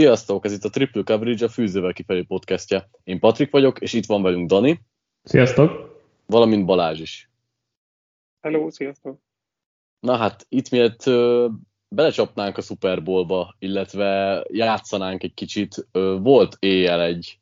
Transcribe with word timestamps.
Sziasztok, 0.00 0.44
ez 0.44 0.52
itt 0.52 0.64
a 0.64 0.70
Triple 0.70 1.02
Coverage, 1.02 1.44
a 1.44 1.48
Fűzővel 1.48 1.92
kifelé 1.92 2.22
podcastja. 2.22 2.88
Én 3.04 3.18
Patrik 3.18 3.50
vagyok, 3.50 3.80
és 3.80 3.92
itt 3.92 4.06
van 4.06 4.22
velünk 4.22 4.48
Dani. 4.48 4.80
Sziasztok! 5.22 6.00
Valamint 6.26 6.64
Balázs 6.64 7.00
is. 7.00 7.30
Hello, 8.40 8.70
sziasztok! 8.70 9.18
Na 10.00 10.16
hát, 10.16 10.46
itt 10.48 10.70
miért 10.70 11.06
ö, 11.06 11.48
belecsapnánk 11.88 12.56
a 12.56 12.60
Super 12.60 13.02
Bowlba, 13.02 13.54
illetve 13.58 14.42
játszanánk 14.48 15.22
egy 15.22 15.34
kicsit, 15.34 15.88
ö, 15.92 16.18
volt 16.22 16.56
éjjel 16.58 17.02
egy 17.02 17.38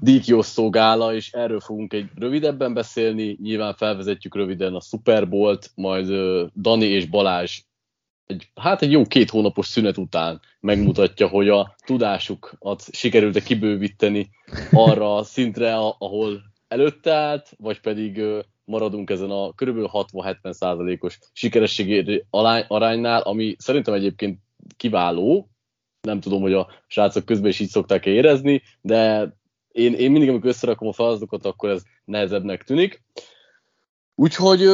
díjkiosztó 0.00 0.70
gála, 0.70 1.14
és 1.14 1.32
erről 1.32 1.60
fogunk 1.60 1.92
egy 1.92 2.08
rövidebben 2.14 2.74
beszélni, 2.74 3.38
nyilván 3.42 3.74
felvezetjük 3.74 4.34
röviden 4.34 4.74
a 4.74 4.80
Super 4.80 5.28
Bowl-t, 5.28 5.70
majd 5.74 6.08
ö, 6.08 6.46
Dani 6.56 6.86
és 6.86 7.06
Balázs 7.06 7.62
egy, 8.26 8.48
hát 8.54 8.82
egy 8.82 8.90
jó 8.90 9.04
két 9.04 9.30
hónapos 9.30 9.66
szünet 9.66 9.98
után 9.98 10.40
megmutatja, 10.60 11.28
hogy 11.28 11.48
a 11.48 11.74
tudásukat 11.84 12.84
sikerült-e 12.92 13.40
kibővíteni 13.40 14.30
arra 14.72 15.16
a 15.16 15.22
szintre, 15.22 15.74
ahol 15.76 16.42
előtte 16.68 17.12
állt, 17.12 17.52
vagy 17.58 17.80
pedig 17.80 18.22
maradunk 18.64 19.10
ezen 19.10 19.30
a 19.30 19.50
kb. 19.50 19.90
60-70 19.92 20.52
százalékos 20.52 21.18
sikerességi 21.32 22.24
aránynál, 22.68 23.20
ami 23.20 23.54
szerintem 23.58 23.94
egyébként 23.94 24.38
kiváló, 24.76 25.50
nem 26.00 26.20
tudom, 26.20 26.40
hogy 26.40 26.52
a 26.52 26.68
srácok 26.86 27.24
közben 27.24 27.50
is 27.50 27.60
így 27.60 27.68
szokták 27.68 28.06
érezni, 28.06 28.62
de 28.80 29.30
én, 29.72 29.94
én 29.94 30.10
mindig, 30.10 30.28
amikor 30.28 30.48
összerakom 30.48 30.88
a 30.88 30.92
feladatokat, 30.92 31.46
akkor 31.46 31.70
ez 31.70 31.82
nehezebbnek 32.04 32.64
tűnik. 32.64 33.02
Úgyhogy 34.18 34.68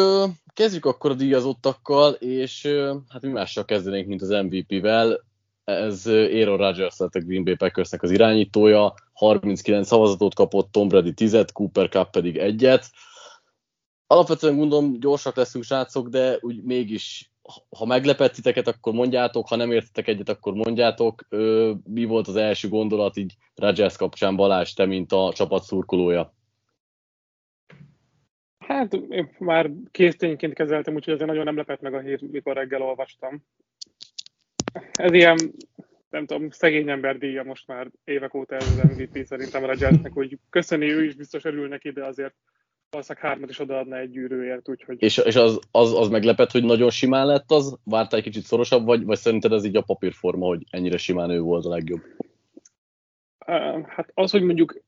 kezdjük 0.55 0.85
akkor 0.85 1.11
a 1.11 1.15
díjazottakkal, 1.15 2.13
és 2.13 2.69
hát 3.09 3.23
mi 3.23 3.29
mással 3.29 3.65
kezdenénk, 3.65 4.07
mint 4.07 4.23
az 4.23 4.29
MVP-vel. 4.29 5.21
Ez 5.65 6.07
Aaron 6.07 6.57
Rodgers 6.57 6.97
lett 6.99 7.15
a 7.15 7.21
Green 7.21 7.45
Bay 7.45 7.55
Packersnek 7.55 8.03
az 8.03 8.11
irányítója, 8.11 8.95
39 9.13 9.87
szavazatot 9.87 10.35
kapott, 10.35 10.73
Tom 10.73 10.89
Brady 10.89 11.13
10 11.13 11.45
Cooper 11.53 11.89
Cup 11.89 12.11
pedig 12.11 12.37
egyet. 12.37 12.91
Alapvetően 14.07 14.57
gondolom 14.57 15.01
gyorsak 15.01 15.37
leszünk 15.37 15.65
srácok, 15.65 16.09
de 16.09 16.39
úgy 16.41 16.63
mégis 16.63 17.33
ha 17.79 17.85
meglepett 17.85 18.33
titeket, 18.35 18.69
akkor 18.69 18.93
mondjátok, 18.93 19.49
ha 19.49 19.57
nem 19.57 19.73
értetek 19.73 20.09
egyet, 20.09 20.29
akkor 20.29 20.53
mondjátok. 20.53 21.27
Mi 21.85 22.05
volt 22.05 22.29
az 22.29 22.37
első 22.37 22.69
gondolat 22.69 23.17
így 23.17 23.37
Rodgers 23.55 23.97
kapcsán 23.97 24.37
Balázs, 24.37 24.73
te, 24.73 24.87
mint 24.87 25.13
a 25.13 25.33
csapat 25.35 25.63
szurkolója? 25.63 26.35
Hát 28.67 28.93
én 28.93 29.35
már 29.39 29.71
késztényként 29.91 30.55
kezeltem, 30.55 30.95
úgyhogy 30.95 31.15
azért 31.15 31.29
nagyon 31.29 31.45
nem 31.45 31.57
lepett 31.57 31.81
meg 31.81 31.95
a 31.95 32.01
hír, 32.01 32.23
mikor 32.31 32.55
reggel 32.55 32.83
olvastam. 32.83 33.43
Ez 34.93 35.13
ilyen, 35.13 35.37
nem 36.11 36.27
tudom, 36.27 36.51
szegény 36.51 36.91
ember 36.91 37.19
díja 37.19 37.43
most 37.43 37.67
már 37.67 37.91
évek 38.05 38.35
óta 38.35 38.55
ez 38.55 38.67
az 38.67 38.97
MVP 38.97 39.25
szerintem 39.25 39.65
a 39.65 39.75
Jazznek, 39.79 40.13
hogy 40.13 40.39
köszöni, 40.51 40.91
ő 40.91 41.05
is 41.05 41.15
biztos 41.15 41.45
örül 41.45 41.69
neki, 41.69 41.91
de 41.91 42.05
azért 42.05 42.35
valószínűleg 42.91 43.29
hármat 43.29 43.51
is 43.51 43.61
odaadna 43.61 43.99
egy 43.99 44.11
gyűrűért, 44.11 44.69
úgyhogy... 44.69 45.03
És, 45.03 45.19
és 45.19 45.37
az, 45.37 45.59
az, 45.71 45.95
az 45.95 46.09
meglepett, 46.09 46.51
hogy 46.51 46.65
nagyon 46.65 46.91
simán 46.91 47.27
lett 47.27 47.51
az? 47.51 47.79
Vártál 47.85 48.19
egy 48.19 48.25
kicsit 48.25 48.45
szorosabb, 48.45 48.85
vagy, 48.85 49.05
vagy 49.05 49.19
szerinted 49.19 49.53
ez 49.53 49.65
így 49.65 49.77
a 49.77 49.83
papírforma, 49.83 50.47
hogy 50.47 50.63
ennyire 50.71 50.97
simán 50.97 51.31
ő 51.31 51.41
volt 51.41 51.65
a 51.65 51.69
legjobb? 51.69 52.01
Hát 53.87 54.11
az, 54.15 54.31
hogy 54.31 54.43
mondjuk 54.43 54.83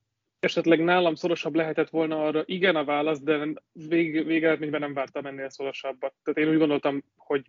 esetleg 0.45 0.85
nálam 0.85 1.15
szorosabb 1.15 1.55
lehetett 1.55 1.91
volna 1.91 2.25
arra, 2.25 2.43
igen 2.45 2.77
a 2.77 2.85
válasz, 2.85 3.21
de 3.21 3.49
vég, 3.73 4.27
végeredményben 4.27 4.81
nem 4.81 4.95
vártam 4.95 5.27
ennél 5.27 5.49
szorosabbat. 5.49 6.15
Tehát 6.23 6.41
én 6.41 6.55
úgy 6.55 6.59
gondoltam, 6.59 7.05
hogy 7.17 7.47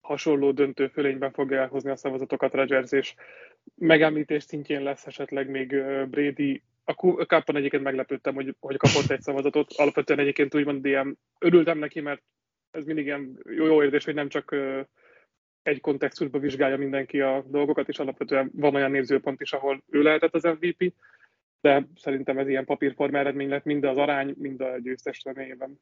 hasonló 0.00 0.50
döntő 0.52 0.86
fölényben 0.86 1.32
fogja 1.32 1.60
elhozni 1.60 1.90
a 1.90 1.96
szavazatokat 1.96 2.54
Rodgers, 2.54 2.92
és 2.92 3.14
megemlítés 3.74 4.42
szintjén 4.42 4.82
lesz 4.82 5.06
esetleg 5.06 5.50
még 5.50 5.68
Brady. 6.10 6.62
A 6.84 6.92
Cup-on 6.92 7.56
egyébként 7.56 7.82
meglepődtem, 7.82 8.34
hogy, 8.34 8.54
hogy 8.60 8.76
kapott 8.76 9.10
egy 9.10 9.20
szavazatot. 9.20 9.72
Alapvetően 9.76 10.18
egyébként 10.18 10.54
úgymond 10.54 10.84
ilyen 10.84 11.18
örültem 11.38 11.78
neki, 11.78 12.00
mert 12.00 12.22
ez 12.70 12.84
mindig 12.84 13.04
ilyen 13.04 13.38
jó, 13.56 13.66
jó 13.66 13.82
érzés, 13.82 14.04
hogy 14.04 14.14
nem 14.14 14.28
csak 14.28 14.56
egy 15.62 15.80
kontextusban 15.80 16.40
vizsgálja 16.40 16.76
mindenki 16.76 17.20
a 17.20 17.44
dolgokat, 17.46 17.88
és 17.88 17.98
alapvetően 17.98 18.50
van 18.54 18.74
olyan 18.74 18.90
nézőpont 18.90 19.40
is, 19.40 19.52
ahol 19.52 19.82
ő 19.90 20.02
lehetett 20.02 20.34
az 20.34 20.42
MVP 20.42 20.92
de 21.60 21.88
szerintem 21.96 22.38
ez 22.38 22.48
ilyen 22.48 22.64
papírforma 22.64 23.18
eredmény 23.18 23.48
lett 23.48 23.64
mind 23.64 23.84
az 23.84 23.96
arány, 23.96 24.34
mind 24.38 24.60
a 24.60 24.78
győztes 24.82 25.18
személyében. 25.18 25.80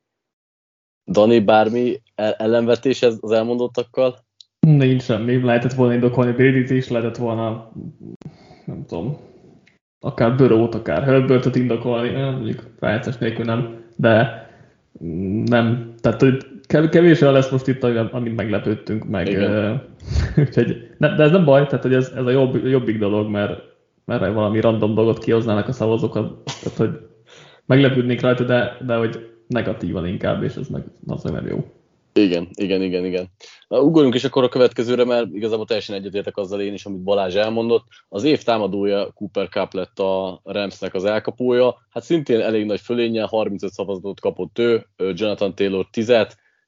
Dani, 1.10 1.40
bármi 1.40 2.02
ellenvetés 2.14 3.02
ez 3.02 3.18
az 3.20 3.30
elmondottakkal? 3.30 4.24
Nincs 4.60 5.02
semmi. 5.02 5.42
Lehetett 5.42 5.72
volna 5.72 5.94
indokolni 5.94 6.32
brady 6.32 6.76
is, 6.76 6.88
lehetett 6.88 7.16
volna, 7.16 7.72
nem 8.64 8.84
tudom, 8.86 9.16
akár 10.00 10.36
Börót, 10.36 10.74
akár 10.74 11.02
Herbert-et 11.02 11.56
indokolni, 11.56 12.10
mondjuk 12.10 12.74
rájátszás 12.78 13.16
nélkül 13.16 13.44
nem, 13.44 13.84
de 13.96 14.44
nem, 15.44 15.94
tehát 16.00 16.20
hogy 16.20 16.46
kevésre 16.88 17.30
lesz 17.30 17.50
most 17.50 17.66
itt, 17.68 17.82
amit 17.82 18.36
meglepődtünk 18.36 19.04
meg. 19.08 19.28
Úgyhogy, 20.36 20.90
de 20.98 21.22
ez 21.22 21.30
nem 21.30 21.44
baj, 21.44 21.66
tehát 21.66 21.82
hogy 21.82 21.94
ez, 21.94 22.12
ez 22.16 22.24
a 22.24 22.30
jobb, 22.30 22.66
jobbik 22.66 22.98
dolog, 22.98 23.30
mert 23.30 23.75
mert 24.06 24.34
valami 24.34 24.60
random 24.60 24.94
dolgot 24.94 25.18
kihoznának 25.18 25.68
a 25.68 25.72
szavazókat, 25.72 26.42
tehát 26.44 26.78
hogy 26.78 26.90
meglepődnék 27.66 28.20
rajta, 28.20 28.44
de, 28.44 28.76
de 28.86 28.96
hogy 28.96 29.30
negatívan 29.46 30.06
inkább, 30.06 30.42
és 30.42 30.54
ez 30.54 30.68
meg 30.68 30.84
az 31.06 31.22
nem 31.22 31.46
jó. 31.46 31.64
Igen, 32.12 32.48
igen, 32.54 32.82
igen, 32.82 33.04
igen. 33.04 33.26
Na, 33.68 33.80
ugorjunk 33.80 34.14
is 34.14 34.24
akkor 34.24 34.44
a 34.44 34.48
következőre, 34.48 35.04
mert 35.04 35.34
igazából 35.34 35.66
teljesen 35.66 35.96
egyetértek 35.96 36.36
azzal 36.36 36.60
én 36.60 36.72
is, 36.72 36.84
amit 36.84 37.02
Balázs 37.02 37.34
elmondott. 37.34 37.84
Az 38.08 38.24
év 38.24 38.42
támadója 38.42 39.12
Cooper 39.12 39.48
Cup 39.48 39.72
lett 39.72 39.98
a 39.98 40.40
Ramsnek 40.44 40.94
az 40.94 41.04
elkapója. 41.04 41.86
Hát 41.90 42.02
szintén 42.02 42.40
elég 42.40 42.66
nagy 42.66 42.80
fölénye, 42.80 43.22
35 43.22 43.72
szavazatot 43.72 44.20
kapott 44.20 44.58
ő, 44.58 44.86
Jonathan 44.96 45.54
Taylor 45.54 45.86
10 45.90 46.12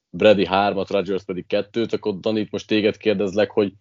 Brady 0.09 0.47
3-at, 0.51 0.87
Rodgers 0.89 1.23
pedig 1.23 1.45
2-t, 1.49 1.93
akkor 1.93 2.19
Danit 2.19 2.51
most 2.51 2.67
téged 2.67 2.97
kérdezlek, 2.97 3.51
hogy 3.51 3.73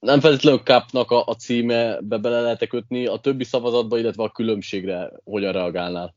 nem 0.00 0.20
feltétlenül 0.20 0.60
kapnak 0.64 1.10
a, 1.10 1.22
a 1.26 1.34
címebe 1.34 2.16
bele 2.16 2.40
lehet 2.40 2.68
kötni, 2.68 3.06
a 3.06 3.16
többi 3.16 3.44
szavazatba, 3.44 3.98
illetve 3.98 4.22
a 4.22 4.30
különbségre 4.30 5.10
hogyan 5.24 5.52
reagálnál? 5.52 6.14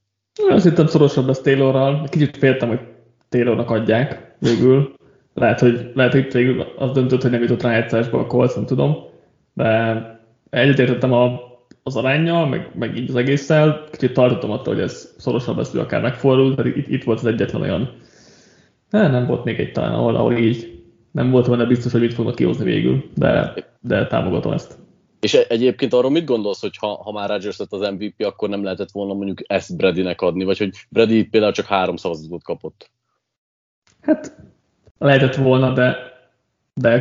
Azt 0.49 0.63
hittem 0.63 0.87
szorosabb 0.87 1.27
lesz 1.27 1.41
Taylorral. 1.41 2.07
Kicsit 2.09 2.37
féltem, 2.37 2.67
hogy 2.67 2.79
Taylornak 3.29 3.69
adják 3.69 4.35
végül. 4.39 4.93
Lehet, 5.33 5.59
hogy, 5.59 5.91
lehet, 5.93 6.11
hogy 6.11 6.31
végül 6.31 6.61
az 6.77 6.91
döntött, 6.91 7.21
hogy 7.21 7.31
nem 7.31 7.41
jutott 7.41 7.61
rájátszásba 7.61 8.19
a 8.19 8.27
Colts, 8.27 8.55
nem 8.55 8.65
tudom. 8.65 8.95
De 9.53 10.01
egyetértettem 10.49 11.13
a, 11.13 11.39
az 11.83 11.95
arányjal, 11.95 12.47
meg, 12.47 12.71
meg 12.75 12.97
így 12.97 13.09
az 13.09 13.15
egésszel. 13.15 13.83
Kicsit 13.91 14.13
tartottam 14.13 14.51
attól, 14.51 14.73
hogy 14.73 14.83
ez 14.83 15.13
szorosabb 15.17 15.57
lesz, 15.57 15.71
hogy 15.71 15.79
akár 15.79 16.01
megfordul, 16.01 16.55
pedig 16.55 16.77
itt, 16.77 16.87
itt 16.87 17.03
volt 17.03 17.19
az 17.19 17.25
egyetlen 17.25 17.61
olyan. 17.61 17.97
Nem, 18.89 19.11
nem 19.11 19.25
volt 19.25 19.43
még 19.43 19.59
egy 19.59 19.71
talán, 19.71 19.93
ahol, 19.93 20.15
ahol 20.15 20.37
így 20.37 20.80
nem 21.11 21.31
volt 21.31 21.45
volna 21.45 21.65
biztos, 21.65 21.91
hogy 21.91 22.01
mit 22.01 22.13
fognak 22.13 22.35
kihozni 22.35 22.63
végül, 22.63 23.03
de, 23.15 23.53
de 23.79 24.07
támogatom 24.07 24.51
ezt. 24.51 24.79
És 25.19 25.33
egyébként 25.33 25.93
arról 25.93 26.11
mit 26.11 26.25
gondolsz, 26.25 26.61
hogy 26.61 26.77
ha, 26.77 26.87
ha 26.87 27.11
már 27.11 27.29
Rodgers 27.29 27.57
lett 27.57 27.71
az 27.71 27.89
MVP, 27.89 28.23
akkor 28.23 28.49
nem 28.49 28.63
lehetett 28.63 28.91
volna 28.91 29.13
mondjuk 29.13 29.41
ezt 29.47 29.77
Bradynek 29.77 30.21
adni, 30.21 30.43
vagy 30.43 30.57
hogy 30.57 30.71
Brady 30.89 31.23
például 31.25 31.51
csak 31.51 31.65
három 31.65 31.95
szavazatot 31.95 32.43
kapott? 32.43 32.91
Hát 34.01 34.35
lehetett 34.97 35.35
volna, 35.35 35.73
de, 35.73 35.97
de 36.73 36.91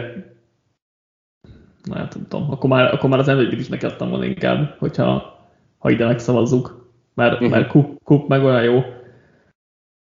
hát 1.90 2.14
nem 2.14 2.26
tudom, 2.28 2.50
akkor 2.50 2.70
már, 2.70 2.94
akkor 2.94 3.10
már 3.10 3.18
az 3.18 3.26
mvp 3.26 3.52
is 3.52 3.68
neki 3.68 3.86
adtam 3.86 4.08
volna 4.08 4.24
inkább, 4.24 4.78
hogyha 4.78 5.38
ha 5.78 5.90
ide 5.90 6.06
megszavazzuk, 6.06 6.92
mert, 7.14 7.32
uh-huh. 7.32 7.50
mert 7.50 7.68
Cook, 7.68 8.02
Cook 8.02 8.28
meg 8.28 8.44
olyan 8.44 8.62
jó 8.62 8.82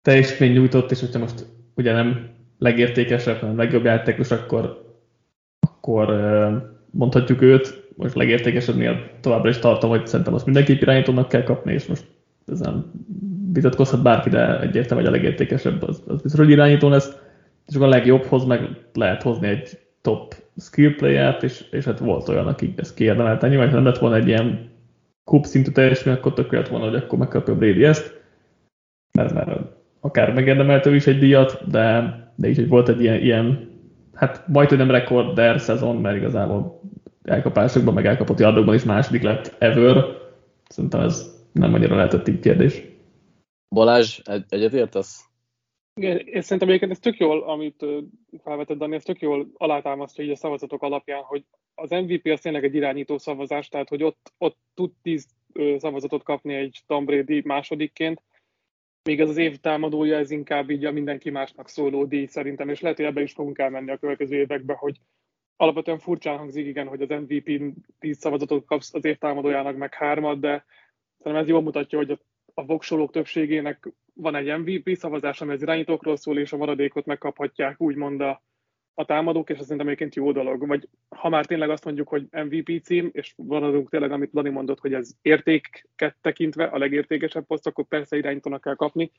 teljesítmény 0.02 0.52
nyújtott, 0.52 0.92
és 0.92 1.00
hogyha 1.00 1.20
most 1.20 1.46
ugye 1.76 1.92
nem 1.92 2.37
legértékesebb, 2.58 3.40
hanem 3.40 3.58
legjobb 3.58 3.84
játékos, 3.84 4.32
akkor, 4.32 4.86
akkor 5.60 6.08
mondhatjuk 6.92 7.42
őt. 7.42 7.86
Most 7.96 8.16
legértékesebbnél 8.16 9.10
továbbra 9.22 9.50
is 9.50 9.58
tartom, 9.58 9.90
hogy 9.90 10.08
szerintem 10.08 10.34
azt 10.34 10.46
mindenképp 10.46 10.82
irányítónak 10.82 11.28
kell 11.28 11.44
kapni, 11.44 11.74
és 11.74 11.86
most 11.86 12.06
ezen 12.48 12.92
vitatkozhat 13.54 14.02
bárki, 14.02 14.30
de 14.30 14.60
egyértelmű, 14.60 15.04
hogy 15.04 15.14
a 15.14 15.16
legértékesebb 15.16 15.84
az, 15.84 16.04
az 16.08 16.22
biztos, 16.22 16.40
hogy 16.40 16.50
irányító 16.50 16.90
lesz, 16.90 17.20
és 17.68 17.76
akkor 17.76 17.88
a 17.88 17.90
legjobbhoz 17.90 18.46
meg 18.46 18.70
lehet 18.94 19.22
hozni 19.22 19.48
egy 19.48 19.80
top 20.02 20.36
skill 20.58 20.96
player 20.96 21.38
és, 21.42 21.66
és 21.72 21.86
hát 21.86 22.00
volt 22.00 22.30
olyan, 22.30 22.48
aki 22.48 22.74
ezt 22.78 22.94
kiérdemelte. 22.94 23.48
Nyilván, 23.48 23.70
ha 23.70 23.76
nem 23.76 23.86
lett 23.86 23.98
volna 23.98 24.16
egy 24.16 24.28
ilyen 24.28 24.70
kup 25.24 25.46
szintű 25.46 25.72
teljesítmény, 25.72 26.16
akkor 26.16 26.34
tök 26.34 26.68
volna, 26.70 26.86
hogy 26.86 26.96
akkor 26.96 27.20
megkapja 27.20 27.56
Brady 27.56 27.84
ezt, 27.84 28.22
mert, 29.12 29.34
mert 29.34 29.60
akár 30.00 30.34
megérdemelte 30.34 30.96
is 30.96 31.08
egy 31.08 31.20
díjat, 31.20 31.70
de 31.70 32.16
de 32.38 32.48
így, 32.48 32.56
hogy 32.56 32.68
volt 32.68 32.90
egy 32.90 33.02
ilyen, 33.02 33.22
ilyen 33.22 33.76
hát 34.14 34.48
majd, 34.48 34.70
hogy 34.70 34.78
nem 34.78 34.92
rekorder 34.92 35.60
szezon, 35.60 35.96
mert 35.96 36.18
igazából 36.18 36.82
elkapásokban, 37.24 37.94
meg 37.94 38.06
elkapott 38.06 38.40
yardokban 38.40 38.76
is 38.76 38.84
második 38.84 39.22
lett 39.22 39.56
ever. 39.60 40.06
Szerintem 40.70 41.02
ez 41.02 41.46
nem 41.52 41.74
annyira 41.74 41.96
lehetett 41.96 42.28
így 42.28 42.40
kérdés. 42.40 42.82
Balázs, 43.70 44.20
egy, 44.24 44.46
egyet 44.50 44.74
értesz? 44.74 45.26
Igen, 46.00 46.18
és 46.18 46.44
szerintem 46.44 46.68
egyébként 46.68 46.92
ez 46.92 47.00
tök 47.00 47.18
jól, 47.18 47.44
amit 47.44 47.86
felvetett 48.44 48.78
Dani, 48.78 48.96
ez 48.96 49.04
tök 49.04 49.22
jól 49.22 49.48
alátámasztja 49.58 50.24
így 50.24 50.30
a 50.30 50.36
szavazatok 50.36 50.82
alapján, 50.82 51.22
hogy 51.22 51.44
az 51.76 51.90
MVP 51.90 52.26
az 52.26 52.40
tényleg 52.40 52.64
egy 52.64 52.76
irányító 52.76 53.18
szavazás, 53.18 53.68
tehát 53.70 53.90
hogy 53.90 54.04
ott, 54.04 54.34
ott 54.38 54.58
tud 54.74 54.92
tíz 55.02 55.28
szavazatot 55.78 56.24
kapni 56.24 56.54
egy 56.54 56.82
Tom 56.88 57.06
Brady 57.06 57.42
másodikként, 57.46 58.22
még 59.04 59.20
ez 59.20 59.30
az 59.30 59.38
év 59.38 59.58
támadója, 59.58 60.18
ez 60.18 60.32
inkább 60.32 60.70
így 60.70 60.86
a 60.86 60.92
mindenki 60.92 61.30
másnak 61.30 61.70
szóló 61.70 62.06
díj 62.06 62.26
szerintem, 62.26 62.70
és 62.70 62.82
lehet, 62.82 62.98
hogy 62.98 63.06
ebbe 63.06 63.22
is 63.22 63.34
fogunk 63.34 63.58
elmenni 63.60 63.92
a 63.92 63.98
következő 63.98 64.36
évekbe, 64.36 64.74
hogy 64.74 64.98
alapvetően 65.56 66.00
furcsán 66.00 66.38
hangzik, 66.38 66.66
igen, 66.66 66.88
hogy 66.88 67.02
az 67.02 67.10
MVP 67.10 67.74
10 68.00 68.18
szavazatot 68.18 68.66
kapsz 68.66 68.94
az 68.94 69.06
év 69.06 69.18
támadójának 69.18 69.78
meg 69.78 69.94
hármat, 69.94 70.40
de 70.40 70.66
szerintem 71.18 71.42
ez 71.42 71.50
jól 71.50 71.62
mutatja, 71.62 71.98
hogy 71.98 72.20
a, 72.54 72.66
voksolók 72.66 73.12
többségének 73.12 73.90
van 74.14 74.36
egy 74.36 74.60
MVP 74.60 74.96
szavazás, 74.96 75.42
ami 75.42 75.52
az 75.52 75.62
irányítókról 75.62 76.16
szól, 76.16 76.40
és 76.40 76.54
a 76.54 76.58
maradékot 76.58 77.06
megkaphatják 77.06 77.82
úgymond 77.82 78.22
a, 78.22 78.44
a 79.00 79.06
támadók, 79.06 79.50
és 79.50 79.58
ez 79.58 79.62
szerintem 79.62 79.88
egyébként 79.88 80.16
jó 80.16 80.32
dolog. 80.32 80.68
Vagy 80.68 80.88
ha 81.10 81.30
már 81.30 81.46
tényleg 81.46 81.70
azt 81.70 81.86
mondjuk, 81.86 82.08
hogy 82.08 82.28
MVP 82.32 82.84
cím, 82.84 83.10
és 83.12 83.34
maradunk 83.36 83.90
tényleg, 83.90 84.12
amit 84.12 84.32
Dani 84.34 84.50
mondott, 84.50 84.80
hogy 84.80 84.94
ez 84.94 85.12
értéket 85.22 86.16
tekintve 86.22 86.64
a 86.64 86.78
legértékesebb 86.78 87.46
poszt, 87.46 87.68
akkor 87.68 87.86
persze 87.86 88.18
irányítónak 88.18 88.62
kell 88.62 88.76
kapni, 88.76 89.12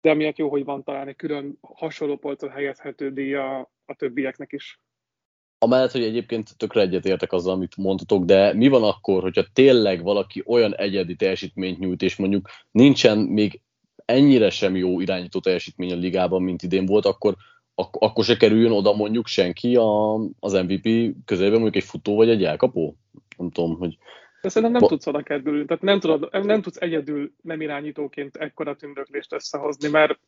de 0.00 0.10
emiatt 0.10 0.36
jó, 0.36 0.48
hogy 0.48 0.64
van 0.64 0.84
talán 0.84 1.08
egy 1.08 1.16
külön 1.16 1.58
hasonló 1.60 2.16
polcon 2.16 2.50
helyezhető 2.50 3.12
díj 3.12 3.34
a, 3.34 3.70
többieknek 3.96 4.52
is. 4.52 4.80
Amellett, 5.58 5.90
hogy 5.90 6.04
egyébként 6.04 6.56
tökre 6.56 6.80
egyetértek 6.80 7.32
azzal, 7.32 7.54
amit 7.54 7.76
mondhatok, 7.76 8.24
de 8.24 8.54
mi 8.54 8.68
van 8.68 8.82
akkor, 8.82 9.22
hogyha 9.22 9.44
tényleg 9.52 10.02
valaki 10.02 10.42
olyan 10.46 10.74
egyedi 10.74 11.16
teljesítményt 11.16 11.78
nyújt, 11.78 12.02
és 12.02 12.16
mondjuk 12.16 12.48
nincsen 12.70 13.18
még 13.18 13.60
ennyire 14.04 14.50
sem 14.50 14.76
jó 14.76 15.00
irányító 15.00 15.40
teljesítmény 15.40 15.92
a 15.92 15.96
ligában, 15.96 16.42
mint 16.42 16.62
idén 16.62 16.86
volt, 16.86 17.04
akkor 17.04 17.36
ak- 17.76 18.02
akkor 18.02 18.24
se 18.24 18.36
kerüljön 18.36 18.72
oda 18.72 18.92
mondjuk 18.92 19.26
senki 19.26 19.76
a, 19.76 20.14
az 20.40 20.52
MVP 20.52 21.14
közelében, 21.24 21.60
mondjuk 21.60 21.82
egy 21.82 21.88
futó 21.88 22.16
vagy 22.16 22.28
egy 22.28 22.44
elkapó? 22.44 22.96
Nem 23.36 23.50
tudom, 23.50 23.76
hogy... 23.78 23.98
De 24.42 24.48
szerintem 24.48 24.80
nem 24.80 24.88
tudsz 24.88 25.06
oda 25.06 25.22
kerülni, 25.22 25.64
tehát 25.64 25.82
nem, 25.82 26.00
tudod, 26.00 26.44
nem 26.44 26.62
tudsz 26.62 26.80
egyedül 26.80 27.32
nem 27.42 27.60
irányítóként 27.60 28.36
ekkora 28.36 28.76
tündöklést 28.76 29.32
összehozni, 29.32 29.88
mert 29.88 30.18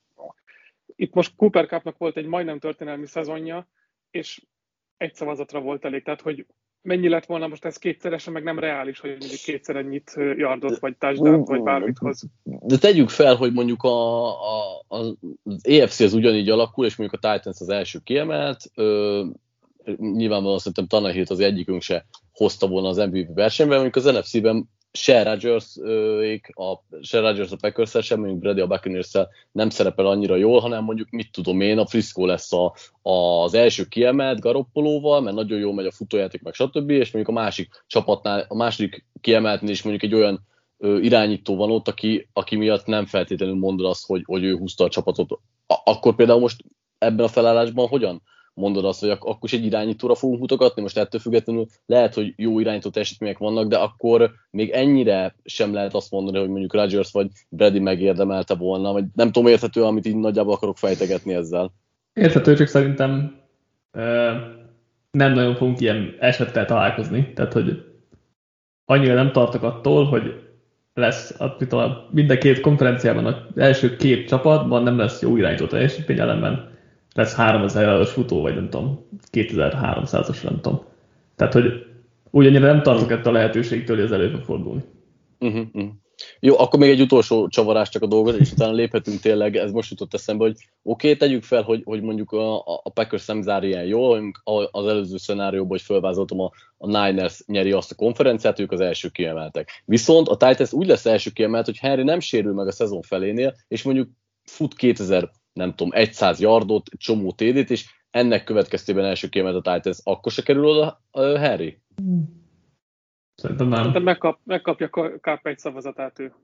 itt 0.97 1.15
most 1.15 1.37
Cooper 1.37 1.67
Cupnak 1.67 1.99
volt 1.99 2.17
egy 2.17 2.27
majdnem 2.27 2.59
történelmi 2.59 3.07
szezonja, 3.07 3.69
és 4.11 4.43
egy 4.97 5.15
szavazatra 5.15 5.61
volt 5.61 5.85
elég, 5.85 6.03
tehát 6.03 6.21
hogy 6.21 6.47
mennyi 6.89 7.09
lett 7.09 7.27
volna 7.27 7.47
most 7.47 7.65
ez 7.65 7.77
kétszeresen, 7.77 8.33
meg 8.33 8.43
nem 8.43 8.59
reális, 8.59 9.01
hogy 9.01 9.11
mondjuk 9.11 9.41
kétszer 9.41 9.77
ennyit 9.77 10.13
yardot, 10.37 10.79
vagy 10.79 10.97
touchdown, 10.97 11.45
vagy 11.45 11.63
bármit 11.63 11.99
hoz. 11.99 12.23
De 12.43 12.77
tegyük 12.77 13.09
fel, 13.09 13.35
hogy 13.35 13.53
mondjuk 13.53 13.83
a, 13.83 14.27
a, 14.29 14.85
az 14.89 15.17
EFC 15.63 16.01
az 16.01 16.15
ugyanígy 16.15 16.49
alakul, 16.49 16.87
és 16.87 16.97
mondjuk 16.97 17.23
a 17.23 17.33
Titans 17.33 17.61
az 17.61 17.69
első 17.69 17.99
kiemelt, 18.05 18.65
ö, 18.75 19.25
nyilvánvalóan 19.97 20.59
szerintem 20.59 20.87
Tanahilt 20.87 21.31
az 21.31 21.41
egyikünk 21.41 21.83
se 21.83 22.07
hozta 22.33 22.69
volna 22.69 22.89
az 22.89 22.97
MVP 22.97 23.35
versenyben, 23.35 23.81
mondjuk 23.81 24.05
az 24.05 24.15
NFC-ben 24.15 24.69
se 24.93 25.23
Rodgers, 25.23 25.77
a, 26.55 26.99
se 27.01 27.21
Rodgers 27.21 27.53
a 27.53 27.57
packers 27.57 28.07
sem, 28.07 28.19
mondjuk 28.19 28.41
Brady 28.41 28.61
a 28.61 28.67
buccaneers 28.67 29.13
nem 29.53 29.71
szerepel 29.71 30.07
annyira 30.07 30.37
jól, 30.37 30.61
hanem 30.61 30.85
mondjuk 30.85 31.11
mit 31.11 31.33
tudom 31.33 31.61
én, 31.61 31.79
a 31.79 31.87
Frisco 31.87 32.27
lesz 32.27 32.53
a, 32.53 32.75
az 33.03 33.55
első 33.55 33.85
kiemelt 33.85 34.41
Garoppolóval, 34.41 35.21
mert 35.21 35.37
nagyon 35.37 35.59
jól 35.59 35.75
megy 35.75 35.87
a 35.87 35.93
futójáték, 35.93 36.43
meg 36.43 36.55
stb. 36.55 36.91
És 36.91 37.13
mondjuk 37.13 37.37
a 37.37 37.41
másik 37.41 37.85
csapatnál, 37.87 38.45
a 38.49 38.57
második 38.57 39.05
kiemeltnél 39.21 39.71
is 39.71 39.83
mondjuk 39.83 40.13
egy 40.13 40.19
olyan 40.19 40.47
ö, 40.79 40.99
irányító 40.99 41.57
van 41.57 41.71
ott, 41.71 41.89
aki, 41.89 42.29
aki 42.33 42.57
miatt 42.57 42.87
nem 42.87 43.07
feltétlenül 43.07 43.57
mondod 43.57 43.87
azt, 43.87 44.07
hogy, 44.07 44.23
hogy 44.27 44.45
ő 44.45 44.57
húzta 44.57 44.85
a 44.85 44.89
csapatot. 44.89 45.31
A, 45.67 45.75
akkor 45.85 46.15
például 46.15 46.41
most 46.41 46.65
ebben 46.99 47.25
a 47.25 47.29
felállásban 47.29 47.89
hogyan 47.89 48.23
mondod 48.59 48.85
azt, 48.85 49.01
hogy 49.01 49.11
akkor 49.11 49.39
is 49.43 49.53
egy 49.53 49.65
irányítóra 49.65 50.15
fogunk 50.15 50.41
mutogatni, 50.41 50.83
most 50.83 50.99
ettől 50.99 51.21
függetlenül 51.21 51.67
lehet, 51.87 52.15
hogy 52.15 52.33
jó 52.37 52.61
irányító 52.61 52.91
teljesítmények 52.91 53.39
vannak, 53.39 53.69
de 53.69 53.77
akkor 53.77 54.31
még 54.51 54.71
ennyire 54.71 55.35
sem 55.45 55.73
lehet 55.73 55.95
azt 55.95 56.11
mondani, 56.11 56.39
hogy 56.39 56.49
mondjuk 56.49 56.75
Rodgers 56.75 57.13
vagy 57.13 57.29
Brady 57.49 57.79
megérdemelte 57.79 58.55
volna, 58.55 58.93
vagy 58.93 59.05
nem 59.15 59.33
tudom 59.33 59.49
érthető, 59.49 59.83
amit 59.85 60.07
így 60.07 60.17
nagyjából 60.17 60.55
akarok 60.55 60.77
fejtegetni 60.77 61.35
ezzel. 61.35 61.73
Érthető, 62.13 62.55
csak 62.55 62.67
szerintem 62.67 63.41
uh, 63.93 64.03
nem 65.11 65.33
nagyon 65.33 65.55
fogunk 65.55 65.81
ilyen 65.81 66.17
esettel 66.21 66.65
találkozni, 66.65 67.33
tehát 67.33 67.53
hogy 67.53 67.85
annyira 68.85 69.15
nem 69.15 69.33
tartok 69.33 69.63
attól, 69.63 70.05
hogy 70.05 70.47
lesz 70.95 71.41
a, 71.41 71.57
minden 72.11 72.39
két 72.39 72.61
konferenciában 72.61 73.27
az 73.27 73.35
első 73.57 73.97
két 73.97 74.29
csapatban 74.29 74.83
nem 74.83 74.99
lesz 74.99 75.23
jó 75.23 75.37
irányító 75.37 75.67
teljesítmény 75.67 76.19
ellenben 76.19 76.68
lesz 77.19 77.35
3000 77.35 77.89
eurós 77.89 78.11
futó, 78.11 78.41
vagy 78.41 78.55
nem 78.55 78.71
tudom, 78.71 79.07
2300-as, 79.33 80.43
nem 80.43 80.61
tudom. 80.61 80.85
Tehát, 81.37 81.53
hogy 81.53 81.65
ugyannyira 82.31 82.67
nem 82.67 82.83
tartok 82.83 83.11
ettől 83.11 83.35
a 83.35 83.37
lehetőségtől, 83.37 83.97
hogy 83.97 84.05
ez 84.05 84.11
elő 84.11 84.31
fog 84.31 84.43
fordulni. 84.43 84.83
Uh-huh. 85.39 85.89
Jó, 86.41 86.59
akkor 86.59 86.79
még 86.79 86.91
egy 86.91 87.01
utolsó 87.01 87.49
csavarás 87.49 87.89
csak 87.89 88.03
a 88.03 88.07
dolgot, 88.07 88.37
és 88.37 88.53
utána 88.53 88.73
léphetünk 88.73 89.21
tényleg, 89.21 89.57
ez 89.57 89.71
most 89.71 89.91
jutott 89.91 90.15
eszembe, 90.15 90.45
hogy 90.45 90.55
oké, 90.83 91.07
okay, 91.07 91.17
tegyük 91.17 91.43
fel, 91.43 91.63
hogy, 91.63 91.83
hogy 91.85 92.03
mondjuk 92.03 92.33
a, 92.33 92.57
a 92.59 92.91
Packers 92.95 93.27
nem 93.27 93.43
zár 93.43 93.65
ilyen 93.65 93.85
jól, 93.85 94.33
az 94.71 94.87
előző 94.87 95.17
szenárióban, 95.17 95.69
hogy 95.69 95.83
felvázoltam, 95.83 96.41
a, 96.41 96.51
a 96.77 96.87
Niners 96.87 97.43
nyeri 97.47 97.73
azt 97.73 97.91
a 97.91 97.95
konferenciát, 97.95 98.61
ők 98.61 98.73
az 98.73 98.81
első 98.81 99.09
kiemeltek. 99.09 99.83
Viszont 99.85 100.29
a 100.29 100.37
Titans 100.37 100.73
úgy 100.73 100.87
lesz 100.87 101.07
első 101.07 101.31
kiemelt, 101.31 101.67
hogy 101.67 101.79
Henry 101.79 102.03
nem 102.03 102.21
sérül 102.21 102.55
meg 102.55 102.67
a 102.67 102.73
szezon 102.73 103.03
felénél, 103.03 103.55
és 103.69 103.83
mondjuk 103.83 104.09
fut 104.45 104.75
2000 104.75 105.31
nem 105.59 105.75
tudom, 105.75 106.05
100 106.11 106.41
yardot, 106.41 106.89
csomó 106.97 107.33
TD-t, 107.33 107.71
és 107.71 107.91
ennek 108.11 108.45
következtében 108.45 109.05
első 109.05 109.29
kiemelt 109.29 109.67
a 109.67 109.73
Titans, 109.73 109.99
akkor 110.05 110.33
se 110.33 110.43
kerül 110.43 110.65
oda 110.65 111.03
uh, 111.13 111.39
Harry? 111.39 111.81
Szerintem 113.35 113.69
nem. 113.69 113.77
Szerintem 113.77 114.03
megkap, 114.03 114.39
megkapja 114.45 114.91
kap 115.21 115.47
egy 115.47 115.59
szavazatát 115.59 116.19
ő. 116.19 116.35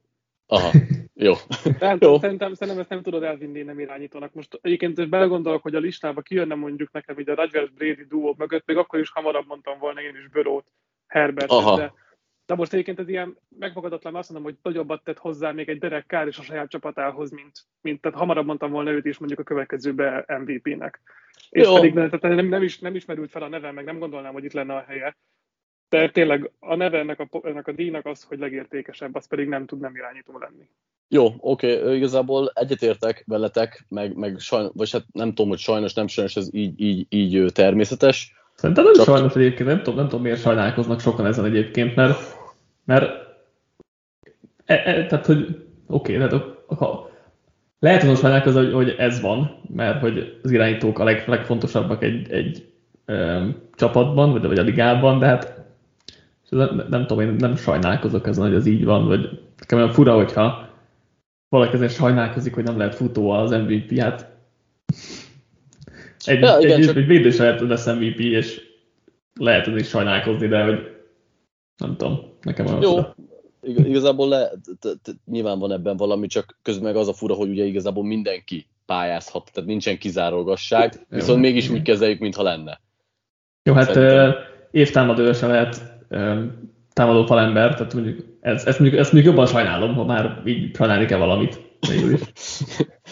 Aha, 0.46 0.70
jó. 1.14 1.32
Nem, 1.80 1.98
jó. 2.00 2.18
Szerintem, 2.18 2.54
szerintem 2.54 2.82
ezt 2.82 2.88
nem 2.88 3.02
tudod 3.02 3.22
elvinni 3.22 3.62
nem 3.62 3.80
irányítónak. 3.80 4.34
Most 4.34 4.58
egyébként 4.62 5.08
belegondolok, 5.08 5.62
hogy 5.62 5.74
a 5.74 5.78
listába 5.78 6.20
kijönne 6.20 6.54
mondjuk 6.54 6.92
nekem 6.92 7.18
így 7.18 7.28
a 7.28 7.34
Rodgers 7.34 7.70
Brady 7.70 8.04
duó 8.08 8.34
mögött, 8.38 8.66
még 8.66 8.76
akkor 8.76 8.98
is 8.98 9.10
hamarabb 9.10 9.46
mondtam 9.46 9.78
volna 9.78 10.00
én 10.00 10.16
is 10.16 10.28
Börót, 10.28 10.66
Herbert, 11.06 11.48
de 11.76 11.92
de 12.46 12.54
most 12.54 12.72
egyébként 12.72 12.98
ez 12.98 13.08
ilyen 13.08 13.36
megfogadatlan, 13.58 14.14
azt 14.14 14.30
mondom, 14.30 14.50
hogy 14.50 14.58
nagyobbat 14.62 15.04
tett 15.04 15.18
hozzá 15.18 15.52
még 15.52 15.68
egy 15.68 15.78
Derek 15.78 16.06
Kár 16.06 16.26
is 16.26 16.38
a 16.38 16.42
saját 16.42 16.70
csapatához, 16.70 17.30
mint, 17.30 17.52
mint 17.80 18.00
tehát 18.00 18.18
hamarabb 18.18 18.46
mondtam 18.46 18.70
volna 18.70 18.90
őt 18.90 19.04
is 19.04 19.18
mondjuk 19.18 19.40
a 19.40 19.42
következőbe 19.42 20.24
MVP-nek. 20.26 21.00
És 21.50 21.66
Jó. 21.66 21.74
pedig 21.74 21.94
tehát 21.94 22.20
nem, 22.20 22.46
nem, 22.46 22.62
is, 22.62 22.78
nem 22.78 22.94
ismerült 22.94 23.30
fel 23.30 23.42
a 23.42 23.48
neve, 23.48 23.72
meg 23.72 23.84
nem 23.84 23.98
gondolnám, 23.98 24.32
hogy 24.32 24.44
itt 24.44 24.52
lenne 24.52 24.74
a 24.74 24.84
helye. 24.86 25.16
De 25.88 26.10
tényleg 26.10 26.50
a 26.58 26.74
neve 26.74 26.98
ennek 26.98 27.20
a, 27.20 27.28
ennek 27.42 27.68
a 27.68 27.72
díjnak 27.72 28.06
az, 28.06 28.22
hogy 28.22 28.38
legértékesebb, 28.38 29.14
az 29.14 29.26
pedig 29.26 29.48
nem 29.48 29.66
tud 29.66 29.80
nem 29.80 29.96
irányító 29.96 30.38
lenni. 30.38 30.68
Jó, 31.08 31.34
oké, 31.38 31.80
okay. 31.80 31.96
igazából 31.96 32.50
egyetértek 32.54 33.22
veletek, 33.26 33.84
meg, 33.88 34.14
meg 34.14 34.38
sajnos, 34.38 34.72
vagy 34.74 34.90
hát 34.90 35.04
nem 35.12 35.28
tudom, 35.28 35.48
hogy 35.48 35.58
sajnos, 35.58 35.94
nem 35.94 36.06
sajnos, 36.06 36.36
ez 36.36 36.48
így, 36.52 36.80
így, 36.80 37.06
így 37.08 37.52
természetes 37.52 38.32
Szerintem 38.54 38.84
nem 38.84 38.94
Csak... 38.94 39.04
sajnos 39.04 39.34
egyébként, 39.34 39.68
nem 39.68 39.78
tudom, 39.78 39.94
nem 39.94 40.08
tudom 40.08 40.22
miért 40.22 40.40
sajnálkoznak 40.40 41.00
sokan 41.00 41.26
ezen 41.26 41.44
egyébként, 41.44 41.94
mert, 41.94 42.18
mert 42.84 43.04
e, 44.64 44.74
e, 44.74 45.06
tehát, 45.06 45.26
hogy 45.26 45.66
oké, 45.86 46.16
okay, 46.16 46.28
tehát 46.28 46.46
ha, 46.66 47.10
lehet 47.78 48.02
azon 48.02 48.16
sajnálkozni, 48.16 48.60
hogy, 48.60 48.72
hogy 48.72 48.94
ez 48.98 49.20
van, 49.20 49.60
mert 49.74 50.00
hogy 50.00 50.40
az 50.42 50.50
irányítók 50.50 50.98
a 50.98 51.04
leg, 51.04 51.24
legfontosabbak 51.26 52.02
egy, 52.02 52.30
egy 52.30 52.72
ö, 53.04 53.46
csapatban, 53.74 54.32
vagy, 54.32 54.46
vagy 54.46 54.58
a 54.58 54.62
ligában, 54.62 55.18
de 55.18 55.26
hát 55.26 55.62
nem, 56.48 56.86
nem 56.90 57.06
tudom, 57.06 57.28
én 57.28 57.34
nem 57.38 57.56
sajnálkozok 57.56 58.26
ezen, 58.26 58.44
hogy 58.44 58.54
ez 58.54 58.66
így 58.66 58.84
van, 58.84 59.06
vagy 59.06 59.40
nekem 59.58 59.78
olyan 59.78 59.90
fura, 59.90 60.14
hogyha 60.14 60.68
valaki 61.48 61.74
ezen 61.74 61.88
sajnálkozik, 61.88 62.54
hogy 62.54 62.64
nem 62.64 62.78
lehet 62.78 62.94
futó 62.94 63.30
az 63.30 63.50
MVP, 63.50 63.98
hát 63.98 64.33
egy, 66.24 66.40
ja, 66.40 66.58
igen, 66.60 66.80
egy, 66.80 66.86
csak... 66.86 66.96
egy 66.96 67.06
védős 67.06 67.36
lehet 67.36 67.60
lesz 67.60 67.86
MVP, 67.86 68.18
és 68.18 68.60
lehet 69.34 69.66
is 69.66 69.88
sajnálkozni, 69.88 70.46
de 70.46 70.62
hogy 70.62 70.78
nem 71.76 71.96
tudom, 71.96 72.20
nekem 72.42 72.66
olyan 72.66 72.82
Jó, 72.82 72.90
fura. 72.90 73.14
igazából 73.60 74.28
le, 74.28 74.50
nyilván 75.26 75.58
van 75.58 75.72
ebben 75.72 75.96
valami, 75.96 76.26
csak 76.26 76.58
közben 76.62 76.84
meg 76.84 76.96
az 76.96 77.08
a 77.08 77.12
fura, 77.12 77.34
hogy 77.34 77.48
ugye 77.48 77.64
igazából 77.64 78.04
mindenki 78.04 78.66
pályázhat, 78.86 79.50
tehát 79.52 79.68
nincsen 79.68 79.98
kizárógasság, 79.98 81.06
viszont 81.08 81.40
mégis 81.40 81.68
úgy 81.68 81.82
kezeljük, 81.82 82.18
mintha 82.18 82.42
lenne. 82.42 82.80
Jó, 83.62 83.74
hát 83.74 83.96
uh, 83.96 84.34
évtámadó 84.70 85.32
se 85.32 85.46
lehet 85.46 85.82
támadó 86.92 87.26
falember, 87.26 87.74
tehát 87.74 87.94
mondjuk 87.94 88.24
ez, 88.40 88.64
ezt, 88.64 88.78
mondjuk, 88.78 89.00
ezt 89.00 89.12
mondjuk 89.12 89.34
jobban 89.34 89.52
sajnálom, 89.52 89.94
ha 89.94 90.04
már 90.04 90.42
így 90.44 90.76
sajnálni 90.76 91.06
kell 91.06 91.18
valamit. 91.18 91.60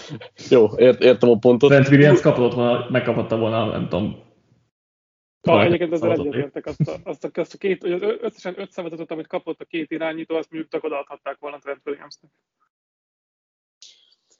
Jó, 0.50 0.66
ért, 0.76 1.02
értem 1.02 1.30
a 1.30 1.38
pontot. 1.38 1.70
Trent 1.70 1.88
Williams 1.88 2.20
kapott 2.20 2.54
volna, 2.54 2.86
megkaphatta 2.90 3.38
volna, 3.38 3.66
nem 3.66 3.88
tudom. 3.88 4.30
Ha, 5.48 5.64
egyébként 5.64 5.92
ezzel 5.92 6.12
egyetértek, 6.12 6.66
azt 6.66 6.88
a, 6.88 6.96
azt, 7.04 7.24
a, 7.24 7.30
azt 7.34 7.54
a 7.54 7.58
két, 7.58 7.84
az 7.84 8.02
összesen 8.20 8.54
öt 8.56 8.70
szavazatot, 8.70 9.10
amit 9.10 9.26
kapott 9.26 9.60
a 9.60 9.64
két 9.64 9.90
irányító, 9.90 10.36
azt 10.36 10.50
mondjuk 10.50 10.84
odaadhatták 10.84 11.36
volna 11.40 11.58
Trent 11.58 11.80
Williamsnek. 11.84 12.30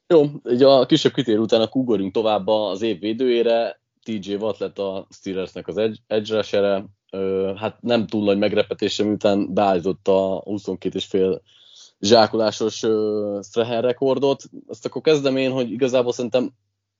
Jó, 0.07 0.23
így 0.49 0.63
a 0.63 0.85
kisebb 0.85 1.13
kitérő 1.13 1.39
után 1.39 1.61
a 1.61 1.69
ugorjunk 1.71 2.13
tovább 2.13 2.47
az 2.47 2.81
év 2.81 2.99
védőjére. 2.99 3.81
TJ 4.03 4.33
Watt 4.35 4.57
lett 4.57 4.79
a 4.79 5.07
Steelersnek 5.09 5.67
az 5.67 5.77
edge, 5.77 5.95
edge 6.07 6.35
rusher 6.35 6.85
hát 7.55 7.81
nem 7.81 8.07
túl 8.07 8.23
nagy 8.23 8.37
megrepetése, 8.37 9.03
miután 9.03 9.53
beállította 9.53 10.37
a 10.37 10.43
22,5 10.43 11.39
zsákolásos 12.03 12.75
Strahan 13.41 13.81
rekordot. 13.81 14.43
Azt 14.67 14.85
akkor 14.85 15.01
kezdem 15.01 15.37
én, 15.37 15.51
hogy 15.51 15.71
igazából 15.71 16.11
szerintem 16.11 16.53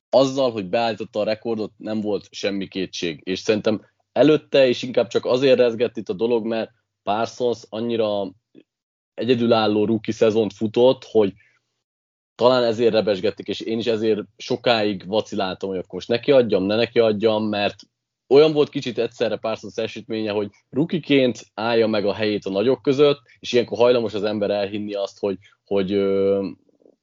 azzal, 0.10 0.51
hogy 0.51 0.69
beállította 0.69 1.19
a 1.19 1.24
rekordot, 1.24 1.72
nem 1.77 2.01
volt 2.01 2.27
semmi 2.31 2.67
kétség. 2.67 3.22
És 3.24 3.39
szerintem 3.39 3.81
előtte 4.12 4.67
is 4.67 4.83
inkább 4.83 5.07
csak 5.07 5.25
azért 5.25 5.57
rezgett 5.57 5.98
itt 5.98 6.10
a 6.10 6.13
dolog, 6.13 6.45
mert 6.45 6.72
Parsons 7.03 7.63
annyira 7.69 8.31
egyedülálló 9.13 9.86
rookie 9.86 10.13
szezont 10.13 10.53
futott, 10.53 11.03
hogy 11.03 11.33
talán 12.36 12.63
ezért 12.63 12.93
rebesgették, 12.93 13.48
és 13.48 13.60
én 13.60 13.79
is 13.79 13.86
ezért 13.86 14.22
sokáig 14.38 15.07
vaciláltam, 15.07 15.69
hogy 15.69 15.77
akkor 15.77 15.93
most 15.93 16.07
neki 16.07 16.31
adjam, 16.31 16.63
ne 16.63 16.75
neki 16.75 17.00
adjam, 17.00 17.43
mert 17.43 17.75
olyan 18.27 18.53
volt 18.53 18.69
kicsit 18.69 18.97
egyszerre 18.97 19.35
Parsons 19.35 19.77
esítménye, 19.77 20.31
hogy 20.31 20.49
rukiként 20.69 21.45
állja 21.53 21.87
meg 21.87 22.05
a 22.05 22.13
helyét 22.13 22.45
a 22.45 22.49
nagyok 22.49 22.81
között, 22.81 23.19
és 23.39 23.51
ilyenkor 23.51 23.77
hajlamos 23.77 24.13
az 24.13 24.23
ember 24.23 24.49
elhinni 24.49 24.93
azt, 24.93 25.19
hogy, 25.19 25.37
hogy 25.65 25.91
ö, 25.91 26.47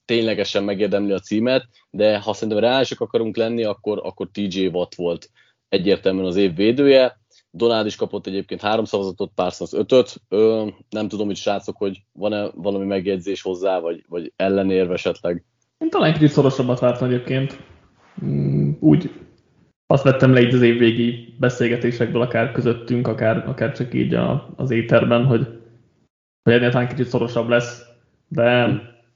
ténylegesen 0.04 0.64
megérdemli 0.64 1.12
a 1.12 1.18
címet, 1.18 1.68
de 1.90 2.18
ha 2.18 2.32
szerintem 2.32 2.58
reálisak 2.58 3.00
akarunk 3.00 3.36
lenni, 3.36 3.64
akkor, 3.64 4.00
akkor 4.02 4.28
TJ 4.32 4.66
Watt 4.66 4.94
volt 4.94 5.30
egyértelműen 5.68 6.26
az 6.26 6.36
év 6.36 6.54
védője. 6.54 7.18
Donald 7.50 7.86
is 7.86 7.96
kapott 7.96 8.26
egyébként 8.26 8.60
három 8.60 8.84
szavazatot, 8.84 9.32
Parsons 9.34 9.72
ötöt. 9.72 10.14
Ö, 10.28 10.66
nem 10.88 11.08
tudom, 11.08 11.26
hogy 11.26 11.36
srácok, 11.36 11.76
hogy 11.76 12.02
van-e 12.12 12.50
valami 12.54 12.86
megjegyzés 12.86 13.42
hozzá, 13.42 13.78
vagy, 13.78 14.04
vagy 14.08 14.32
ellenérve 14.36 14.92
esetleg. 14.92 15.44
Én 15.78 15.90
talán 15.90 16.12
kicsit 16.12 16.30
szorosabbat 16.30 16.78
vártam 16.78 17.08
egyébként. 17.08 17.58
Mm, 18.24 18.70
úgy 18.80 19.10
azt 19.90 20.02
vettem 20.02 20.32
le 20.32 20.40
így 20.40 20.54
az 20.54 20.62
évvégi 20.62 21.34
beszélgetésekből, 21.38 22.22
akár 22.22 22.52
közöttünk, 22.52 23.08
akár, 23.08 23.44
akár 23.46 23.72
csak 23.72 23.94
így 23.94 24.14
a, 24.14 24.48
az 24.56 24.70
éterben, 24.70 25.24
hogy, 25.24 25.46
hogy 26.42 26.52
ennél 26.52 26.86
kicsit 26.86 27.06
szorosabb 27.06 27.48
lesz, 27.48 27.84
de, 28.28 28.66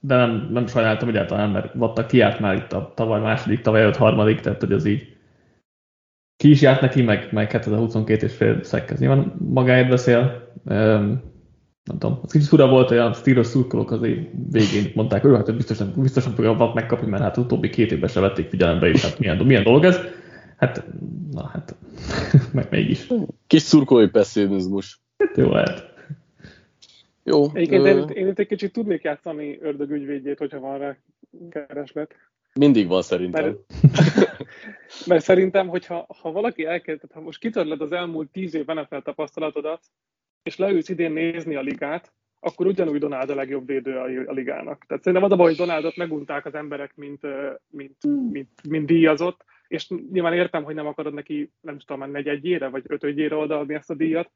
de 0.01 0.17
nem, 0.17 0.49
nem 0.53 0.67
sajnáltam 0.67 1.09
egyáltalán, 1.09 1.51
mert 1.51 1.75
Vatta 1.75 2.07
kiárt 2.07 2.41
már 2.41 2.55
itt 2.55 2.73
a 2.73 2.93
tavaly 2.95 3.21
második, 3.21 3.61
tavaly 3.61 3.81
előtt 3.81 3.97
harmadik, 3.97 4.41
tehát 4.41 4.61
hogy 4.61 4.73
az 4.73 4.85
így 4.85 5.17
ki 6.37 6.51
is 6.51 6.61
járt 6.61 6.81
neki, 6.81 7.03
meg, 7.03 7.29
meg 7.33 7.53
hát 7.53 7.67
ez 7.67 7.73
a 7.73 7.77
22 7.77 8.27
és 8.27 8.35
fél 8.35 8.63
szekk, 8.63 8.99
nyilván 8.99 9.35
magáért 9.39 9.89
beszél. 9.89 10.53
Um, 10.65 11.23
nem 11.85 11.99
tudom, 11.99 12.19
az 12.23 12.33
kicsit 12.33 12.49
fura 12.49 12.69
volt, 12.69 12.89
hogy 12.89 12.99
a 12.99 13.13
Steelers 13.13 13.47
szurkolók 13.47 13.91
azért 13.91 14.21
végén 14.51 14.93
mondták, 14.95 15.23
hogy 15.23 15.37
hát 15.37 15.57
biztosan, 15.57 15.93
biztosan 15.97 16.33
fogja 16.33 16.57
a 16.57 16.75
megkapni, 16.75 17.11
mert 17.11 17.23
hát 17.23 17.37
utóbbi 17.37 17.71
két 17.71 17.93
évben 17.93 18.09
se 18.09 18.21
vették 18.21 18.49
figyelembe, 18.49 18.89
és 18.89 19.05
hát 19.05 19.19
milyen, 19.19 19.37
milyen 19.37 19.63
dolog 19.63 19.85
ez. 19.85 20.23
Hát, 20.57 20.85
na 21.33 21.47
hát, 21.47 21.77
meg 22.53 22.67
mégis. 22.71 23.07
Kis 23.47 23.63
szurkolói 23.63 24.09
pessimizmus. 24.09 25.01
Hát 25.19 25.37
jó 25.37 25.51
lehet. 25.51 25.93
Jó. 27.23 27.51
Egyébként 27.55 27.87
én, 27.87 28.09
én 28.09 28.29
itt 28.29 28.39
egy 28.39 28.47
kicsit 28.47 28.73
tudnék 28.73 29.03
játszani 29.03 29.59
ördögügyvédjét, 29.61 30.39
hogyha 30.39 30.61
van 30.61 30.79
rá 30.79 30.97
kereslet. 31.51 32.15
Mindig 32.55 32.89
van 32.89 33.03
szerintem. 33.03 33.45
Mert, 33.45 34.37
mert 35.07 35.25
szerintem, 35.25 35.69
hogyha 35.69 36.07
ha 36.21 36.33
valaki 36.33 36.65
elkezd, 36.65 37.13
ha 37.13 37.21
most 37.21 37.39
kitörled 37.39 37.81
az 37.81 37.93
elmúlt 37.93 38.31
tíz 38.31 38.55
év 38.55 38.67
NFL 38.67 38.97
tapasztalatodat, 38.97 39.81
és 40.43 40.57
leülsz 40.57 40.89
idén 40.89 41.13
nézni 41.13 41.55
a 41.55 41.61
ligát, 41.61 42.13
akkor 42.41 42.67
ugyanúgy 42.67 42.99
Donald 42.99 43.31
a 43.31 43.35
legjobb 43.35 43.67
védő 43.67 43.97
a, 43.97 44.31
a 44.31 44.33
ligának. 44.33 44.85
Tehát 44.87 45.03
szerintem 45.03 45.23
az 45.23 45.33
a 45.33 45.37
baj, 45.37 45.47
hogy 45.47 45.57
Donaldot 45.57 45.97
megunták 45.97 46.47
az 46.47 46.55
emberek, 46.55 46.93
mint, 46.97 47.21
mint, 47.71 47.97
mint, 48.31 48.69
mint 48.69 48.87
díjazott, 48.87 49.45
és 49.75 49.89
nyilván 49.89 50.33
értem, 50.33 50.65
hogy 50.65 50.75
nem 50.75 50.87
akarod 50.87 51.15
neki, 51.15 51.53
nem 51.61 51.79
tudom, 51.79 51.99
már 51.99 52.11
negyedjére 52.11 52.69
vagy 52.69 52.85
ötödjére 52.87 53.37
odaadni 53.37 53.75
ezt 53.75 53.91
a 53.91 53.95
díjat, 53.95 54.31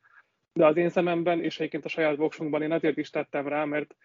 de 0.53 0.67
az 0.67 0.77
én 0.77 0.89
szememben, 0.89 1.43
és 1.43 1.59
egyébként 1.59 1.85
a 1.85 1.89
saját 1.89 2.17
boxunkban 2.17 2.63
én 2.63 2.73
azért 2.73 2.97
is 2.97 3.11
tettem 3.11 3.49
rá, 3.49 3.65
mert 3.65 3.97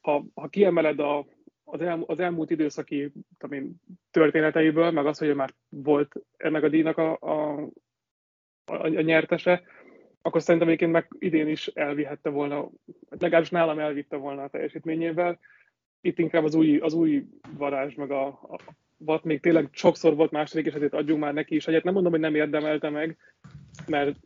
ha, 0.00 0.24
ha 0.34 0.48
kiemeled 0.48 0.98
a, 0.98 1.26
az, 1.64 1.80
el, 1.80 2.02
az 2.06 2.20
elmúlt 2.20 2.50
időszaki 2.50 3.12
én, 3.50 3.80
történeteiből, 4.10 4.90
meg 4.90 5.06
az, 5.06 5.18
hogy 5.18 5.34
már 5.34 5.54
volt 5.68 6.14
ennek 6.36 6.62
a 6.62 6.68
díjnak 6.68 6.98
a, 6.98 7.18
a, 7.20 7.60
a, 8.64 8.74
a 8.74 8.88
nyertese, 8.88 9.62
akkor 10.22 10.42
szerintem 10.42 10.68
egyébként 10.68 10.92
meg 10.92 11.08
idén 11.18 11.48
is 11.48 11.66
elvihette 11.66 12.30
volna, 12.30 12.68
legalábbis 13.08 13.50
nálam 13.50 13.78
elvitte 13.78 14.16
volna 14.16 14.42
a 14.42 14.48
teljesítményével. 14.48 15.38
Itt 16.00 16.18
inkább 16.18 16.44
az 16.44 16.54
új, 16.54 16.78
az 16.78 16.94
új 16.94 17.24
varázs, 17.56 17.94
meg 17.94 18.10
a, 18.10 18.26
a, 18.26 18.58
Watt 19.06 19.24
még 19.24 19.40
tényleg 19.40 19.68
sokszor 19.72 20.14
volt 20.14 20.30
második, 20.30 20.66
és 20.66 20.72
ezért 20.72 20.94
adjunk 20.94 21.20
már 21.20 21.34
neki 21.34 21.54
is 21.54 21.66
egyet. 21.66 21.84
Nem 21.84 21.92
mondom, 21.92 22.12
hogy 22.12 22.20
nem 22.20 22.34
érdemelte 22.34 22.90
meg, 22.90 23.16
mert 23.86 24.16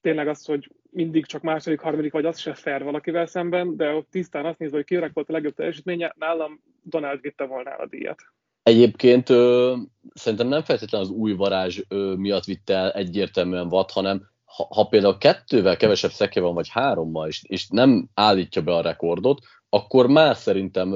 tényleg 0.00 0.28
az, 0.28 0.44
hogy 0.44 0.70
mindig 0.90 1.26
csak 1.26 1.42
második, 1.42 1.80
harmadik 1.80 2.12
vagy, 2.12 2.24
az 2.24 2.38
se 2.38 2.54
fair 2.54 2.82
valakivel 2.82 3.26
szemben, 3.26 3.76
de 3.76 3.94
ott 3.94 4.10
tisztán 4.10 4.46
azt 4.46 4.58
nézve, 4.58 4.76
hogy 4.76 4.86
kinek 4.86 5.10
volt 5.12 5.28
a 5.28 5.32
legjobb 5.32 5.54
teljesítménye, 5.54 6.14
nálam 6.18 6.60
Donald 6.82 7.20
vitte 7.20 7.44
volna 7.44 7.70
a 7.70 7.86
díjat. 7.86 8.22
Egyébként 8.62 9.28
ö, 9.28 9.76
szerintem 10.14 10.48
nem 10.48 10.62
feltétlenül 10.62 11.06
az 11.06 11.12
új 11.12 11.32
varázs 11.32 11.80
ö, 11.88 12.14
miatt 12.16 12.44
vitte 12.44 12.74
el 12.74 12.90
egyértelműen 12.90 13.66
Watt, 13.66 13.90
hanem 13.90 14.28
ha, 14.44 14.66
ha 14.70 14.84
például 14.84 15.18
kettővel 15.18 15.76
kevesebb 15.76 16.10
szeke 16.10 16.40
van, 16.40 16.54
vagy 16.54 16.68
hárommal, 16.68 17.28
és, 17.28 17.42
és 17.46 17.68
nem 17.68 18.08
állítja 18.14 18.62
be 18.62 18.74
a 18.74 18.82
rekordot, 18.82 19.38
akkor 19.68 20.06
már 20.06 20.36
szerintem 20.36 20.88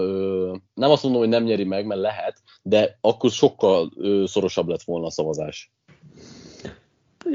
nem 0.74 0.90
azt 0.90 1.02
mondom, 1.02 1.20
hogy 1.20 1.30
nem 1.30 1.42
nyeri 1.42 1.64
meg, 1.64 1.86
mert 1.86 2.00
lehet, 2.00 2.42
de 2.66 2.98
akkor 3.00 3.30
sokkal 3.30 3.92
szorosabb 4.24 4.68
lett 4.68 4.82
volna 4.82 5.06
a 5.06 5.10
szavazás. 5.10 5.72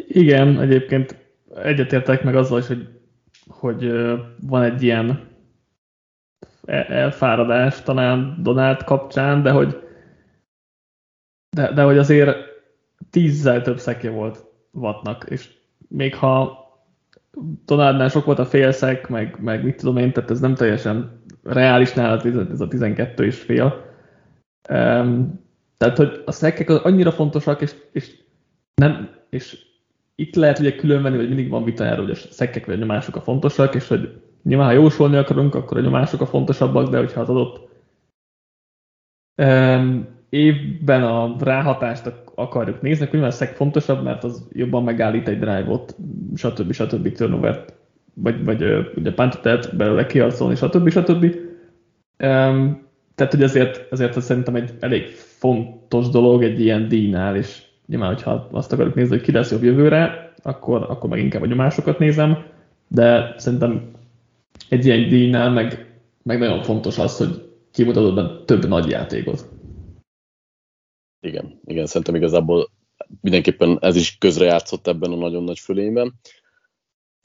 Igen, 0.08 0.62
egyébként 0.62 1.16
egyetértek 1.56 2.24
meg 2.24 2.36
azzal 2.36 2.60
is, 2.60 2.68
hogy, 2.68 2.88
hogy 3.48 3.92
van 4.42 4.64
egy 4.64 4.84
ilyen 4.84 5.30
e, 6.66 6.86
elfáradás 6.90 7.82
talán 7.82 8.40
Donát 8.42 8.84
kapcsán, 8.84 9.42
de 9.42 9.52
hogy 9.52 9.88
de, 11.50 11.74
de 11.74 11.84
hogy 11.84 11.98
azért 11.98 12.38
tízzel 13.10 13.62
több 13.62 13.80
szekje 13.80 14.10
volt 14.10 14.46
Vatnak, 14.72 15.26
és 15.30 15.50
még 15.88 16.16
ha 16.16 16.58
Donaldnál 17.66 18.10
sok 18.10 18.26
volt 18.26 18.40
a 18.40 18.46
félszek, 18.46 19.08
meg, 19.08 19.38
meg 19.42 19.64
mit 19.64 19.76
tudom 19.76 19.98
én, 19.98 20.12
tehát 20.12 20.32
ez 20.32 20.40
nem 20.40 20.56
teljesen 20.56 21.22
reális 21.44 21.94
nálad 21.94 22.50
ez 22.52 22.62
a 22.62 22.68
12 22.68 23.26
és 23.26 23.40
fél. 23.40 23.89
Um, 24.70 25.40
tehát, 25.78 25.98
hogy 25.98 26.24
a 26.26 26.32
szekkek 26.32 26.70
annyira 26.70 27.12
fontosak, 27.12 27.62
és, 27.62 27.76
és, 27.92 28.16
nem, 28.76 29.10
és 29.30 29.66
itt 30.16 30.36
lehet 30.36 30.60
ugye 30.60 30.76
különvenni, 30.76 31.18
hogy 31.18 31.28
mindig 31.28 31.50
van 31.50 31.64
vita 31.64 31.86
erről, 31.86 32.06
hogy 32.06 32.14
a 32.14 32.32
szekkek 32.32 32.66
vagy 32.66 32.76
a 32.76 32.78
nyomások 32.78 33.16
a 33.16 33.22
fontosak, 33.22 33.76
és 33.76 33.88
hogy 33.88 34.22
nyilván, 34.44 34.68
ha 34.68 34.74
jósolni 34.74 35.16
akarunk, 35.16 35.56
akkor 35.56 35.78
a 35.78 35.82
nyomások 35.82 36.22
a 36.22 36.26
fontosabbak, 36.26 36.90
de 36.90 36.98
hogyha 36.98 37.22
az 37.22 37.30
adott 37.30 37.70
um, 39.42 40.08
évben 40.30 41.04
a 41.04 41.36
ráhatást 41.40 42.14
akarjuk 42.36 42.82
nézni, 42.82 43.02
akkor 43.02 43.14
nyilván 43.14 43.32
a 43.32 43.36
szek 43.36 43.56
fontosabb, 43.56 44.04
mert 44.04 44.24
az 44.24 44.48
jobban 44.52 44.84
megállít 44.84 45.28
egy 45.28 45.40
drive-ot, 45.40 45.96
stb. 46.36 46.72
stb. 46.72 47.12
turnover 47.12 47.66
vagy, 48.14 48.44
vagy 48.44 48.64
ugye 48.96 49.14
pántot 49.14 49.76
belőle 49.76 50.06
kiharcolni, 50.06 50.56
stb. 50.56 50.90
stb. 50.90 51.36
Um, 52.24 52.88
tehát, 53.20 53.34
hogy 53.34 53.44
azért, 53.44 53.92
azért 53.92 54.16
az 54.16 54.26
szerintem 54.26 54.56
egy 54.56 54.74
elég 54.80 55.08
fontos 55.16 56.10
dolog 56.10 56.44
egy 56.44 56.60
ilyen 56.60 56.88
díjnál, 56.88 57.36
és 57.36 57.64
nyilván, 57.86 58.14
hogyha 58.14 58.48
azt 58.52 58.74
akarjuk 58.74 58.96
nézni, 58.96 59.16
hogy 59.16 59.26
ki 59.26 59.32
lesz 59.32 59.52
jobb 59.52 59.64
jövőre, 59.64 60.34
akkor, 60.44 60.84
akkor 60.90 61.10
meg 61.10 61.20
inkább 61.20 61.42
a 61.42 61.46
nyomásokat 61.46 62.00
nézem, 62.00 62.46
de 62.88 63.34
szerintem 63.38 63.92
egy 64.70 64.86
ilyen 64.86 65.10
díjnál 65.10 65.50
meg, 65.50 65.94
meg 66.24 66.40
nagyon 66.40 66.64
fontos 66.64 66.98
az, 66.98 67.18
hogy 67.18 67.50
kimutatod 67.72 68.46
több 68.46 68.68
nagy 68.68 68.90
játékot. 68.90 69.50
Igen, 71.22 71.60
igen, 71.66 71.86
szerintem 71.86 72.16
igazából 72.16 72.70
mindenképpen 73.22 73.78
ez 73.82 73.96
is 73.96 74.18
közrejátszott 74.18 74.88
ebben 74.88 75.12
a 75.12 75.16
nagyon 75.16 75.44
nagy 75.44 75.60
fölényben. 75.60 76.14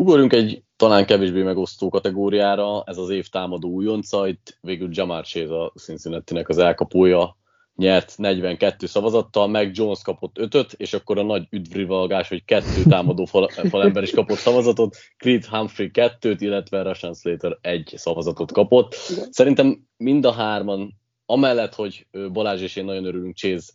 Ugorjunk 0.03 0.33
egy 0.33 0.64
talán 0.77 1.07
kevésbé 1.07 1.43
megosztó 1.43 1.89
kategóriára, 1.89 2.83
ez 2.87 2.97
az 2.97 3.11
év 3.11 3.29
támadó 3.29 3.69
újonca, 3.69 4.29
itt 4.29 4.59
végül 4.61 4.89
Jamar 4.93 5.25
Chase 5.25 5.55
a 5.55 5.73
cincinnati 5.77 6.39
az 6.47 6.59
elkapója, 6.59 7.37
nyert 7.77 8.15
42 8.17 8.87
szavazattal, 8.87 9.49
meg 9.49 9.77
Jones 9.77 10.03
kapott 10.03 10.39
5 10.39 10.73
és 10.77 10.93
akkor 10.93 11.19
a 11.19 11.23
nagy 11.23 11.47
üdvrivalgás, 11.51 12.29
hogy 12.29 12.45
kettő 12.45 12.83
támadó 12.89 13.25
fal, 13.25 13.49
falember 13.49 14.03
is 14.03 14.11
kapott 14.11 14.37
szavazatot, 14.37 14.97
Creed 15.17 15.45
Humphrey 15.45 15.91
kettőt, 15.91 16.41
illetve 16.41 16.83
Rashan 16.83 17.15
Slater 17.15 17.59
egy 17.61 17.93
szavazatot 17.97 18.53
kapott. 18.53 18.95
Szerintem 19.31 19.87
mind 19.97 20.25
a 20.25 20.33
hárman, 20.33 20.95
amellett, 21.27 21.75
hogy 21.75 22.07
Balázs 22.33 22.63
és 22.63 22.77
én 22.77 22.85
nagyon 22.85 23.05
örülünk 23.05 23.37
Chase 23.37 23.73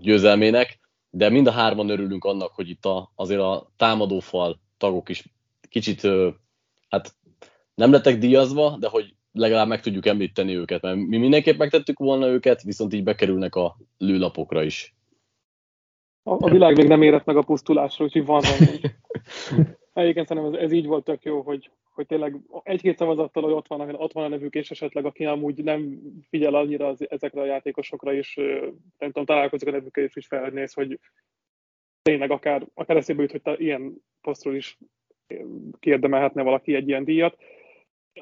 győzelmének, 0.00 0.78
de 1.10 1.28
mind 1.28 1.46
a 1.46 1.50
hárman 1.50 1.88
örülünk 1.88 2.24
annak, 2.24 2.52
hogy 2.54 2.68
itt 2.68 2.84
a, 2.84 3.12
azért 3.14 3.40
a 3.40 3.70
támadófal 3.76 4.60
tagok 4.78 5.08
is 5.08 5.24
kicsit, 5.80 6.00
hát 6.88 7.14
nem 7.74 7.92
lettek 7.92 8.18
díjazva, 8.18 8.76
de 8.80 8.88
hogy 8.88 9.14
legalább 9.32 9.68
meg 9.68 9.80
tudjuk 9.80 10.06
említeni 10.06 10.56
őket, 10.56 10.82
mert 10.82 10.96
mi 10.96 11.16
mindenképp 11.16 11.58
megtettük 11.58 11.98
volna 11.98 12.26
őket, 12.26 12.62
viszont 12.62 12.92
így 12.92 13.02
bekerülnek 13.02 13.54
a 13.54 13.76
lőlapokra 13.98 14.62
is. 14.62 14.94
A, 16.22 16.46
a 16.46 16.50
világ 16.50 16.76
még 16.76 16.88
nem 16.88 17.02
érett 17.02 17.24
meg 17.24 17.36
a 17.36 17.42
pusztulásra, 17.42 18.04
úgyhogy 18.04 18.24
van. 18.24 18.42
Egyébként 19.92 20.26
szerintem 20.28 20.54
ez, 20.54 20.60
ez 20.60 20.72
így 20.72 20.86
volt 20.86 21.04
tök 21.04 21.22
jó, 21.22 21.40
hogy, 21.42 21.70
hogy 21.94 22.06
tényleg 22.06 22.36
egy-két 22.62 22.96
szavazattal, 22.96 23.42
hogy 23.42 23.52
ott 23.52 23.68
van, 23.68 23.94
ott 23.94 24.12
van 24.12 24.24
a 24.24 24.28
nevük, 24.28 24.54
és 24.54 24.70
esetleg 24.70 25.04
aki 25.04 25.24
amúgy 25.24 25.62
nem 25.64 26.00
figyel 26.28 26.54
annyira 26.54 26.86
az, 26.86 27.10
ezekre 27.10 27.40
a 27.40 27.46
játékosokra, 27.46 28.14
és 28.14 28.34
nem 28.98 29.08
tudom, 29.08 29.24
találkozik 29.24 29.68
a 29.68 29.70
nevükkel, 29.70 30.04
és 30.04 30.16
is 30.16 30.26
felnéz, 30.26 30.72
hogy 30.72 30.98
tényleg 32.02 32.30
akár, 32.30 32.66
akár 32.74 32.96
eszébe 32.96 33.22
jut, 33.22 33.30
hogy 33.30 33.42
ta, 33.42 33.58
ilyen 33.58 34.02
posztról 34.20 34.54
is 34.54 34.78
kiérdemelhetne 35.80 36.42
valaki 36.42 36.74
egy 36.74 36.88
ilyen 36.88 37.04
díjat. 37.04 37.36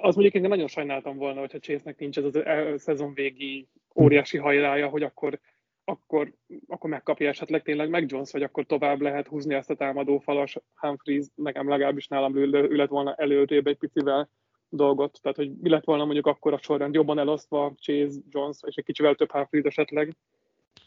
Az 0.01 0.15
mondjuk 0.15 0.35
én 0.35 0.49
nagyon 0.49 0.69
sajnáltam 0.69 1.17
volna, 1.17 1.41
hogyha 1.41 1.59
Chase-nek 1.59 1.99
nincs 1.99 2.19
ez 2.19 2.25
a 2.25 2.43
szezon 2.77 3.15
végi 3.15 3.69
óriási 3.95 4.39
hajrája, 4.39 4.89
hogy 4.89 5.03
akkor 5.03 5.41
akkor, 5.85 6.33
akkor 6.69 6.91
megkapja 6.91 7.29
esetleg 7.29 7.63
tényleg 7.63 7.89
meg 7.89 8.11
Jones, 8.11 8.33
vagy 8.33 8.43
akkor 8.43 8.65
tovább 8.65 9.01
lehet 9.01 9.27
húzni 9.27 9.55
ezt 9.55 9.71
a 9.71 9.75
támadó 9.75 10.19
falas 10.19 10.59
Humphreys, 10.75 11.27
nekem 11.35 11.69
legalábbis 11.69 12.09
nálam 12.09 12.37
ül, 12.37 12.77
lett 12.77 12.89
volna 12.89 13.15
előrébb 13.15 13.67
egy 13.67 13.77
picivel 13.77 14.31
dolgot, 14.69 15.19
tehát 15.23 15.37
hogy 15.37 15.53
mi 15.61 15.69
lett 15.69 15.85
volna 15.85 16.05
mondjuk 16.05 16.27
akkor 16.27 16.53
a 16.53 16.59
sorrend 16.63 16.95
jobban 16.95 17.19
elosztva 17.19 17.75
Chase, 17.81 18.19
Jones, 18.31 18.57
és 18.67 18.75
egy 18.75 18.85
kicsivel 18.85 19.15
több 19.15 19.31
Humphreys 19.31 19.65
esetleg. 19.65 20.17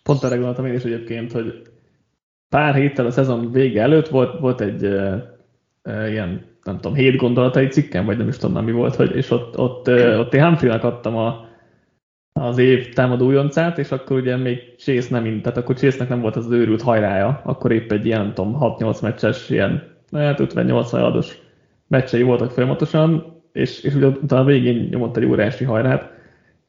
Pont 0.04 0.24
erre 0.24 0.36
gondoltam 0.36 0.66
én 0.66 0.74
is 0.74 0.84
egyébként, 0.84 1.32
hogy 1.32 1.62
pár 2.50 2.76
héttel 2.76 3.06
a 3.06 3.12
szezon 3.12 3.52
vége 3.52 3.82
előtt 3.82 4.08
volt, 4.08 4.40
volt 4.40 4.62
egy 4.62 4.84
ilyen, 5.88 6.46
nem 6.64 6.76
tudom, 6.76 6.94
hét 6.94 7.16
gondolatai 7.16 7.68
cikkem, 7.68 8.06
vagy 8.06 8.18
nem 8.18 8.28
is 8.28 8.38
tudom, 8.38 8.64
mi 8.64 8.72
volt, 8.72 8.96
hogy, 8.96 9.16
és 9.16 9.32
ott, 9.32 9.58
ott, 9.58 9.90
ott 10.20 10.34
én 10.34 10.44
Humphreynek 10.44 10.84
adtam 10.84 11.16
a, 11.16 11.46
az 12.34 12.58
év 12.58 12.94
támadó 12.94 13.26
újoncát, 13.26 13.78
és 13.78 13.92
akkor 13.92 14.18
ugye 14.18 14.38
még 14.38 14.60
Chase 14.78 15.20
nem, 15.20 15.42
tehát 15.42 15.58
akkor 15.58 15.76
Chase-nek 15.76 16.10
nem 16.10 16.22
volt 16.22 16.36
az, 16.36 16.52
őrült 16.52 16.82
hajrája, 16.82 17.42
akkor 17.44 17.72
épp 17.72 17.92
egy 17.92 18.06
ilyen, 18.06 18.22
nem 18.22 18.34
tudom, 18.34 18.58
6-8 18.60 19.02
meccses, 19.02 19.50
ilyen, 19.50 19.84
hát 20.12 20.40
58 20.40 20.94
ados 20.94 21.38
meccsei 21.88 22.22
voltak 22.22 22.52
folyamatosan, 22.52 23.36
és, 23.52 23.84
és 23.84 23.96
ugye 23.96 24.08
utána 24.08 24.44
végén 24.44 24.88
nyomott 24.92 25.18
egy 25.18 25.26
óriási 25.26 25.64
hajrát, 25.64 26.17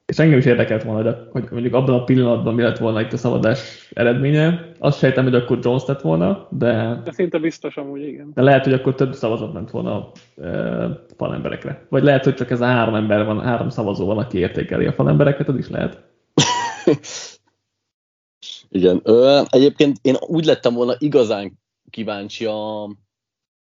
és 0.09 0.19
engem 0.19 0.39
is 0.39 0.45
érdekelt 0.45 0.83
volna, 0.83 1.03
hogy, 1.03 1.29
hogy 1.33 1.51
mondjuk 1.51 1.75
abban 1.75 1.95
a 1.95 2.05
pillanatban 2.05 2.55
mi 2.55 2.63
lett 2.63 2.79
volna 2.79 3.01
itt 3.01 3.13
a 3.13 3.17
szavazás 3.17 3.91
eredménye. 3.95 4.73
Azt 4.79 4.99
sejtem, 4.99 5.25
hogy 5.25 5.35
akkor 5.35 5.59
Jones 5.63 5.83
lett 5.87 6.01
volna, 6.01 6.49
de... 6.51 7.01
De 7.05 7.13
szinte 7.13 7.39
biztos 7.39 7.77
amúgy, 7.77 8.03
igen. 8.03 8.31
De 8.35 8.43
lehet, 8.43 8.65
hogy 8.65 8.73
akkor 8.73 8.95
több 8.95 9.15
szavazat 9.15 9.53
ment 9.53 9.71
volna 9.71 10.11
e, 10.37 10.51
falemberekre. 11.17 11.87
Vagy 11.89 12.03
lehet, 12.03 12.25
hogy 12.25 12.35
csak 12.35 12.51
ez 12.51 12.61
a 12.61 12.67
három 12.67 12.95
ember 12.95 13.25
van, 13.25 13.41
három 13.41 13.69
szavazó 13.69 14.07
van, 14.07 14.19
aki 14.19 14.39
értékeli 14.39 14.87
a 14.87 14.93
falembereket, 14.93 15.49
az 15.49 15.57
is 15.57 15.69
lehet. 15.69 16.03
igen. 18.69 19.01
Ö, 19.05 19.43
egyébként 19.49 19.97
én 20.03 20.17
úgy 20.21 20.45
lettem 20.45 20.75
volna 20.75 20.95
igazán 20.99 21.59
kíváncsi 21.91 22.45
a 22.45 22.91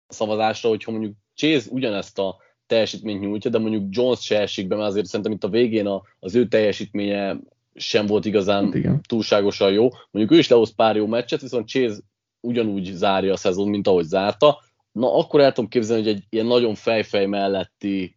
szavazásra, 0.08 0.68
hogyha 0.68 0.90
mondjuk 0.90 1.14
Chase 1.34 1.68
ugyanezt 1.70 2.18
a 2.18 2.36
teljesítményt 2.66 3.20
nyújtja, 3.20 3.50
de 3.50 3.58
mondjuk 3.58 3.86
Jones 3.88 4.20
se 4.20 4.40
esik 4.40 4.68
be, 4.68 4.76
mert 4.76 4.88
azért 4.88 5.06
szerintem 5.06 5.32
itt 5.32 5.44
a 5.44 5.48
végén 5.48 5.86
a, 5.86 6.02
az 6.20 6.34
ő 6.34 6.48
teljesítménye 6.48 7.36
sem 7.74 8.06
volt 8.06 8.24
igazán 8.24 8.64
hát 8.64 8.74
Igen. 8.74 9.00
túlságosan 9.08 9.72
jó. 9.72 9.88
Mondjuk 10.10 10.36
ő 10.36 10.38
is 10.38 10.48
lehoz 10.48 10.74
pár 10.74 10.96
jó 10.96 11.06
meccset, 11.06 11.40
viszont 11.40 11.68
Chase 11.68 12.00
ugyanúgy 12.40 12.84
zárja 12.84 13.32
a 13.32 13.36
szezon, 13.36 13.68
mint 13.68 13.86
ahogy 13.86 14.04
zárta. 14.04 14.60
Na, 14.92 15.14
akkor 15.14 15.40
el 15.40 15.52
tudom 15.52 15.70
képzelni, 15.70 16.02
hogy 16.02 16.12
egy 16.12 16.24
ilyen 16.28 16.46
nagyon 16.46 16.74
fejfej 16.74 17.26
melletti 17.26 18.16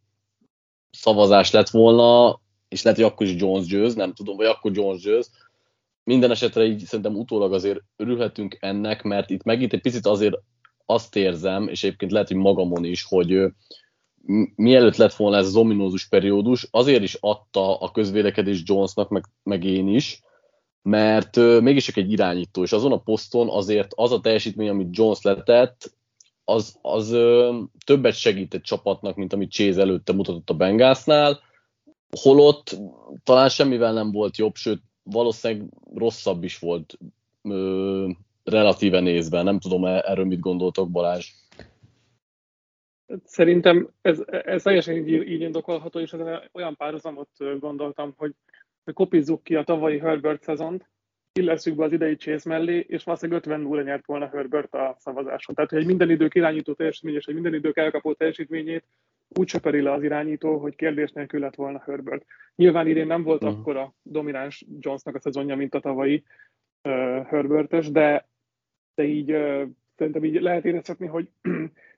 szavazás 0.92 1.52
lett 1.52 1.70
volna, 1.70 2.40
és 2.68 2.82
lehet, 2.82 3.00
hogy 3.00 3.10
akkor 3.10 3.28
is 3.28 3.42
Jones 3.42 3.66
győz, 3.66 3.96
nem 3.96 4.14
tudom, 4.14 4.36
vagy 4.36 4.46
akkor 4.46 4.72
Jones 4.76 5.02
győz. 5.02 5.32
Minden 6.04 6.32
esetre 6.32 6.66
így 6.66 6.80
szerintem 6.80 7.16
utólag 7.16 7.54
azért 7.54 7.80
örülhetünk 7.96 8.58
ennek, 8.60 9.04
mert 9.04 9.30
itt 9.30 9.44
megint 9.44 9.74
egy 9.74 9.82
picit 9.82 10.06
azért 10.06 10.36
azt 10.86 11.16
érzem, 11.16 11.68
és 11.68 11.84
egyébként 11.84 12.12
lehet, 12.12 12.28
hogy 12.28 12.38
magamon 12.38 12.84
is, 12.84 13.04
hogy 13.04 13.48
mielőtt 14.56 14.96
lett 14.96 15.14
volna 15.14 15.38
ez 15.38 15.46
az 15.46 15.56
ominózus 15.56 16.08
periódus, 16.08 16.68
azért 16.72 17.04
is 17.04 17.18
adta 17.20 17.78
a 17.78 17.92
közvélekedés 17.92 18.62
Jonesnak, 18.66 19.10
meg, 19.10 19.26
meg 19.44 19.64
én 19.64 19.88
is, 19.88 20.22
mert 20.82 21.38
uh, 21.38 21.62
mégis 21.62 21.88
egy 21.88 22.12
irányító, 22.12 22.64
és 22.64 22.72
azon 22.72 22.92
a 22.92 23.02
poszton 23.02 23.50
azért 23.50 23.92
az 23.96 24.12
a 24.12 24.20
teljesítmény, 24.20 24.70
amit 24.70 24.98
Jones 24.98 25.22
letett, 25.22 25.94
az, 26.44 26.78
az 26.82 27.12
uh, 27.12 27.56
többet 27.86 28.16
segített 28.16 28.64
csapatnak, 28.64 29.16
mint 29.16 29.34
amit 29.34 29.52
Chase 29.52 29.82
előtte 29.82 30.14
mutatott 30.14 30.50
a 30.50 30.54
Bengásznál, 30.54 31.40
holott 32.22 32.78
talán 33.24 33.50
semmivel 33.50 33.94
nem 33.94 34.12
volt 34.12 34.38
jobb, 34.38 34.56
sőt 34.56 34.82
valószínűleg 35.04 35.68
rosszabb 35.96 36.44
is 36.44 36.60
volt 36.60 36.98
uh, 37.42 38.10
relatíve 38.44 39.00
nézve. 39.00 39.42
Nem 39.42 39.60
tudom, 39.60 39.86
erről 39.86 40.26
mit 40.26 40.40
gondoltok, 40.40 40.92
Balázs? 40.92 41.28
Szerintem 43.24 43.90
ez, 44.02 44.24
ez 44.28 44.64
teljesen 44.64 44.96
így, 44.96 45.10
így 45.10 45.42
indokolható, 45.42 46.00
és 46.00 46.14
ezen 46.14 46.50
olyan 46.52 46.76
párhuzamot 46.76 47.30
gondoltam, 47.60 48.14
hogy 48.18 48.34
kopizzuk 48.94 49.44
ki 49.44 49.56
a 49.56 49.64
tavalyi 49.64 50.00
Herbert 50.00 50.44
szezont, 50.44 50.90
illesszük 51.34 51.76
be 51.76 51.84
az 51.84 51.92
idei 51.92 52.16
Chase 52.16 52.50
mellé, 52.50 52.86
és 52.88 53.04
valószínűleg 53.04 53.42
50 53.42 53.62
0 53.62 53.82
nyert 53.82 54.06
volna 54.06 54.28
Herbert 54.28 54.74
a 54.74 54.96
szavazáson. 55.00 55.56
Tehát, 55.56 55.70
hogy 55.70 55.80
egy 55.80 55.86
minden 55.86 56.10
idők 56.10 56.36
irányító 56.36 56.74
teljesítmény 56.74 57.16
és 57.16 57.26
egy 57.26 57.34
minden 57.34 57.54
idők 57.54 57.78
elkapó 57.78 58.14
teljesítményét 58.14 58.84
úgy 59.28 59.48
söperi 59.48 59.82
le 59.82 59.92
az 59.92 60.04
irányító, 60.04 60.58
hogy 60.58 60.76
kérdés 60.76 61.12
nélkül 61.12 61.40
lett 61.40 61.56
volna 61.56 61.84
Herbert. 61.86 62.26
Nyilván 62.56 62.88
idén 62.88 63.08
nem 63.08 63.24
volt 63.24 63.44
uh-huh. 63.44 63.60
akkora 63.60 63.94
domináns 64.02 64.66
Jonesnak 64.80 65.16
a 65.16 65.20
szezonja, 65.20 65.56
mint 65.56 65.76
a 65.76 65.80
tavalyi 65.80 66.24
uh, 66.84 67.26
Herbertes, 67.26 67.92
de, 67.92 68.28
de 68.96 69.04
így 69.04 69.32
uh, 69.32 69.68
szerintem 69.96 70.24
így 70.24 70.42
lehet 70.42 70.66
érezhetni, 70.66 71.08
hogy 71.08 71.30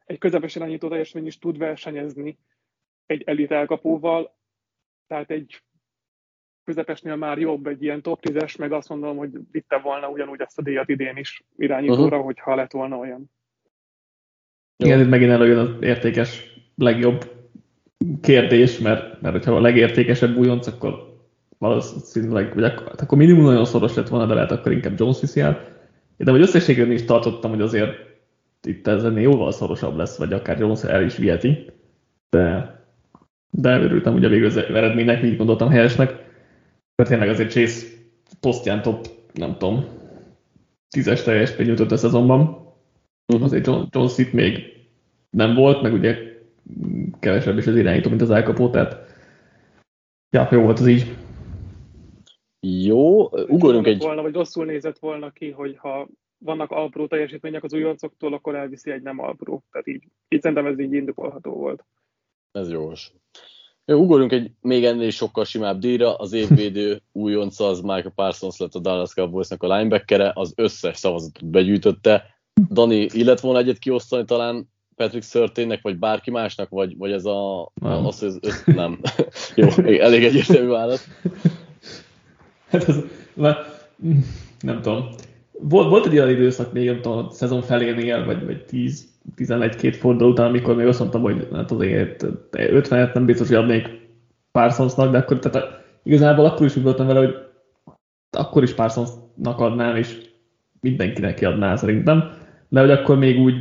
egy 0.07 0.17
közepes 0.17 0.55
irányító 0.55 0.87
teljesítmény 0.87 1.25
is 1.25 1.39
tud 1.39 1.57
versenyezni 1.57 2.37
egy 3.05 3.23
elit 3.25 3.51
elkapóval, 3.51 4.35
tehát 5.07 5.31
egy 5.31 5.61
közepesnél 6.63 7.15
már 7.15 7.37
jobb 7.37 7.67
egy 7.67 7.83
ilyen 7.83 8.01
top 8.01 8.19
10-es, 8.21 8.57
meg 8.59 8.71
azt 8.71 8.89
mondom, 8.89 9.17
hogy 9.17 9.31
vitte 9.51 9.77
volna 9.77 10.09
ugyanúgy 10.09 10.41
ezt 10.41 10.57
a 10.57 10.61
díjat 10.61 10.89
idén 10.89 11.17
is 11.17 11.43
irányítóra, 11.57 12.03
uh-huh. 12.03 12.23
hogyha 12.23 12.55
lett 12.55 12.71
volna 12.71 12.97
olyan. 12.97 13.31
Igen, 14.83 14.99
itt 14.99 15.09
megint 15.09 15.31
előjön 15.31 15.57
az 15.57 15.69
értékes 15.81 16.59
legjobb 16.75 17.31
kérdés, 18.21 18.79
mert, 18.79 19.21
mert 19.21 19.35
hogyha 19.35 19.55
a 19.55 19.61
legértékesebb 19.61 20.37
újonc, 20.37 20.67
akkor 20.67 21.17
valószínűleg, 21.57 22.53
vagy 22.53 22.63
akkor, 22.63 22.87
hát 22.87 23.01
akkor 23.01 23.17
minimum 23.17 23.43
nagyon 23.43 23.65
szoros 23.65 23.95
lett 23.95 24.07
volna, 24.07 24.25
de 24.25 24.33
lehet 24.33 24.51
akkor 24.51 24.71
inkább 24.71 24.99
Jones 24.99 25.19
viszi 25.19 25.39
el. 25.39 25.75
De 26.17 26.31
hogy 26.31 26.41
összességében 26.41 26.91
is 26.91 27.05
tartottam, 27.05 27.51
hogy 27.51 27.61
azért 27.61 28.06
itt 28.67 28.87
ez 28.87 29.03
ennél 29.03 29.21
jóval 29.21 29.51
szorosabb 29.51 29.95
lesz, 29.95 30.17
vagy 30.17 30.33
akár 30.33 30.59
Jones 30.59 30.83
el 30.83 31.03
is 31.03 31.17
viheti, 31.17 31.71
de, 32.29 32.75
de 33.51 33.79
örültem 33.79 34.13
ugye 34.13 34.27
végül 34.27 34.45
az 34.45 34.57
eredménynek, 34.57 35.23
így 35.23 35.37
gondoltam 35.37 35.69
helyesnek, 35.69 36.09
mert 36.95 37.09
tényleg 37.09 37.29
azért 37.29 37.51
Chase 37.51 37.85
posztján 38.39 38.81
top, 38.81 39.07
nem 39.33 39.57
tudom, 39.57 39.85
tízes 40.89 41.23
teljesítmény 41.23 41.67
jutott 41.67 41.91
a 41.91 41.97
szezonban. 41.97 42.39
Uh-huh. 43.27 43.45
Azért 43.45 43.65
John, 43.65 43.83
Jones 43.89 44.17
itt 44.17 44.33
még 44.33 44.77
nem 45.29 45.55
volt, 45.55 45.81
meg 45.81 45.93
ugye 45.93 46.17
kevesebb 47.19 47.57
is 47.57 47.67
az 47.67 47.75
irányító, 47.75 48.09
mint 48.09 48.21
az 48.21 48.31
elkapó, 48.31 48.69
tehát 48.69 48.97
ja, 50.29 50.47
jó 50.51 50.61
volt 50.61 50.79
az 50.79 50.87
így. 50.87 51.15
Jó, 52.59 53.29
ugorjunk 53.47 53.87
egy... 53.87 54.01
Volna, 54.01 54.21
vagy 54.21 54.33
rosszul 54.33 54.65
nézett 54.65 54.99
volna 54.99 55.31
ki, 55.31 55.51
hogyha 55.51 56.07
vannak 56.37 56.71
alpró 56.71 57.07
teljesítmények 57.07 57.63
az 57.63 57.73
újoncoktól, 57.73 58.33
akkor 58.33 58.55
elviszi 58.55 58.91
egy 58.91 59.01
nem 59.01 59.19
alpró. 59.19 59.63
Tehát 59.71 59.87
így, 59.87 60.03
így 60.29 60.41
szerintem 60.41 60.65
ez 60.65 60.79
így 60.79 60.93
indokolható 60.93 61.51
volt. 61.51 61.85
Ez 62.51 62.71
jogos. 62.71 63.11
Jó, 63.85 63.99
ugorjunk 63.99 64.31
egy 64.31 64.51
még 64.61 64.85
ennél 64.85 65.09
sokkal 65.09 65.45
simább 65.45 65.79
díjra. 65.79 66.15
Az 66.15 66.33
évvédő 66.33 67.01
újonca 67.11 67.67
az 67.67 67.81
Michael 67.81 68.11
Parsons 68.15 68.57
lett 68.57 68.73
a 68.73 68.79
Dallas 68.79 69.13
Cowboysnak 69.13 69.63
a 69.63 69.75
linebackere, 69.75 70.31
az 70.35 70.53
összes 70.55 70.97
szavazatot 70.97 71.49
begyűjtötte. 71.49 72.23
Dani, 72.71 73.07
illet 73.13 73.39
volna 73.39 73.59
egyet 73.59 73.77
kiosztani 73.77 74.25
talán 74.25 74.69
Patrick 74.95 75.23
Szörténnek, 75.23 75.81
vagy 75.81 75.97
bárki 75.97 76.31
másnak, 76.31 76.69
vagy, 76.69 76.97
vagy 76.97 77.11
ez 77.11 77.25
a... 77.25 77.71
Nem. 77.73 78.05
Az, 78.05 78.23
az, 78.23 78.39
az, 78.41 78.63
nem. 78.65 78.99
Jó, 79.55 79.67
elég 79.99 80.23
egyértelmű 80.23 80.67
válasz. 80.67 81.07
Hát 82.67 82.87
ez, 82.87 82.97
nem 84.59 84.81
tudom. 84.81 85.09
Volt, 85.59 85.89
volt 85.89 86.05
egy 86.05 86.13
olyan 86.13 86.29
időszak 86.29 86.73
még, 86.73 86.89
nem 86.89 87.11
a 87.11 87.29
szezon 87.29 87.61
felénél, 87.61 88.25
vagy, 88.25 88.45
vagy 88.45 88.65
10, 88.65 89.07
11-2 89.35 89.95
forduló 89.99 90.29
után, 90.29 90.47
amikor 90.47 90.75
még 90.75 90.87
azt 90.87 90.99
mondtam, 90.99 91.21
hogy 91.21 91.47
hát 91.53 91.71
azért 91.71 92.25
50 92.51 93.11
nem 93.13 93.25
biztos, 93.25 93.47
hogy 93.47 93.57
adnék 93.57 93.89
Parsonsnak, 94.51 95.11
de 95.11 95.17
akkor 95.17 95.39
tehát 95.39 95.83
igazából 96.03 96.45
akkor 96.45 96.65
is 96.65 96.75
úgy 96.75 96.83
voltam 96.83 97.07
vele, 97.07 97.19
hogy 97.19 97.35
akkor 98.37 98.63
is 98.63 98.73
Parsonsnak 98.73 99.59
adnám, 99.59 99.95
és 99.95 100.21
mindenkinek 100.79 101.35
kiadná 101.35 101.75
szerintem, 101.75 102.31
de 102.69 102.79
hogy 102.79 102.91
akkor 102.91 103.17
még 103.17 103.39
úgy 103.39 103.55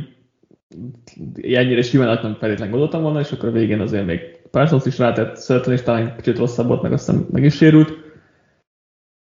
ennyire 1.41 1.81
simán 1.81 2.19
nem 2.21 2.35
feltétlenül 2.35 2.69
gondoltam 2.69 3.01
volna, 3.01 3.19
és 3.19 3.31
akkor 3.31 3.49
a 3.49 3.51
végén 3.51 3.79
azért 3.79 4.05
még 4.05 4.19
Parsons 4.51 4.85
is 4.85 4.97
rátett 4.97 5.35
szörtön, 5.35 5.73
és 5.73 5.81
talán 5.81 6.15
kicsit 6.15 6.37
rosszabb 6.37 6.67
volt, 6.67 6.81
meg 6.81 6.91
aztán 6.91 7.27
meg 7.31 7.43
is 7.43 7.55
sérült. 7.55 7.93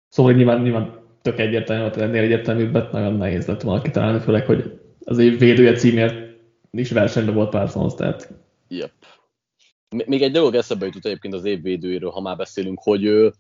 Szóval 0.08 0.32
nyilván, 0.32 0.62
nyilván 0.62 0.99
tök 1.22 1.38
egyértelmű, 1.38 1.90
hogy 1.90 2.02
ennél 2.02 2.22
egyértelműbbet 2.22 2.92
nagyon 2.92 3.14
nehéz 3.14 3.46
lett 3.46 3.62
volna 3.62 3.82
kitalálni, 3.82 4.18
főleg, 4.18 4.46
hogy 4.46 4.80
az 5.04 5.18
év 5.18 5.38
védője 5.38 5.72
címért 5.72 6.38
is 6.70 6.90
versenyben 6.90 7.34
volt 7.34 7.50
Parsons, 7.50 7.94
tehát... 7.94 8.32
Yep. 8.68 8.92
Még 10.06 10.22
egy 10.22 10.32
dolog 10.32 10.54
eszembe 10.54 10.86
jutott 10.86 11.04
egyébként 11.04 11.34
az 11.34 11.44
év 11.44 11.62
védőjéről, 11.62 12.10
ha 12.10 12.20
már 12.20 12.36
beszélünk, 12.36 12.80
hogy 12.82 13.32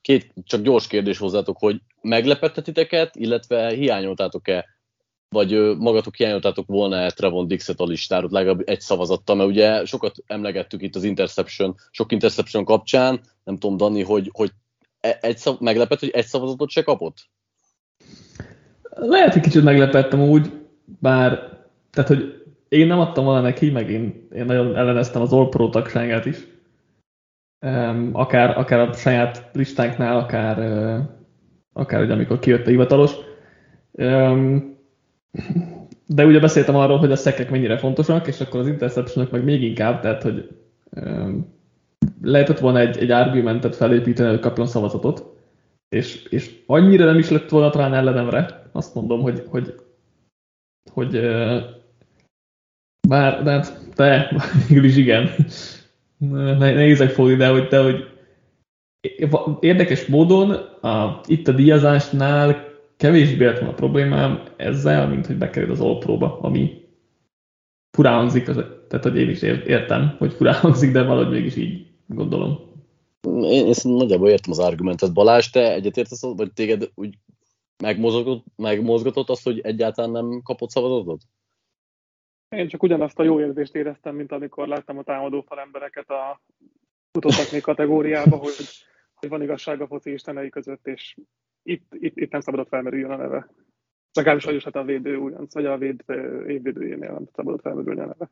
két, 0.00 0.32
csak 0.44 0.62
gyors 0.62 0.86
kérdés 0.86 1.18
hozzátok, 1.18 1.58
hogy 1.58 1.80
meglepettetitek 2.00 3.10
illetve 3.12 3.68
hiányoltátok-e 3.74 4.66
vagy 5.28 5.76
magatok 5.78 6.16
hiányoltátok 6.16 6.66
volna-e 6.66 7.10
Trevon 7.10 7.46
Dixet 7.46 7.80
a 7.80 7.84
listáról, 7.84 8.30
legalább 8.32 8.62
egy 8.64 8.80
szavazattal, 8.80 9.36
mert 9.36 9.48
ugye 9.48 9.84
sokat 9.84 10.16
emlegettük 10.26 10.82
itt 10.82 10.94
az 10.94 11.04
interception, 11.04 11.74
sok 11.90 12.12
interception 12.12 12.64
kapcsán, 12.64 13.20
nem 13.44 13.58
tudom, 13.58 13.76
Dani, 13.76 14.02
hogy, 14.02 14.30
hogy 14.32 14.48
e, 14.48 14.61
egy 15.20 15.38
szav, 15.38 15.60
meglepett, 15.60 16.00
hogy 16.00 16.10
egy 16.10 16.26
szavazatot 16.26 16.70
se 16.70 16.82
kapott? 16.82 17.16
Lehet, 18.94 19.32
hogy 19.32 19.42
kicsit 19.42 19.62
meglepettem 19.62 20.20
úgy, 20.22 20.50
bár, 20.84 21.58
tehát, 21.90 22.08
hogy 22.08 22.44
én 22.68 22.86
nem 22.86 22.98
adtam 22.98 23.24
volna 23.24 23.40
neki, 23.40 23.70
meg 23.70 23.90
én, 23.90 24.28
én 24.34 24.44
nagyon 24.44 24.76
elleneztem 24.76 25.22
az 25.22 25.32
All 25.32 25.48
Pro 25.48 25.68
tagságát 25.68 26.26
is. 26.26 26.36
Um, 27.66 28.10
akár, 28.12 28.58
akár 28.58 28.80
a 28.80 28.92
saját 28.92 29.50
listánknál, 29.52 30.18
akár, 30.18 30.58
uh, 30.58 31.04
akár 31.72 32.02
ugye, 32.02 32.12
amikor 32.12 32.38
kijött 32.38 32.66
a 32.66 32.70
hivatalos. 32.70 33.12
Um, 33.90 34.76
de 36.06 36.26
ugye 36.26 36.40
beszéltem 36.40 36.76
arról, 36.76 36.98
hogy 36.98 37.12
a 37.12 37.16
szekek 37.16 37.50
mennyire 37.50 37.78
fontosak, 37.78 38.26
és 38.26 38.40
akkor 38.40 38.60
az 38.60 38.66
interceptionok 38.66 39.30
meg 39.30 39.44
még 39.44 39.62
inkább, 39.62 40.00
tehát 40.00 40.22
hogy 40.22 40.48
um, 40.90 41.54
lehetett 42.22 42.58
volna 42.58 42.78
egy, 42.78 42.98
egy 42.98 43.10
argumentet 43.10 43.76
felépíteni, 43.76 44.28
hogy 44.28 44.40
kapjon 44.40 44.66
szavazatot, 44.66 45.32
és, 45.88 46.22
és 46.22 46.62
annyira 46.66 47.04
nem 47.04 47.18
is 47.18 47.30
lett 47.30 47.48
volna 47.48 47.70
talán 47.70 47.94
ellenemre, 47.94 48.68
azt 48.72 48.94
mondom, 48.94 49.20
hogy, 49.20 49.42
hogy, 49.48 49.74
hogy 50.92 51.20
bár, 53.08 53.42
de, 53.42 53.50
hát, 53.50 53.88
de 53.94 54.30
végül 54.68 54.84
is 54.84 54.96
igen. 54.96 55.30
Nehézek 56.58 57.10
fogni, 57.10 57.34
de 57.34 57.48
hogy, 57.48 57.66
de 57.66 57.82
hogy 57.82 58.10
érdekes 59.60 60.06
módon 60.06 60.50
a, 60.80 61.20
itt 61.26 61.48
a 61.48 61.52
díjazásnál 61.52 62.70
kevésbé 62.96 63.44
lett 63.44 63.58
volna 63.58 63.74
problémám 63.74 64.42
ezzel, 64.56 65.08
mint 65.08 65.26
hogy 65.26 65.36
bekerül 65.36 65.70
az 65.70 65.80
All 65.80 65.98
ami 66.40 66.82
furán 67.96 68.14
hangzik, 68.14 68.44
tehát 68.44 69.02
hogy 69.02 69.16
én 69.16 69.28
is 69.28 69.42
értem, 69.42 70.14
hogy 70.18 70.32
furán 70.32 70.54
hangzik, 70.54 70.92
de 70.92 71.02
valahogy 71.02 71.32
mégis 71.32 71.56
így 71.56 71.91
gondolom. 72.06 72.70
Én, 73.22 73.66
én 73.66 73.74
nagyjából 73.82 74.28
értem 74.28 74.50
az 74.50 74.58
argumentet. 74.58 75.12
Balázs, 75.12 75.50
te 75.50 75.72
egyetértesz, 75.72 76.22
vagy 76.22 76.52
téged 76.52 76.90
úgy 76.94 77.18
megmozgatott, 77.82 78.44
megmozgatott 78.56 79.28
azt, 79.28 79.44
hogy 79.44 79.60
egyáltalán 79.60 80.10
nem 80.10 80.40
kapott 80.42 80.70
szavazatot? 80.70 81.22
Én 82.48 82.68
csak 82.68 82.82
ugyanazt 82.82 83.18
a 83.18 83.22
jó 83.22 83.40
érzést 83.40 83.74
éreztem, 83.74 84.14
mint 84.14 84.32
amikor 84.32 84.68
láttam 84.68 84.98
a 84.98 85.02
támadó 85.02 85.44
embereket 85.48 86.10
a 86.10 86.40
futottakné 87.12 87.60
kategóriába, 87.60 88.36
hogy, 88.36 88.54
hogy 89.14 89.28
van 89.28 89.42
igazság 89.42 89.80
a 89.80 89.86
foci 89.86 90.12
istenei 90.12 90.48
között, 90.48 90.86
és 90.86 91.16
itt, 91.62 91.94
itt, 91.94 92.16
itt 92.16 92.30
nem 92.30 92.40
szabadott 92.40 92.68
felmerüljön 92.68 93.10
a 93.10 93.16
neve. 93.16 93.50
Legalábbis 94.12 94.44
vagyis 94.44 94.64
hát 94.64 94.76
a 94.76 94.84
védő 94.84 95.16
újonc, 95.16 95.54
vagy 95.54 95.66
a 95.66 95.78
véd 95.78 96.04
évvédőjénél 96.46 97.12
nem 97.12 97.28
szabadott 97.32 97.60
felmerülni 97.60 98.00
a 98.00 98.06
neve. 98.06 98.30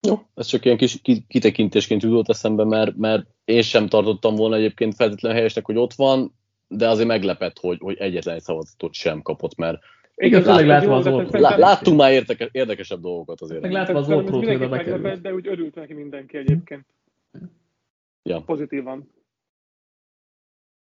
Jó, 0.00 0.18
ez 0.34 0.46
csak 0.46 0.64
ilyen 0.64 0.76
kis 0.76 1.00
kitekintésként 1.28 2.02
jutott 2.02 2.28
eszembe, 2.28 2.64
mert, 2.64 2.96
mert 2.96 3.26
én 3.44 3.62
sem 3.62 3.88
tartottam 3.88 4.34
volna 4.34 4.56
egyébként 4.56 4.94
feltétlenül 4.94 5.36
helyesnek, 5.36 5.64
hogy 5.64 5.76
ott 5.76 5.92
van, 5.92 6.34
de 6.68 6.88
azért 6.88 7.08
meglepett, 7.08 7.58
hogy, 7.58 7.78
hogy 7.80 7.96
egyetlen 7.98 8.34
egy 8.34 8.42
szavazatot 8.42 8.92
sem 8.92 9.22
kapott, 9.22 9.56
mert 9.56 9.78
igen, 10.14 10.42
látva, 10.42 10.66
látva 10.66 10.96
az 10.96 11.30
lá, 11.30 11.56
Láttunk 11.56 11.98
már 11.98 12.12
érdekes, 12.12 12.48
érdekesebb 12.52 13.00
dolgokat 13.00 13.40
azért. 13.40 13.60
Meg 13.60 13.72
látva 13.72 13.98
az 13.98 14.10
Old 14.10 14.24
Pro-t, 14.24 15.20
de 15.20 15.34
úgy 15.34 15.46
örült 15.48 15.74
neki 15.74 15.92
mindenki 15.92 16.36
egyébként. 16.36 16.86
Ja. 18.22 18.40
Pozitívan. 18.40 19.08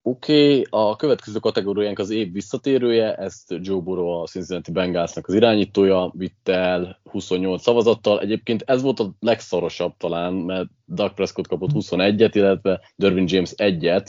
Oké, 0.08 0.60
okay, 0.60 0.65
a 0.70 0.96
következő 0.96 1.39
kategóriánk 1.39 2.00
az 2.00 2.10
év 2.10 2.32
visszatérője, 2.32 3.15
ezt 3.15 3.56
Joe 3.62 3.82
Burrow 3.82 4.08
a 4.08 4.26
Cincinnati 4.26 4.72
Bengalsnak 4.72 5.28
az 5.28 5.34
irányítója 5.34 6.12
vitte 6.15 6.54
el 6.54 7.00
28 7.04 7.62
szavazattal. 7.62 8.20
Egyébként 8.20 8.63
ez 8.65 8.82
volt 8.82 9.00
a 9.00 9.12
legszorosabb 9.20 9.98
talán, 9.98 10.34
mert 10.34 10.70
Doug 10.86 11.13
Prescott 11.13 11.48
kapott 11.48 11.70
21-et, 11.74 12.32
illetve 12.34 12.82
Dervin 12.96 13.26
James 13.28 13.54
1-et. 13.56 14.08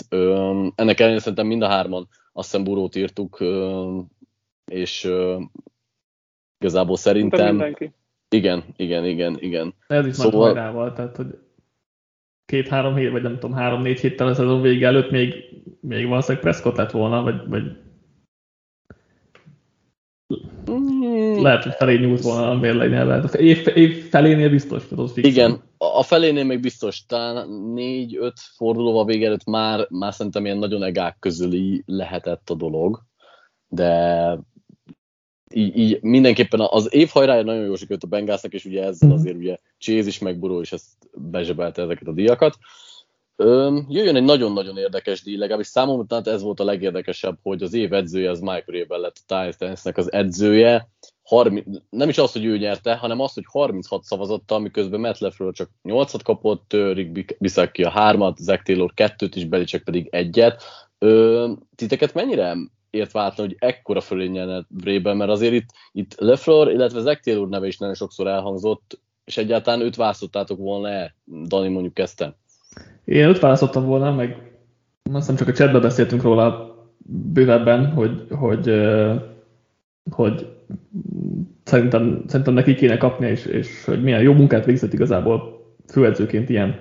Ennek 0.74 1.00
ellenére 1.00 1.20
szerintem 1.20 1.46
mind 1.46 1.62
a 1.62 1.68
hárman 1.68 2.08
azt 2.32 2.50
hiszem 2.50 2.64
Burrow-t 2.64 2.96
írtuk, 2.96 3.44
és 4.64 5.10
igazából 6.58 6.96
szerintem... 6.96 7.76
Igen, 8.28 8.64
igen, 8.76 9.04
igen, 9.04 9.36
igen. 9.38 9.74
Ez 9.86 10.06
is 10.06 10.14
szóval... 10.14 10.44
hajrával, 10.44 10.92
tehát 10.92 11.16
hogy 11.16 11.38
két-három 12.48 12.94
hét, 12.94 13.10
vagy 13.10 13.22
nem 13.22 13.38
tudom, 13.38 13.56
három-négy 13.56 14.00
héttel 14.00 14.26
a 14.26 14.34
szezon 14.34 14.60
vége 14.60 14.86
előtt 14.86 15.10
még, 15.10 15.34
még 15.80 16.06
valószínűleg 16.06 16.42
Prescott 16.42 16.76
lett 16.76 16.90
volna, 16.90 17.22
vagy, 17.22 17.48
vagy 17.48 17.62
mm. 20.70 21.42
lehet, 21.42 21.62
hogy 21.62 21.72
felé 21.72 21.96
nyúlt 21.96 22.22
volna 22.22 22.50
a 22.50 22.54
mérlegnél, 22.54 23.06
lehet. 23.06 23.34
Év, 23.34 23.66
év 23.74 24.08
felénél 24.08 24.50
biztos, 24.50 24.86
tudod 24.86 25.10
fix. 25.10 25.28
Igen, 25.28 25.62
a 25.78 26.02
felénél 26.02 26.44
még 26.44 26.60
biztos, 26.60 27.04
talán 27.06 27.48
négy-öt 27.50 28.38
fordulóval 28.56 29.04
vége 29.04 29.26
előtt 29.26 29.44
már, 29.44 29.86
már 29.90 30.14
szerintem 30.14 30.44
ilyen 30.44 30.58
nagyon 30.58 30.82
egák 30.82 31.16
közüli 31.18 31.82
lehetett 31.86 32.50
a 32.50 32.54
dolog, 32.54 33.02
de 33.68 34.38
így, 35.54 35.76
így 35.76 36.02
mindenképpen 36.02 36.60
az 36.60 36.94
év 36.94 37.08
hajrája 37.08 37.42
nagyon 37.42 37.64
jól 37.64 37.76
sikerült 37.76 38.04
a 38.04 38.06
Bengásznak, 38.06 38.52
és 38.52 38.64
ugye 38.64 38.84
ezzel 38.84 39.12
azért 39.12 39.36
ugye 39.36 39.56
Chase 39.78 40.08
is 40.08 40.18
megburó, 40.18 40.60
és 40.60 40.72
ezt 40.72 40.86
bezsebelte 41.14 41.82
ezeket 41.82 42.08
a 42.08 42.12
díjakat. 42.12 42.58
Öm, 43.40 43.86
jöjjön 43.88 44.16
egy 44.16 44.24
nagyon-nagyon 44.24 44.76
érdekes 44.76 45.22
díj, 45.22 45.36
legalábbis 45.36 45.66
számomra 45.66 46.06
tehát 46.06 46.26
ez 46.26 46.42
volt 46.42 46.60
a 46.60 46.64
legérdekesebb, 46.64 47.38
hogy 47.42 47.62
az 47.62 47.74
év 47.74 47.92
edzője 47.92 48.30
az 48.30 48.40
Mike 48.40 48.64
Rabel 48.66 48.98
lett 48.98 49.16
a 49.26 49.50
Titans-nek 49.50 49.96
az 49.96 50.12
edzője. 50.12 50.88
30, 51.22 51.66
nem 51.90 52.08
is 52.08 52.18
az, 52.18 52.32
hogy 52.32 52.44
ő 52.44 52.58
nyerte, 52.58 52.94
hanem 52.94 53.20
az, 53.20 53.32
hogy 53.32 53.44
36 53.46 54.04
szavazattal, 54.04 54.58
miközben 54.58 55.00
Matt 55.00 55.18
Leffler 55.18 55.52
csak 55.52 55.70
8-at 55.84 56.20
kapott, 56.24 56.72
Rick 56.72 57.36
Bisacki 57.38 57.82
a 57.82 57.92
3-at, 57.96 58.36
Zach 58.36 58.62
Taylor 58.62 58.92
2-t, 58.96 59.36
és 59.36 59.44
Belicek 59.44 59.82
pedig 59.82 60.08
egyet. 60.10 60.62
Ö, 60.98 61.52
titeket 61.74 62.14
mennyire 62.14 62.56
ért 62.90 63.12
váltani, 63.12 63.48
hogy 63.48 63.56
ekkora 63.68 64.00
fölé 64.00 64.26
nyerne 64.26 64.66
Vrében, 64.68 65.16
mert 65.16 65.30
azért 65.30 65.52
itt, 65.52 65.68
itt 65.92 66.14
Lefleur, 66.18 66.70
illetve 66.70 67.00
Zach 67.00 67.22
Taylor 67.22 67.48
neve 67.48 67.66
is 67.66 67.78
nagyon 67.78 67.94
sokszor 67.94 68.26
elhangzott, 68.26 69.00
és 69.24 69.36
egyáltalán 69.36 69.80
őt 69.80 69.96
választottátok 69.96 70.58
volna-e? 70.58 71.14
Dani 71.46 71.68
mondjuk 71.68 71.94
kezdte. 71.94 72.36
Én 73.04 73.28
őt 73.28 73.38
választottam 73.38 73.84
volna, 73.84 74.14
meg 74.14 74.52
azt 75.12 75.16
hiszem 75.16 75.36
csak 75.36 75.48
a 75.48 75.52
chatben 75.52 75.80
beszéltünk 75.80 76.22
róla 76.22 76.76
bővebben, 77.06 77.92
hogy, 77.92 78.26
hogy, 78.30 78.70
hogy 80.10 80.46
szerintem, 81.64 82.24
szerintem 82.26 82.54
neki 82.54 82.74
kéne 82.74 82.96
kapni, 82.96 83.26
és, 83.26 83.44
és 83.44 83.84
hogy 83.84 84.02
milyen 84.02 84.22
jó 84.22 84.32
munkát 84.32 84.64
végzett 84.64 84.92
igazából 84.92 85.66
főedzőként 85.88 86.48
ilyen 86.48 86.80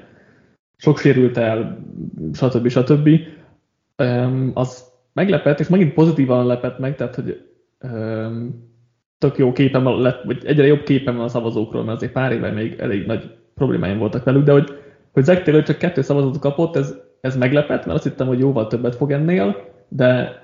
sok 0.78 1.00
sérült 1.00 1.38
el, 1.38 1.80
stb. 2.34 2.68
stb. 2.68 3.10
Az 4.54 4.86
meglepett, 5.18 5.60
és 5.60 5.68
megint 5.68 5.94
pozitívan 5.94 6.46
lepett 6.46 6.80
meg, 6.80 6.96
tehát 6.96 7.16
hogy 7.16 7.42
um, 7.84 8.70
tök 9.18 9.38
jó 9.38 9.52
képem 9.52 10.02
lett, 10.02 10.24
vagy 10.24 10.46
egyre 10.46 10.66
jobb 10.66 10.84
képem 10.84 11.16
van 11.16 11.24
a 11.24 11.28
szavazókról, 11.28 11.84
mert 11.84 11.98
azért 11.98 12.12
pár 12.12 12.32
éve 12.32 12.52
még 12.52 12.80
elég 12.80 13.06
nagy 13.06 13.36
problémáim 13.54 13.98
voltak 13.98 14.24
velük, 14.24 14.44
de 14.44 14.52
hogy, 14.52 14.70
hogy 15.12 15.24
Zach 15.24 15.44
Taylor 15.44 15.64
csak 15.64 15.78
kettő 15.78 16.02
szavazatot 16.02 16.40
kapott, 16.40 16.76
ez, 16.76 16.96
ez 17.22 17.38
meglepett, 17.38 17.86
mert 17.86 17.98
azt 17.98 18.04
hittem, 18.04 18.28
hogy 18.28 18.40
jóval 18.40 18.68
többet 18.68 18.96
fog 18.96 19.12
ennél, 19.12 19.56
de, 19.88 20.42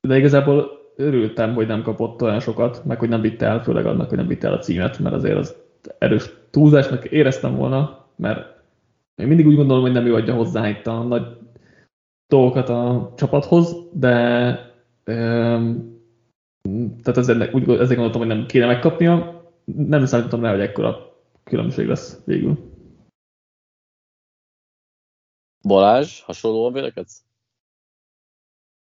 de 0.00 0.16
igazából 0.16 0.70
örültem, 0.96 1.54
hogy 1.54 1.66
nem 1.66 1.82
kapott 1.82 2.22
olyan 2.22 2.40
sokat, 2.40 2.84
meg 2.84 2.98
hogy 2.98 3.08
nem 3.08 3.20
vitte 3.20 3.46
el, 3.46 3.62
főleg 3.62 3.86
annak, 3.86 4.08
hogy 4.08 4.18
nem 4.18 4.26
vitte 4.26 4.46
el 4.46 4.54
a 4.54 4.58
címet, 4.58 4.98
mert 4.98 5.14
azért 5.14 5.36
az 5.36 5.56
erős 5.98 6.30
túlzásnak 6.50 7.04
éreztem 7.04 7.56
volna, 7.56 8.06
mert 8.16 8.58
én 9.14 9.26
mindig 9.26 9.46
úgy 9.46 9.56
gondolom, 9.56 9.82
hogy 9.82 9.92
nem 9.92 10.06
ő 10.06 10.14
adja 10.14 10.34
hozzá 10.34 10.68
itt 10.68 10.86
a 10.86 11.02
nagy 11.02 11.26
dolgokat 12.30 12.68
a 12.68 13.12
csapathoz, 13.16 13.76
de 13.92 14.14
um, 15.06 15.98
tehát 17.02 17.16
ezért, 17.16 17.54
úgy, 17.54 17.62
ezért 17.62 17.88
gondoltam, 17.88 18.20
hogy 18.20 18.36
nem 18.36 18.46
kéne 18.46 18.66
megkapnia. 18.66 19.44
Nem 19.64 20.04
számítottam 20.04 20.42
rá, 20.42 20.50
hogy 20.50 20.60
ekkora 20.60 21.16
különbség 21.44 21.86
lesz 21.86 22.24
végül. 22.24 22.58
Balázs, 25.62 26.20
hasonlóan 26.20 26.72
vélekedsz? 26.72 27.24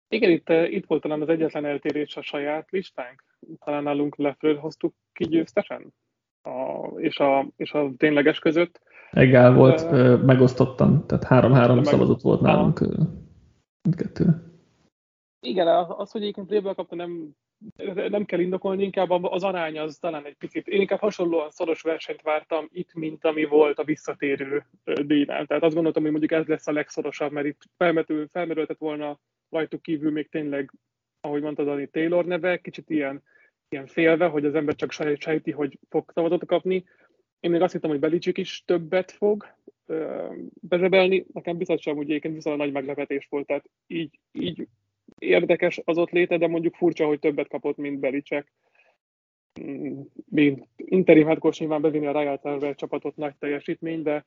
Igen, 0.08 0.30
itt, 0.30 0.50
itt 0.50 0.86
volt 0.86 1.02
talán 1.02 1.22
az 1.22 1.30
egyetlen 1.30 1.66
eltérés 1.66 2.18
a 2.18 2.22
saját 2.22 2.70
listánk. 2.72 3.24
Talán 3.66 3.84
nálunk 3.84 4.16
lefről 4.16 4.58
hoztuk 4.58 4.94
ki 5.14 5.26
győztesen, 5.26 5.94
a, 6.42 6.86
és, 6.98 7.18
a, 7.18 7.48
és 7.56 7.72
a 7.72 7.92
tényleges 7.98 8.40
között. 8.40 8.82
Egál 9.12 9.54
volt, 9.54 9.82
uh, 9.82 10.22
megosztottan, 10.24 11.08
tehát 11.08 11.24
három-három 11.24 11.84
szavazat 11.84 12.22
volt 12.22 12.42
nálunk 12.42 12.82
mindkettőre. 13.82 14.48
Igen, 15.40 15.68
az, 15.68 16.12
hogy 16.12 16.22
egyébként 16.22 16.48
pléből 16.48 16.74
kapta, 16.74 16.96
nem, 16.96 17.36
nem 18.10 18.26
kell 18.26 18.40
indokolni, 18.40 18.84
inkább 18.84 19.10
az 19.10 19.44
arány 19.44 19.80
az 19.80 19.98
talán 19.98 20.26
egy 20.26 20.36
picit, 20.36 20.68
én 20.68 20.80
inkább 20.80 21.00
hasonlóan 21.00 21.50
szoros 21.50 21.82
versenyt 21.82 22.22
vártam 22.22 22.68
itt, 22.72 22.94
mint 22.94 23.26
ami 23.26 23.46
volt 23.46 23.80
a 23.80 23.84
visszatérő 23.84 24.66
díjnál. 24.84 25.46
Tehát 25.46 25.64
azt 25.64 25.74
gondoltam, 25.74 26.02
hogy 26.02 26.12
mondjuk 26.12 26.32
ez 26.40 26.46
lesz 26.46 26.68
a 26.68 26.72
legszorosabb, 26.72 27.32
mert 27.32 27.48
itt 27.48 27.62
felmerül, 27.78 28.28
felmerülhetett 28.28 28.78
volna 28.78 29.20
rajtuk 29.50 29.82
kívül 29.82 30.12
még 30.12 30.30
tényleg, 30.30 30.74
ahogy 31.22 31.42
mondta 31.42 31.64
Dani 31.64 31.88
Taylor 31.88 32.26
neve, 32.26 32.58
kicsit 32.58 32.90
ilyen, 32.90 33.24
ilyen 33.70 33.86
félve, 33.86 34.28
hogy 34.28 34.46
az 34.46 34.56
ember 34.56 34.76
csak 34.76 34.92
sejti, 34.92 35.52
hogy 35.52 35.80
fog 35.90 36.12
szavazatot 36.14 36.48
kapni. 36.48 36.86
Én 37.40 37.52
még 37.52 37.62
azt 37.62 37.74
hittem, 37.74 37.90
hogy 37.90 38.00
Belicik 38.00 38.38
is 38.38 38.64
többet 38.66 39.12
fog 39.12 39.56
bezsebelni. 40.62 41.26
Nekem 41.34 41.58
biztos 41.58 41.82
sem, 41.82 41.96
hogy 41.96 42.10
egyébként 42.10 42.34
viszonylag 42.34 42.62
nagy 42.62 42.72
meglepetés 42.72 43.28
volt, 43.30 43.46
tehát 43.46 43.70
így, 43.88 44.20
így 44.32 44.68
érdekes 45.18 45.82
az 45.84 45.98
ott 45.98 46.10
léte, 46.10 46.38
de 46.38 46.48
mondjuk 46.48 46.76
furcsa, 46.76 47.06
hogy 47.06 47.20
többet 47.20 47.48
kapott, 47.48 47.78
mint 47.78 48.00
Belicek. 48.00 48.52
Mm, 49.62 50.02
mint 50.30 50.68
interim 50.76 51.28
headcoach 51.28 51.60
nyilván 51.60 51.82
bevinni 51.82 52.06
a 52.06 52.12
Royal 52.12 52.76
csapatot 52.76 53.16
nagy 53.16 53.36
teljesítmény, 53.36 54.02
de 54.02 54.26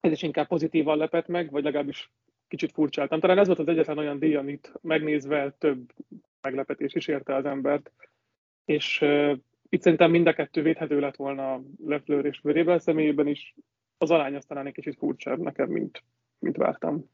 ez 0.00 0.12
is 0.12 0.22
inkább 0.22 0.46
pozitívan 0.46 0.96
lepett 0.96 1.26
meg, 1.26 1.50
vagy 1.50 1.64
legalábbis 1.64 2.10
kicsit 2.48 2.72
furcsáltam. 2.72 3.20
Talán 3.20 3.38
ez 3.38 3.46
volt 3.46 3.58
az 3.58 3.68
egyetlen 3.68 3.98
olyan 3.98 4.18
díj, 4.18 4.34
amit 4.34 4.72
megnézve 4.82 5.54
több 5.58 5.92
meglepetés 6.40 6.94
is 6.94 7.08
érte 7.08 7.34
az 7.34 7.44
embert. 7.44 7.92
És 8.64 9.00
uh, 9.00 9.38
itt 9.68 9.82
szerintem 9.82 10.10
mind 10.10 10.26
a 10.26 10.32
kettő 10.32 10.62
védhető 10.62 11.00
lett 11.00 11.16
volna 11.16 11.62
Lefleur 11.84 12.26
és 12.26 12.40
Vörébel 12.42 12.78
személyében 12.78 13.26
is. 13.26 13.54
Az 13.98 14.10
arány 14.10 14.34
aztán 14.34 14.66
egy 14.66 14.72
kicsit 14.72 14.98
furcsább 14.98 15.38
nekem, 15.38 15.68
mint, 15.68 16.02
mint 16.38 16.56
vártam. 16.56 17.10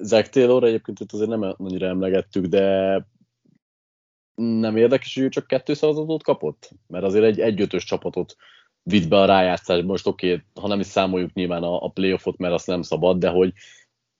Zach 0.00 0.30
Taylor 0.30 0.64
egyébként 0.64 1.00
itt 1.00 1.12
azért 1.12 1.28
nem 1.28 1.54
annyira 1.56 1.86
emlegettük, 1.86 2.46
de 2.46 3.06
nem 4.34 4.76
érdekes, 4.76 5.14
hogy 5.14 5.24
ő 5.24 5.28
csak 5.28 5.46
kettő 5.46 5.74
szavazatot 5.74 6.22
kapott? 6.22 6.70
Mert 6.86 7.04
azért 7.04 7.24
egy 7.24 7.40
egyötös 7.40 7.84
csapatot 7.84 8.36
vitt 8.82 9.08
be 9.08 9.16
a 9.16 9.24
rájátszás. 9.24 9.82
Most 9.82 10.06
oké, 10.06 10.32
okay, 10.32 10.44
ha 10.60 10.68
nem 10.68 10.80
is 10.80 10.86
számoljuk 10.86 11.32
nyilván 11.32 11.62
a, 11.62 11.84
a 11.84 11.88
playoffot, 11.88 12.38
mert 12.38 12.54
azt 12.54 12.66
nem 12.66 12.82
szabad, 12.82 13.18
de 13.18 13.28
hogy 13.28 13.52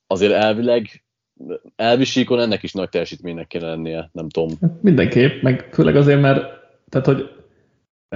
azért 0.06 0.32
elvileg 0.32 1.04
elvisíkon 1.76 2.40
ennek 2.40 2.62
is 2.62 2.72
nagy 2.72 2.88
teljesítménynek 2.88 3.46
kéne 3.46 3.66
lennie, 3.66 4.10
nem 4.12 4.28
tudom. 4.28 4.58
Mindenképp, 4.80 5.42
meg 5.42 5.68
főleg 5.72 5.96
azért, 5.96 6.20
mert 6.20 6.44
tehát, 6.88 7.06
hogy 7.06 7.46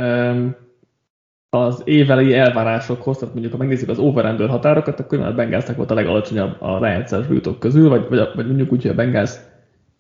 um, 0.01 0.57
az 1.57 1.83
évelei 1.85 2.35
elvárásokhoz, 2.35 3.19
tehát 3.19 3.33
mondjuk 3.33 3.55
ha 3.55 3.59
megnézzük 3.59 3.89
az 3.89 3.99
over 3.99 4.49
határokat, 4.49 5.01
akkor 5.01 5.19
már 5.19 5.29
a 5.29 5.35
Bengalsnak 5.35 5.77
volt 5.77 5.91
a 5.91 5.95
legalacsonyabb 5.95 6.61
a 6.61 6.79
rájátszás 6.79 7.27
jutók 7.29 7.59
közül, 7.59 7.89
vagy, 7.89 8.09
vagy, 8.09 8.29
vagy 8.35 8.47
mondjuk 8.47 8.73
úgy, 8.73 8.83
hogy 8.83 8.91
a 8.91 8.95
Bengals 8.95 9.35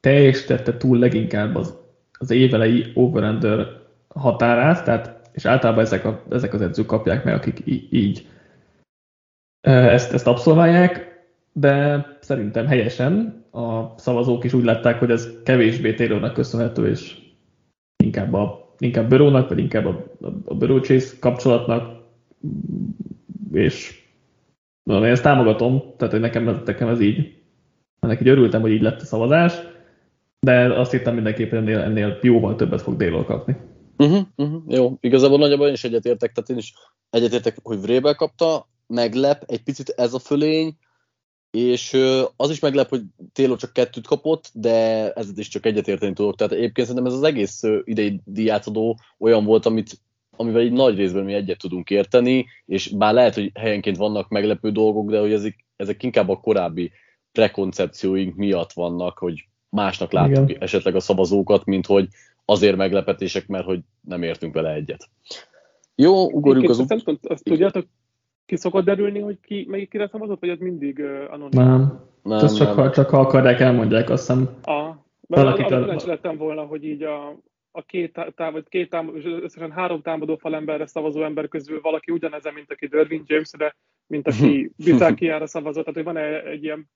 teljesítette 0.00 0.76
túl 0.76 0.98
leginkább 0.98 1.54
az, 1.54 1.78
az 2.18 2.30
évelei 2.30 2.92
over 2.94 3.66
határát, 4.08 4.84
tehát, 4.84 5.30
és 5.32 5.44
általában 5.44 5.84
ezek, 5.84 6.04
a, 6.04 6.22
ezek 6.30 6.54
az 6.54 6.60
edzők 6.60 6.86
kapják 6.86 7.24
meg, 7.24 7.34
akik 7.34 7.62
így, 7.90 8.26
ezt, 9.60 10.12
ezt 10.12 10.26
abszolválják, 10.26 11.22
de 11.52 12.06
szerintem 12.20 12.66
helyesen 12.66 13.44
a 13.50 13.98
szavazók 13.98 14.44
is 14.44 14.52
úgy 14.52 14.64
látták, 14.64 14.98
hogy 14.98 15.10
ez 15.10 15.28
kevésbé 15.44 15.94
Taylornak 15.94 16.32
köszönhető, 16.32 16.88
és 16.88 17.18
inkább 18.04 18.32
a 18.32 18.71
inkább 18.82 19.08
Börónak, 19.08 19.48
vagy 19.48 19.58
inkább 19.58 19.86
a, 19.86 20.04
a, 20.20 20.26
a 20.44 20.54
Böró 20.54 20.80
kapcsolatnak, 21.20 22.00
és 23.52 24.02
na, 24.82 25.06
én 25.06 25.12
ezt 25.12 25.22
támogatom, 25.22 25.82
tehát 25.96 26.12
hogy 26.12 26.22
nekem, 26.22 26.62
nekem 26.64 26.88
ez 26.88 27.00
így, 27.00 27.42
ennek 28.00 28.20
így 28.20 28.28
örültem, 28.28 28.60
hogy 28.60 28.70
így 28.70 28.82
lett 28.82 29.00
a 29.00 29.04
szavazás, 29.04 29.52
de 30.40 30.78
azt 30.78 30.90
hittem 30.90 31.14
mindenképpen 31.14 31.58
ennél, 31.58 31.78
ennél 31.78 32.18
jóval 32.22 32.56
többet 32.56 32.82
fog 32.82 32.96
Délól 32.96 33.24
kapni. 33.24 33.56
Uh-huh, 33.96 34.26
uh-huh, 34.36 34.62
jó, 34.68 34.96
igazából 35.00 35.38
nagyjából 35.38 35.66
én 35.66 35.72
is 35.72 35.84
egyetértek, 35.84 36.32
tehát 36.32 36.50
én 36.50 36.56
is 36.56 36.74
egyetértek, 37.10 37.56
hogy 37.62 37.80
Vrébel 37.80 38.14
kapta, 38.14 38.68
meglep 38.86 39.44
egy 39.46 39.62
picit 39.62 39.88
ez 39.88 40.14
a 40.14 40.18
fölény, 40.18 40.76
és 41.52 41.98
az 42.36 42.50
is 42.50 42.60
meglep, 42.60 42.88
hogy 42.88 43.02
Taylor 43.32 43.58
csak 43.58 43.72
kettőt 43.72 44.06
kapott, 44.06 44.50
de 44.52 44.70
ezzel 45.12 45.36
is 45.36 45.48
csak 45.48 45.66
egyetérteni 45.66 46.12
tudok. 46.12 46.36
Tehát 46.36 46.52
egyébként 46.52 46.86
szerintem 46.86 47.12
ez 47.12 47.18
az 47.18 47.22
egész 47.22 47.62
idei 47.84 48.20
díjátadó 48.24 48.98
olyan 49.18 49.44
volt, 49.44 49.66
amit, 49.66 50.00
amivel 50.36 50.60
egy 50.60 50.72
nagy 50.72 50.96
részben 50.96 51.24
mi 51.24 51.32
egyet 51.34 51.58
tudunk 51.58 51.90
érteni, 51.90 52.46
és 52.66 52.88
bár 52.88 53.14
lehet, 53.14 53.34
hogy 53.34 53.50
helyenként 53.54 53.96
vannak 53.96 54.28
meglepő 54.28 54.70
dolgok, 54.70 55.10
de 55.10 55.20
hogy 55.20 55.32
ezek, 55.32 55.64
ezek 55.76 56.02
inkább 56.02 56.28
a 56.28 56.40
korábbi 56.40 56.90
prekoncepcióink 57.32 58.34
miatt 58.34 58.72
vannak, 58.72 59.18
hogy 59.18 59.48
másnak 59.68 60.12
látjuk 60.12 60.48
Igen. 60.50 60.62
esetleg 60.62 60.94
a 60.94 61.00
szavazókat, 61.00 61.64
mint 61.64 61.86
hogy 61.86 62.08
azért 62.44 62.76
meglepetések, 62.76 63.46
mert 63.46 63.64
hogy 63.64 63.80
nem 64.00 64.22
értünk 64.22 64.54
vele 64.54 64.72
egyet. 64.72 65.08
Jó, 65.94 66.30
ugorjuk 66.30 66.70
az... 66.70 66.78
Ut- 66.78 67.26
azt 67.26 67.44
tudjátok, 67.44 67.86
ki 68.52 68.58
szokott 68.58 68.84
derülni, 68.84 69.20
hogy 69.20 69.38
ki, 69.40 69.66
melyik 69.68 69.90
kire 69.90 70.08
szavazott, 70.08 70.40
vagy 70.40 70.48
az 70.48 70.58
mindig 70.58 70.98
uh, 70.98 71.32
anonim? 71.32 71.60
Nem. 71.60 72.00
nem, 72.22 72.38
Ezt 72.38 72.56
csak, 72.56 72.66
nem. 72.66 72.76
Ha, 72.76 72.90
csak 72.90 73.10
ha 73.10 73.20
akarják, 73.20 73.60
elmondják, 73.60 74.10
azt 74.10 74.26
hiszem. 74.26 74.48
Ah, 74.62 74.94
mert 75.28 76.04
lettem 76.04 76.36
volna, 76.36 76.62
hogy 76.62 76.84
így 76.84 77.02
a, 77.02 77.28
a 77.70 77.82
két, 77.82 78.20
tám, 78.36 78.52
vagy 78.52 78.68
két 78.68 78.90
tám, 78.90 79.12
összesen 79.42 79.70
három 79.70 80.02
támadó 80.02 80.36
falemberre 80.36 80.86
szavazó 80.86 81.22
ember 81.22 81.48
közül 81.48 81.80
valaki 81.80 82.12
ugyanezen, 82.12 82.54
mint 82.54 82.70
aki 82.70 82.86
Dervin 82.86 83.22
Jamesre, 83.26 83.76
mint 84.06 84.28
aki 84.28 84.70
Bizákiára 84.84 85.46
szavazott, 85.46 85.84
tehát 85.84 86.04
hogy 86.04 86.14
van 86.14 86.46
egy 86.52 86.62
ilyen 86.62 86.90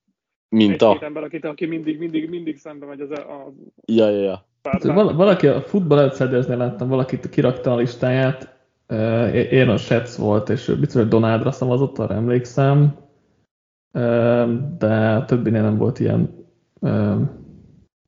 minta. 0.49 0.93
Egy 0.95 1.03
ember, 1.03 1.23
aki, 1.23 1.37
aki 1.37 1.67
mindig, 1.67 1.99
mindig, 1.99 2.29
mindig 2.29 2.57
szembe 2.57 2.87
megy 2.87 3.01
az 3.01 3.11
a, 3.11 3.15
a 3.15 3.53
ja, 3.85 4.09
ja, 4.09 4.23
ja. 4.23 4.47
Val- 4.83 5.17
valaki 5.17 5.47
a 5.47 5.61
futball 5.61 6.05
outsiders 6.05 6.47
láttam, 6.47 6.89
valakit 6.89 7.29
kirakta 7.29 7.73
a 7.73 7.77
listáját, 7.77 8.56
Aaron 8.87 9.77
Schatz 9.77 10.17
volt, 10.17 10.49
és 10.49 10.69
ő 10.69 10.79
biztos, 10.79 11.01
hogy 11.01 11.11
Donádra 11.11 11.51
szavazott, 11.51 11.99
arra 11.99 12.15
emlékszem, 12.15 12.97
de 14.79 15.25
többinél 15.27 15.63
nem 15.63 15.77
volt 15.77 15.99
ilyen. 15.99 16.45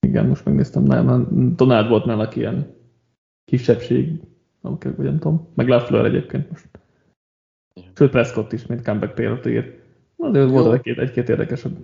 Igen, 0.01 0.27
most 0.27 0.45
megnéztem, 0.45 0.83
nem, 0.83 1.29
Donád 1.57 1.89
volt 1.89 2.05
nála 2.05 2.29
ilyen 2.35 2.75
kisebbség, 3.45 4.21
vagy 4.61 4.95
nem 4.97 5.19
tudom, 5.19 5.49
meg 5.55 5.69
Lafleur 5.69 6.05
egyébként 6.05 6.51
most. 6.51 6.69
Sőt, 7.95 8.11
Prescott 8.11 8.53
is, 8.53 8.67
mint 8.67 8.83
comeback 8.83 9.15
például 9.15 9.47
ír. 9.47 9.81
Azért 10.17 10.51
volt 10.51 10.75
egy-két, 10.75 10.99
egy-két 10.99 11.29
érdekesebb. 11.29 11.77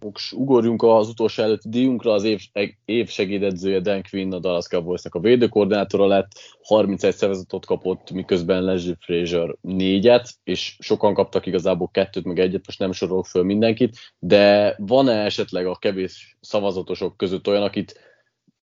Most 0.00 0.32
ugorjunk 0.32 0.82
az 0.82 1.08
utolsó 1.08 1.42
előtti 1.42 1.68
díjunkra, 1.68 2.12
az 2.12 2.24
év, 2.24 2.40
év 2.84 3.08
segédedzője 3.08 3.80
Dan 3.80 4.02
Quinn, 4.10 4.32
a 4.32 4.38
Dallas 4.38 4.66
cowboys 4.66 5.02
a 5.08 5.20
védőkoordinátora 5.20 6.06
lett, 6.06 6.30
31 6.62 7.14
szervezetot 7.14 7.66
kapott, 7.66 8.10
miközben 8.10 8.62
Leslie 8.62 8.96
Frazier 9.00 9.56
négyet, 9.60 10.28
és 10.44 10.76
sokan 10.78 11.14
kaptak 11.14 11.46
igazából 11.46 11.88
kettőt, 11.92 12.24
meg 12.24 12.38
egyet, 12.38 12.66
most 12.66 12.78
nem 12.78 12.92
sorolok 12.92 13.26
föl 13.26 13.42
mindenkit, 13.42 13.96
de 14.18 14.74
van-e 14.78 15.24
esetleg 15.24 15.66
a 15.66 15.76
kevés 15.76 16.36
szavazatosok 16.40 17.16
között 17.16 17.48
olyan, 17.48 17.62
akit 17.62 17.98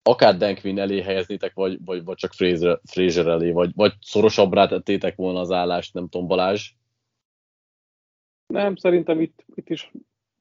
akár 0.02 0.36
Dan 0.36 0.54
Quinn 0.54 0.78
elé 0.78 1.00
helyeznétek, 1.00 1.54
vagy, 1.54 1.78
vagy, 1.84 2.04
vagy 2.04 2.16
csak 2.16 2.32
Fraser, 2.32 2.80
Fraser 2.84 3.26
elé, 3.26 3.50
vagy, 3.50 3.70
vagy 3.74 3.92
szorosabbra 4.00 4.68
tettétek 4.68 5.16
volna 5.16 5.40
az 5.40 5.50
állást, 5.50 5.94
nem 5.94 6.08
tudom, 6.08 6.26
Balázs? 6.26 6.70
Nem, 8.46 8.76
szerintem 8.76 9.20
itt, 9.20 9.44
itt 9.54 9.70
is 9.70 9.90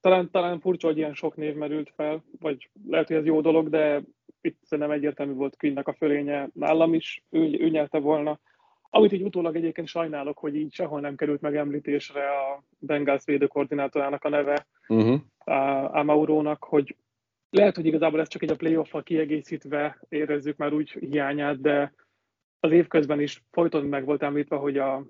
talán, 0.06 0.32
talán 0.32 0.60
furcsa, 0.60 0.88
hogy 0.88 0.98
ilyen 0.98 1.14
sok 1.14 1.36
név 1.36 1.56
merült 1.56 1.92
fel, 1.96 2.24
vagy 2.40 2.70
lehet, 2.88 3.08
hogy 3.08 3.16
ez 3.16 3.26
jó 3.26 3.42
dolog, 3.42 3.70
de 3.70 4.02
itt 4.42 4.58
szerintem 4.64 4.94
egyértelmű 4.94 5.34
volt 5.34 5.58
Quinnnek 5.58 5.88
a 5.88 5.94
fölénye 5.94 6.50
nálam 6.54 6.94
is, 6.94 7.24
ő, 7.30 7.40
ő 7.60 7.70
nyerte 7.70 8.00
volna. 8.00 8.40
Amit 8.90 9.12
így 9.12 9.24
utólag 9.24 9.56
egyébként 9.56 9.88
sajnálok, 9.88 10.38
hogy 10.38 10.56
így 10.56 10.74
sehol 10.74 11.00
nem 11.00 11.16
került 11.16 11.42
megemlítésre 11.42 12.22
a 12.22 12.64
Bengals 12.80 13.26
védőkoordinátorának 13.26 14.24
a 14.24 14.30
neve, 14.30 14.68
uh-huh. 14.88 15.20
a 15.38 15.94
Amaurónak, 15.94 16.64
hogy 16.64 16.96
lehet, 17.50 17.76
hogy 17.76 17.86
igazából 17.86 18.20
ez 18.20 18.28
csak 18.28 18.42
egy 18.42 18.52
a 18.52 18.56
playoff 18.56 18.94
kiegészítve 19.04 20.00
érezzük 20.10 20.58
már 20.58 20.74
úgy 20.74 20.90
hiányát, 20.90 21.62
de 21.62 21.94
az 22.60 22.72
évközben 22.72 23.22
is 23.22 23.44
folyton 23.52 23.86
meg 23.86 24.06
volt 24.06 24.24
említve, 24.24 24.56
hogy 24.56 24.78
a 24.78 25.06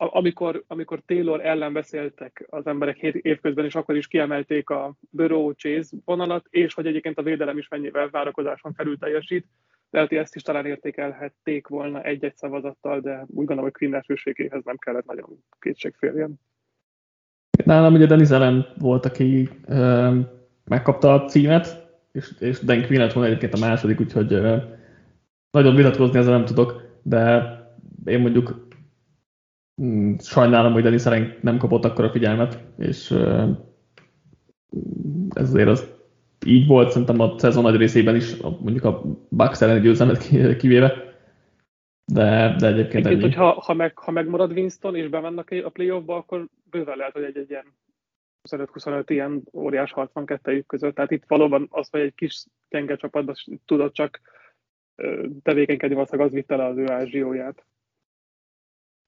amikor, 0.00 0.64
amikor 0.66 1.02
Taylor 1.06 1.46
ellen 1.46 1.72
beszéltek 1.72 2.46
az 2.50 2.66
emberek 2.66 2.96
hét 2.96 3.14
évközben, 3.14 3.64
és 3.64 3.74
akkor 3.74 3.96
is 3.96 4.06
kiemelték 4.06 4.70
a 4.70 4.94
Burrow 5.10 5.52
Chase 5.52 5.96
vonalat, 6.04 6.46
és 6.50 6.74
hogy 6.74 6.86
egyébként 6.86 7.18
a 7.18 7.22
védelem 7.22 7.58
is 7.58 7.68
mennyivel 7.68 8.08
várakozáson 8.10 8.72
felül 8.72 8.98
teljesít. 8.98 9.46
Lehet, 9.90 10.08
hogy 10.08 10.18
ezt 10.18 10.34
is 10.34 10.42
talán 10.42 10.66
értékelhették 10.66 11.66
volna 11.66 12.02
egy-egy 12.02 12.36
szavazattal, 12.36 13.00
de 13.00 13.18
úgy 13.20 13.46
gondolom, 13.46 13.62
hogy 13.62 13.72
Quinn 13.72 13.94
elsőségéhez 13.94 14.64
nem 14.64 14.76
kellett 14.76 15.06
nagyon 15.06 15.44
kétségféljen. 15.58 16.40
Nálam 17.64 17.94
ugye 17.94 18.06
Denis 18.06 18.30
Allen 18.30 18.66
volt, 18.78 19.04
aki 19.04 19.48
ö, 19.66 20.18
megkapta 20.64 21.12
a 21.12 21.24
címet, 21.24 21.88
és, 22.12 22.30
és 22.40 22.58
Dan 22.58 22.86
Quinn 22.86 23.00
lett 23.00 23.12
volna 23.12 23.28
egyébként 23.28 23.54
a 23.54 23.66
második, 23.66 24.00
úgyhogy 24.00 24.32
ö, 24.32 24.56
nagyon 25.50 25.74
vitatkozni 25.74 26.18
ezzel 26.18 26.32
nem 26.32 26.44
tudok, 26.44 26.82
de 27.02 27.52
én 28.04 28.20
mondjuk 28.20 28.67
sajnálom, 30.18 30.72
hogy 30.72 30.82
Denis 30.82 31.00
Szerenk 31.00 31.42
nem 31.42 31.58
kapott 31.58 31.84
akkor 31.84 32.04
a 32.04 32.10
figyelmet, 32.10 32.64
és 32.78 33.10
ez 35.34 35.48
azért 35.50 35.68
az 35.68 35.96
így 36.46 36.66
volt, 36.66 36.90
szerintem 36.90 37.20
a 37.20 37.38
szezon 37.38 37.62
nagy 37.62 37.76
részében 37.76 38.16
is, 38.16 38.36
mondjuk 38.36 38.84
a 38.84 39.02
Bucks 39.28 39.60
elleni 39.60 39.80
győzelmet 39.80 40.28
kivéve, 40.56 41.08
de, 42.04 42.54
de 42.58 42.66
egyébként 42.66 43.06
ennyi. 43.06 43.20
Hogyha, 43.20 43.52
ha, 43.52 43.74
meg, 43.74 43.98
ha 43.98 44.10
megmarad 44.10 44.52
Winston 44.52 44.96
és 44.96 45.08
bemennek 45.08 45.54
a 45.64 45.68
playoffba, 45.68 46.16
akkor 46.16 46.46
bőven 46.70 46.96
lehet, 46.96 47.12
hogy 47.12 47.22
egy, 47.22 47.36
egy 47.36 47.50
ilyen 47.50 47.64
25-25 48.50 49.04
ilyen 49.06 49.42
óriás 49.52 49.92
harc 49.92 50.12
van 50.12 50.26
kettejük 50.26 50.66
között. 50.66 50.94
Tehát 50.94 51.10
itt 51.10 51.24
valóban 51.26 51.66
az, 51.70 51.88
hogy 51.90 52.00
egy 52.00 52.14
kis 52.14 52.44
gyenge 52.68 52.96
csapatban 52.96 53.34
tudod 53.64 53.92
csak 53.92 54.20
tevékenykedni, 55.42 55.94
valószínűleg 55.94 56.26
az 56.26 56.34
vitte 56.34 56.56
le 56.56 56.64
az 56.64 56.76
ő 56.76 56.88
ázsióját. 56.90 57.64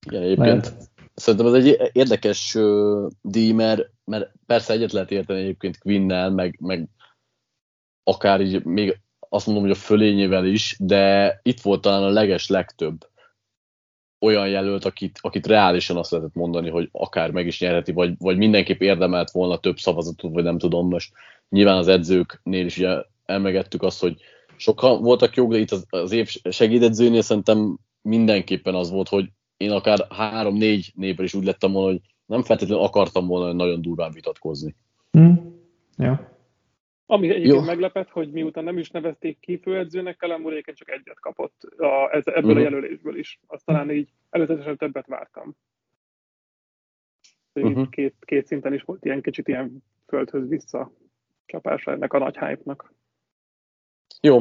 Igen, 0.06 0.22
egyébként 0.22 0.72
szerintem 1.14 1.54
ez 1.54 1.64
egy 1.64 1.90
érdekes 1.92 2.54
uh, 2.54 3.10
díj, 3.22 3.52
mert, 3.52 3.90
mert 4.04 4.32
persze 4.46 4.72
egyet 4.72 4.92
lehet 4.92 5.10
érteni 5.10 5.40
egyébként 5.40 5.78
Quinnel, 5.78 6.30
meg, 6.30 6.58
meg 6.60 6.88
akár 8.02 8.40
így 8.40 8.64
még 8.64 9.00
azt 9.28 9.46
mondom, 9.46 9.64
hogy 9.64 9.72
a 9.72 9.80
fölényével 9.80 10.46
is, 10.46 10.76
de 10.78 11.38
itt 11.42 11.60
volt 11.60 11.80
talán 11.80 12.02
a 12.02 12.08
leges 12.08 12.48
legtöbb 12.48 13.08
olyan 14.20 14.48
jelölt, 14.48 14.84
akit, 14.84 15.18
akit 15.22 15.46
reálisan 15.46 15.96
azt 15.96 16.10
lehetett 16.10 16.34
mondani, 16.34 16.70
hogy 16.70 16.88
akár 16.92 17.30
meg 17.30 17.46
is 17.46 17.60
nyerheti, 17.60 17.92
vagy, 17.92 18.14
vagy 18.18 18.36
mindenképp 18.36 18.80
érdemelt 18.80 19.30
volna 19.30 19.58
több 19.58 19.78
szavazatot, 19.78 20.32
vagy 20.32 20.44
nem 20.44 20.58
tudom, 20.58 20.88
most 20.88 21.12
nyilván 21.48 21.76
az 21.76 21.88
edzőknél 21.88 22.66
is 22.66 22.78
ugye 22.78 23.02
elmegettük 23.24 23.82
azt, 23.82 24.00
hogy 24.00 24.20
sokan 24.56 25.02
voltak 25.02 25.34
jók, 25.34 25.50
de 25.50 25.58
itt 25.58 25.70
az, 25.70 25.86
az 25.88 26.12
év 26.12 26.28
segédedzőnél 26.50 27.22
szerintem 27.22 27.78
mindenképpen 28.02 28.74
az 28.74 28.90
volt, 28.90 29.08
hogy 29.08 29.30
én 29.60 29.70
akár 29.70 30.06
három-négy 30.10 30.92
névvel 30.94 31.24
is 31.24 31.34
úgy 31.34 31.44
lettem 31.44 31.72
volna, 31.72 31.90
hogy 31.90 32.00
nem 32.26 32.42
feltétlenül 32.42 32.84
akartam 32.84 33.26
volna 33.26 33.52
nagyon 33.52 33.82
durván 33.82 34.12
vitatkozni. 34.12 34.76
Hmm. 35.10 35.60
Ja. 35.96 36.38
Ami 37.06 37.28
egyébként 37.28 37.54
Jó. 37.54 37.60
meglepett, 37.60 38.08
hogy 38.08 38.30
miután 38.30 38.64
nem 38.64 38.78
is 38.78 38.90
nevezték 38.90 39.38
ki 39.40 39.58
főedzőnek, 39.58 40.16
Kelemuréken 40.16 40.74
csak 40.74 40.90
egyet 40.90 41.20
kapott 41.20 41.62
a, 41.62 42.14
ez, 42.14 42.26
ebből 42.26 42.50
uh-huh. 42.50 42.50
a 42.50 42.52
mhm. 42.52 42.62
jelölésből 42.62 43.18
is. 43.18 43.40
Azt 43.46 43.64
talán 43.64 43.90
így 43.90 44.08
előzetesen 44.30 44.76
többet 44.76 45.06
vártam. 45.06 45.56
Uh-huh. 47.54 47.88
Két, 47.88 48.14
két 48.20 48.46
szinten 48.46 48.74
is 48.74 48.82
volt 48.82 49.04
ilyen 49.04 49.22
kicsit 49.22 49.48
ilyen 49.48 49.82
földhöz 50.06 50.48
vissza 50.48 50.92
csapása 51.46 51.90
ennek 51.90 52.12
a 52.12 52.18
nagy 52.18 52.38
hype-nak. 52.38 52.94
Jó, 54.20 54.38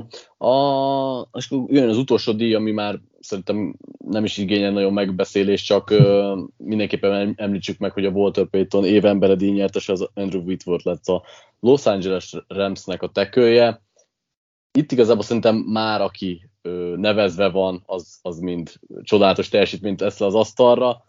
a, 0.50 1.28
és 1.38 1.52
jön 1.68 1.90
az 1.90 1.98
utolsó 1.98 2.32
díj, 2.32 2.54
ami 2.54 2.72
már 2.72 3.00
szerintem 3.20 3.76
nem 3.98 4.24
is 4.24 4.38
igényel 4.38 4.72
nagyon 4.72 4.94
megbeszélés, 4.94 5.64
csak 5.64 5.94
mindenképpen 6.58 7.34
említsük 7.38 7.78
meg, 7.78 7.92
hogy 7.92 8.06
a 8.06 8.10
Walter 8.10 8.46
Payton 8.46 8.86
évembere 8.86 9.36
díjnyertes 9.36 9.90
az 9.90 10.10
Andrew 10.14 10.42
Whitworth 10.42 10.86
lett 10.86 11.06
a 11.06 11.24
Los 11.60 11.86
Angeles 11.86 12.36
Ramsnek 12.48 13.02
a 13.02 13.10
tekője. 13.10 13.82
Itt 14.72 14.92
igazából 14.92 15.24
szerintem 15.24 15.56
már 15.56 16.02
aki 16.02 16.50
nevezve 16.96 17.50
van, 17.50 17.84
az, 17.86 18.20
az 18.22 18.40
mind 18.40 18.74
csodálatos 19.04 19.50
teljesítményt 19.50 20.00
lesz 20.00 20.20
le 20.20 20.26
az 20.26 20.36
asztalra, 20.36 21.04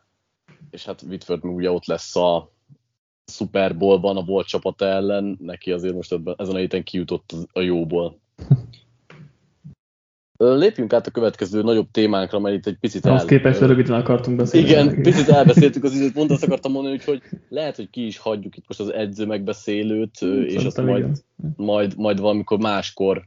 és 0.70 0.84
hát 0.84 1.02
Whitworth 1.02 1.44
meg 1.44 1.54
ugye 1.54 1.70
ott 1.70 1.86
lesz 1.86 2.16
a 2.16 2.52
Super 3.26 3.76
Bowl-ban 3.76 4.16
a 4.16 4.24
volt 4.24 4.46
csapata 4.46 4.86
ellen, 4.86 5.36
neki 5.40 5.72
azért 5.72 5.94
most 5.94 6.12
ebben, 6.12 6.34
ezen 6.38 6.54
a 6.54 6.58
héten 6.58 6.82
kijutott 6.82 7.32
a 7.52 7.60
jóból. 7.60 8.18
Lépjünk 10.42 10.92
át 10.92 11.06
a 11.06 11.10
következő 11.10 11.62
nagyobb 11.62 11.90
témánkra, 11.90 12.38
mert 12.38 12.56
itt 12.56 12.66
egy 12.66 12.76
picit 12.80 13.06
el... 13.06 13.24
képest 13.24 13.60
röviden 13.60 14.00
akartunk 14.00 14.36
beszélni. 14.36 14.68
Igen, 14.68 15.02
picit 15.02 15.28
elbeszéltük 15.28 15.84
az 15.84 15.94
időt, 15.94 16.12
pont 16.12 16.30
azt 16.30 16.42
akartam 16.42 16.72
mondani, 16.72 17.00
hogy 17.04 17.22
lehet, 17.48 17.76
hogy 17.76 17.90
ki 17.90 18.06
is 18.06 18.18
hagyjuk 18.18 18.56
itt 18.56 18.64
most 18.68 18.80
az 18.80 18.92
edző 18.92 19.26
megbeszélőt, 19.26 20.14
Szerintem 20.14 20.56
és 20.56 20.64
azt 20.64 20.82
majd, 20.82 21.06
majd, 21.56 21.96
majd 21.96 22.20
valamikor 22.20 22.58
máskor 22.58 23.24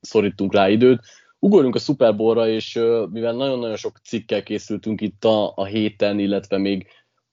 szorítunk 0.00 0.54
rá 0.54 0.68
időt. 0.68 1.00
Ugorjunk 1.38 1.74
a 1.74 1.78
Super 1.78 2.16
Bowl-ra, 2.16 2.48
és 2.48 2.80
mivel 3.10 3.32
nagyon-nagyon 3.32 3.76
sok 3.76 3.98
cikkel 4.04 4.42
készültünk 4.42 5.00
itt 5.00 5.24
a, 5.24 5.52
a 5.54 5.64
héten, 5.64 6.18
illetve 6.18 6.58
még 6.58 6.86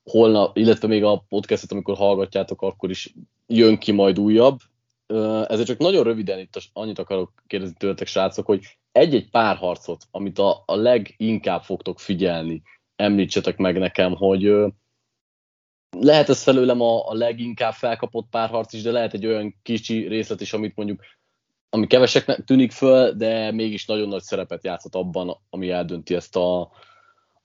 holnap, 0.04 0.58
illetve 0.58 0.88
még 0.88 1.04
a 1.04 1.26
podcastet, 1.30 1.72
amikor 1.72 1.96
hallgatjátok, 1.96 2.62
akkor 2.62 2.90
is 2.90 3.14
jön 3.48 3.78
ki 3.78 3.92
majd 3.92 4.20
újabb. 4.20 4.58
Ezért 5.48 5.68
csak 5.68 5.78
nagyon 5.78 6.04
röviden 6.04 6.40
itt 6.40 6.70
annyit 6.74 7.00
akarok 7.00 7.32
kérdezni 7.48 7.76
tőletek, 7.78 8.08
srácok, 8.08 8.46
hogy 8.46 8.78
egy-egy 8.96 9.30
párharcot, 9.30 10.04
amit 10.12 10.40
a, 10.40 10.64
a 10.66 10.76
leginkább 10.76 11.64
fogtok 11.64 12.00
figyelni, 12.00 12.62
említsetek 12.96 13.58
meg 13.58 13.78
nekem, 13.78 14.16
hogy 14.16 14.54
lehet 16.00 16.30
ez 16.30 16.44
felőlem 16.44 16.82
a, 16.82 17.10
a 17.10 17.14
leginkább 17.14 17.74
felkapott 17.74 18.28
párharc 18.30 18.74
is, 18.74 18.82
de 18.82 18.92
lehet 18.92 19.14
egy 19.14 19.26
olyan 19.26 19.56
kicsi 19.62 20.08
részlet 20.08 20.42
is, 20.42 20.54
amit 20.54 20.76
mondjuk 20.76 21.02
ami 21.70 21.88
keveseknek 21.88 22.44
tűnik 22.44 22.72
föl, 22.72 23.12
de 23.12 23.52
mégis 23.52 23.86
nagyon 23.86 24.08
nagy 24.08 24.22
szerepet 24.22 24.64
játszott 24.64 24.96
abban, 24.96 25.38
ami 25.50 25.70
eldönti 25.70 26.16
ezt 26.16 26.36
a 26.36 26.72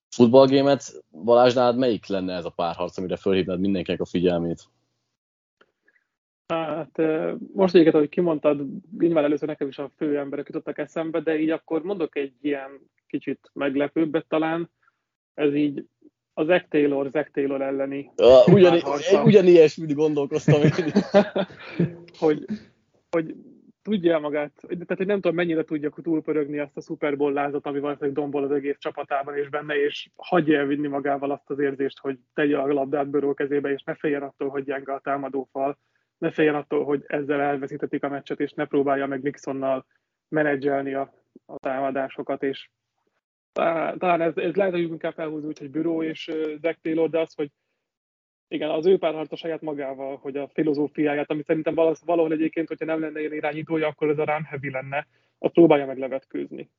futballgémet. 0.08 1.04
Balázs, 1.24 1.54
nálad 1.54 1.76
melyik 1.76 2.06
lenne 2.06 2.34
ez 2.34 2.44
a 2.44 2.50
párharc, 2.50 2.98
amire 2.98 3.16
fölhívnád 3.16 3.60
mindenkinek 3.60 4.00
a 4.00 4.06
figyelmét? 4.06 4.68
Hát 6.50 7.02
most 7.54 7.74
egyiket, 7.74 7.94
ahogy 7.94 8.08
kimondtad, 8.08 8.66
nyilván 8.98 9.24
először 9.24 9.48
nekem 9.48 9.68
is 9.68 9.78
a 9.78 9.90
fő 9.96 10.18
emberek 10.18 10.46
jutottak 10.46 10.78
eszembe, 10.78 11.20
de 11.20 11.38
így 11.38 11.50
akkor 11.50 11.82
mondok 11.82 12.16
egy 12.16 12.32
ilyen 12.40 12.70
kicsit 13.06 13.50
meglepőbbet 13.52 14.26
talán. 14.28 14.70
Ez 15.34 15.54
így 15.54 15.84
az 16.34 16.46
Zack 16.46 16.68
Taylor, 16.68 17.10
Zack 17.10 17.30
Taylor 17.30 17.62
elleni. 17.62 18.10
Uh, 18.16 18.54
ugyan, 18.54 18.80
ugyanilyesmit 19.24 19.94
gondolkoztam 19.94 20.62
én. 20.62 20.70
hogy, 22.18 22.44
hogy 23.10 23.34
tudja 23.82 24.18
magát, 24.18 24.52
tehát 24.68 24.96
hogy 24.96 25.06
nem 25.06 25.20
tudom 25.20 25.36
mennyire 25.36 25.64
tudja 25.64 25.90
túlpörögni 26.02 26.58
azt 26.58 26.76
a 26.76 26.80
Super 26.80 27.16
Bowl 27.16 27.32
lázat, 27.32 27.66
ami 27.66 27.80
valószínűleg 27.80 28.14
dombol 28.14 28.44
az 28.44 28.50
egész 28.50 28.76
csapatában 28.78 29.36
és 29.36 29.48
benne, 29.48 29.74
és 29.84 30.10
hagyja 30.16 30.58
elvinni 30.58 30.88
magával 30.88 31.30
azt 31.30 31.50
az 31.50 31.58
érzést, 31.58 31.98
hogy 31.98 32.18
tegye 32.34 32.58
a 32.58 32.72
labdát 32.72 33.10
Böró 33.10 33.34
kezébe, 33.34 33.72
és 33.72 33.82
ne 33.82 33.94
féljen 33.94 34.22
attól, 34.22 34.48
hogy 34.48 34.64
gyenge 34.64 34.92
a 34.92 35.00
támadófal 35.00 35.78
ne 36.20 36.30
féljen 36.30 36.54
attól, 36.54 36.85
hogy 36.85 37.04
ezzel 37.06 37.40
elveszítetik 37.40 38.02
a 38.02 38.09
meccset, 38.09 38.40
és 38.40 38.52
ne 38.52 38.64
próbálja 38.64 39.06
meg 39.06 39.22
Mixonnal 39.22 39.87
menedzselni 40.28 40.94
a, 40.94 41.14
a 41.46 41.59
támadásokat, 41.59 42.42
és 42.42 42.70
talán, 43.52 44.20
ez, 44.20 44.37
ez 44.37 44.54
lehet, 44.54 44.72
hogy 44.72 44.83
inkább 44.83 45.12
felhúzni 45.12 45.48
úgy, 45.48 45.59
hogy 45.59 45.70
Büró 45.70 46.02
és 46.02 46.30
Zach 46.61 46.78
Taylor, 46.83 47.11
de 47.11 47.18
az, 47.18 47.35
hogy 47.35 47.50
igen, 48.48 48.70
az 48.70 48.87
ő 48.87 48.98
párharca 48.98 49.37
saját 49.37 49.61
magával, 49.61 50.16
hogy 50.16 50.37
a 50.37 50.48
filozófiáját, 50.52 51.30
ami 51.30 51.42
szerintem 51.46 51.74
valahol 51.74 52.33
egyébként, 52.33 52.68
hogyha 52.68 52.85
nem 52.85 53.00
lenne 53.00 53.20
ilyen 53.20 53.33
irányítója, 53.33 53.87
akkor 53.87 54.09
ez 54.09 54.18
a 54.18 54.24
rám 54.24 54.44
heavy 54.44 54.70
lenne, 54.70 55.06
azt 55.38 55.52
próbálja 55.52 55.87
meg 55.87 55.98
levetkőzni. 55.98 56.70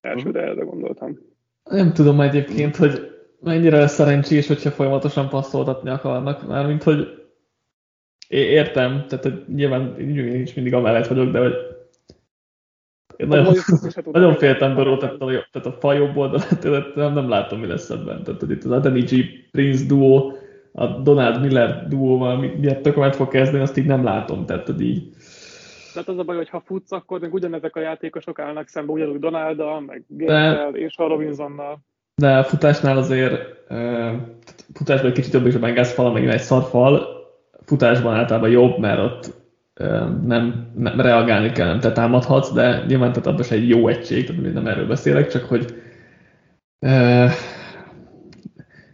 Elsőre 0.00 0.42
erre 0.42 0.62
gondoltam. 0.62 1.18
Nem 1.64 1.92
tudom 1.92 2.20
egyébként, 2.20 2.76
hogy 2.76 2.92
mennyire 3.40 3.78
lesz 3.78 3.94
szerencsés, 3.94 4.46
hogyha 4.46 4.70
folyamatosan 4.70 5.28
passzoltatni 5.28 5.90
akarnak, 5.90 6.46
mármint, 6.46 6.82
hogy 6.82 7.27
értem, 8.28 9.04
tehát 9.08 9.24
hogy 9.24 9.44
nyilván 9.54 9.98
én 9.98 10.40
is 10.40 10.54
mindig 10.54 10.74
amellett 10.74 11.06
vagyok, 11.06 11.30
de 11.30 11.38
hogy 11.38 11.54
én 13.16 13.26
nagyon, 13.26 13.54
nagyon 14.04 14.34
féltem 14.34 14.74
Burrow, 14.74 14.96
tehát 14.96 15.20
a, 15.20 15.26
tehát 15.26 15.66
a 15.66 15.72
fa 15.72 15.92
jobb 15.92 16.16
oldalát, 16.16 16.62
nem, 16.94 17.12
nem 17.12 17.28
látom, 17.28 17.60
mi 17.60 17.66
lesz 17.66 17.90
ebben. 17.90 18.22
Tehát 18.22 18.40
hogy 18.40 18.50
itt 18.50 18.64
az 18.64 18.70
Adeniji 18.70 19.48
Prince 19.50 19.84
duo, 19.86 20.32
a 20.72 20.86
Donald 20.86 21.40
Miller 21.40 21.88
duóval 21.88 22.36
miért 22.36 22.82
tökömet 22.82 23.16
fog 23.16 23.28
kezdeni, 23.28 23.62
azt 23.62 23.76
így 23.76 23.86
nem 23.86 24.04
látom, 24.04 24.46
tehát 24.46 24.66
hogy 24.66 24.80
így. 24.80 25.08
Tehát 25.92 26.08
az 26.08 26.18
a 26.18 26.22
baj, 26.22 26.36
hogy 26.36 26.48
ha 26.48 26.62
futsz, 26.66 26.92
akkor 26.92 27.20
meg 27.20 27.34
ugyanezek 27.34 27.76
a 27.76 27.80
játékosok 27.80 28.38
állnak 28.38 28.68
szembe, 28.68 28.92
ugyanúgy 28.92 29.18
Donalddal, 29.18 29.80
meg 29.80 30.04
Gabriel 30.08 30.74
és 30.74 30.96
a 30.96 31.08
Robinsonnal. 31.08 31.78
De 32.14 32.36
a 32.36 32.44
futásnál 32.44 32.96
azért, 32.96 33.40
futásban 34.74 35.10
egy 35.10 35.12
kicsit 35.12 35.32
jobb 35.32 35.46
is 35.46 35.54
a 35.54 35.58
Bengals 35.58 35.92
fal, 35.92 36.12
meg 36.12 36.28
egy 36.28 36.40
szarfal, 36.40 37.17
futásban 37.68 38.14
általában 38.14 38.50
jobb, 38.50 38.78
mert 38.78 38.98
ott 38.98 39.34
nem, 40.24 40.72
nem 40.76 41.00
reagálni 41.00 41.52
kell, 41.52 41.66
nem 41.66 41.80
te 41.80 41.92
támadhatsz, 41.92 42.52
de 42.52 42.84
nyilván 42.86 43.12
tehát 43.12 43.26
abban 43.26 43.44
egy 43.50 43.68
jó 43.68 43.88
egység, 43.88 44.26
tehát 44.26 44.52
nem 44.52 44.66
erről 44.66 44.86
beszélek, 44.86 45.28
csak 45.28 45.44
hogy 45.44 45.74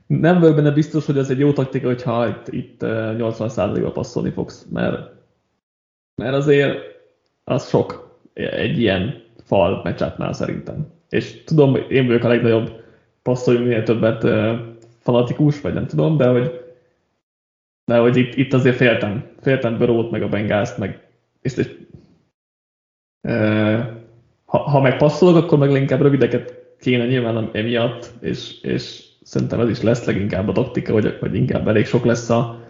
nem 0.07 0.41
vagyok 0.41 0.55
benne 0.55 0.71
biztos, 0.71 1.07
hogy 1.07 1.19
ez 1.19 1.31
egy 1.31 1.39
jó 1.39 1.53
taktika, 1.53 1.87
hogyha 1.87 2.29
itt, 2.29 2.49
itt 2.49 2.81
80%-ba 2.83 3.91
passzolni 3.91 4.31
fogsz, 4.31 4.67
mert, 4.73 5.11
mert 6.23 6.35
azért 6.35 6.79
az 7.45 7.69
sok 7.69 8.19
egy 8.35 8.79
ilyen 8.79 9.23
fal 9.45 9.81
meccsátnál 9.85 10.33
szerintem. 10.33 10.87
És 11.09 11.45
tudom, 11.45 11.77
én 11.89 12.07
vagyok 12.07 12.25
a 12.25 12.29
legnagyobb 12.29 12.83
passzoljunk 13.23 13.67
minél 13.67 13.83
többet 13.83 14.27
fanatikus, 15.01 15.61
vagy 15.61 15.75
nem 15.75 15.87
tudom, 15.87 16.17
de 16.17 16.29
hogy 16.29 16.64
de 17.85 17.99
hogy 17.99 18.17
itt, 18.17 18.35
itt 18.35 18.53
azért 18.53 18.77
féltem, 18.77 19.31
féltem 19.41 19.79
Börót, 19.79 20.11
meg 20.11 20.23
a 20.23 20.29
Bengázt, 20.29 20.79
meg 20.79 21.09
és, 21.41 21.57
és 21.57 21.77
e, 23.21 23.33
ha, 24.45 24.59
ha 24.59 24.81
meg 24.81 24.97
passzolok, 24.97 25.45
akkor 25.45 25.59
meg 25.59 25.71
inkább 25.71 26.01
rövideket 26.01 26.63
kéne 26.79 27.07
nyilván 27.07 27.51
emiatt, 27.53 28.13
és, 28.21 28.61
és 28.61 29.05
szerintem 29.23 29.61
ez 29.61 29.69
is 29.69 29.81
lesz 29.81 30.05
leginkább 30.05 30.49
a 30.49 30.53
taktika, 30.53 30.93
vagy, 30.93 31.17
vagy 31.21 31.35
inkább 31.35 31.69
elég 31.69 31.87
sok 31.87 32.05
lesz 32.05 32.31
a 32.31 32.63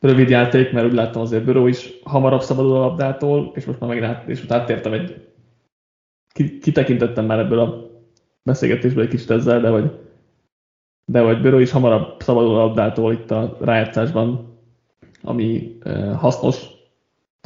rövid 0.00 0.28
játék, 0.28 0.72
mert 0.72 0.86
úgy 0.86 0.92
láttam 0.92 1.22
azért 1.22 1.44
Böró 1.44 1.66
is 1.66 1.90
hamarabb 2.04 2.42
szabadul 2.42 2.76
a 2.76 2.78
labdától, 2.78 3.52
és 3.54 3.64
most 3.64 3.80
már 3.80 3.88
megint 3.88 4.06
át, 4.06 4.28
és 4.28 4.38
most 4.38 4.52
áttértem 4.52 4.92
egy, 4.92 5.28
kitekintettem 6.60 7.24
már 7.24 7.38
ebből 7.38 7.58
a 7.58 7.90
beszélgetésből 8.42 9.02
egy 9.02 9.10
kicsit 9.10 9.30
ezzel, 9.30 9.60
de 9.60 9.68
hogy, 9.68 10.05
de 11.08 11.20
hogy 11.20 11.40
Böró 11.40 11.58
is 11.58 11.70
hamarabb 11.70 12.22
szabadul 12.22 12.54
a 12.54 12.58
labdától 12.58 13.12
itt 13.12 13.30
a 13.30 13.56
rájátszásban, 13.60 14.58
ami 15.22 15.78
hasznos 16.16 16.66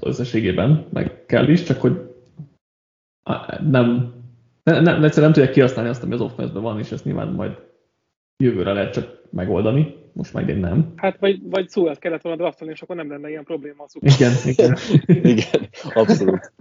összességében, 0.03 0.87
meg 0.93 1.27
kell 1.27 1.49
is, 1.49 1.63
csak 1.63 1.81
hogy 1.81 2.15
nem, 3.71 4.15
nem, 4.63 4.83
nem, 4.83 5.05
egyszerűen 5.05 5.31
nem 5.31 5.33
tudják 5.33 5.53
kihasználni 5.53 5.91
azt, 5.91 6.03
ami 6.03 6.15
az 6.15 6.21
offense 6.21 6.59
van, 6.59 6.79
és 6.79 6.93
ezt 6.93 7.05
nyilván 7.05 7.29
majd 7.29 7.59
jövőre 8.37 8.73
lehet 8.73 8.93
csak 8.93 9.23
megoldani, 9.31 9.97
most 10.13 10.33
meg 10.33 10.49
én 10.49 10.59
nem. 10.59 10.93
Hát 10.97 11.19
vagy, 11.19 11.41
vagy 11.51 11.69
szó 11.69 11.89
ezt 11.89 12.01
kellett 12.01 12.23
volna 12.23 12.39
draftolni, 12.39 12.73
és 12.73 12.83
akkor 12.83 12.97
nem 12.97 13.11
lenne 13.11 13.29
ilyen 13.29 13.45
probléma 13.45 13.85
a 13.85 13.89
Igen, 14.01 14.33
igen. 14.45 14.77
igen, 15.33 15.69
abszolút. 15.95 16.53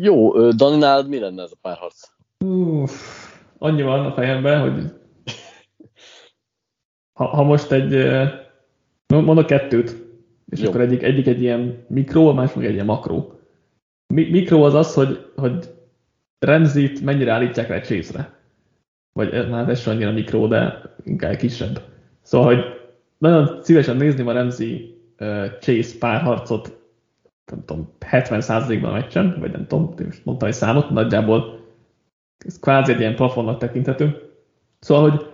Jó, 0.00 0.50
Dani, 0.50 0.78
nálad 0.78 1.08
mi 1.08 1.18
lenne 1.18 1.42
ez 1.42 1.50
a 1.52 1.58
párharc? 1.60 2.08
Uff, 2.44 3.21
annyi 3.62 3.82
van 3.82 4.06
a 4.06 4.12
fejemben, 4.12 4.60
hogy 4.60 4.92
ha, 7.18 7.26
ha 7.26 7.42
most 7.42 7.72
egy, 7.72 8.10
mondok 9.06 9.46
kettőt, 9.46 9.96
és 10.48 10.60
Jó. 10.60 10.68
akkor 10.68 10.80
egyik, 10.80 11.02
egyik 11.02 11.26
egy 11.26 11.42
ilyen 11.42 11.84
mikro, 11.88 12.28
a 12.28 12.32
másik 12.32 12.56
meg 12.56 12.64
egy 12.64 12.72
ilyen 12.72 12.86
makro. 12.86 13.30
Mi, 14.14 14.30
mikro 14.30 14.62
az 14.64 14.74
az, 14.74 14.94
hogy, 14.94 15.30
hogy 15.36 15.70
Remzit 16.38 17.00
mennyire 17.00 17.32
állítják 17.32 17.68
rá 17.68 17.80
chase 17.80 18.38
Vagy 19.12 19.48
már 19.48 19.68
ez 19.68 19.80
sem 19.80 19.94
annyira 19.94 20.12
mikro, 20.12 20.46
de 20.46 20.82
inkább 21.04 21.36
kisebb. 21.36 21.82
Szóval, 22.22 22.54
hogy 22.54 22.64
nagyon 23.18 23.62
szívesen 23.62 23.96
nézni 23.96 24.28
a 24.28 24.32
Remzi 24.32 24.98
uh, 25.18 25.58
Chase 25.60 25.98
párharcot, 25.98 26.78
nem 27.52 27.64
tudom, 27.64 27.92
70%-ban 28.10 28.90
a 28.90 28.92
meccsen, 28.92 29.36
vagy 29.40 29.52
nem 29.52 29.66
tudom, 29.66 29.94
most 30.04 30.24
mondtam 30.24 30.48
egy 30.48 30.54
számot, 30.54 30.90
nagyjából 30.90 31.61
ez 32.46 32.58
kvázi 32.58 32.92
egy 32.92 33.00
ilyen 33.00 33.14
plafonnak 33.14 33.58
tekinthető. 33.58 34.30
Szóval, 34.78 35.10
hogy 35.10 35.26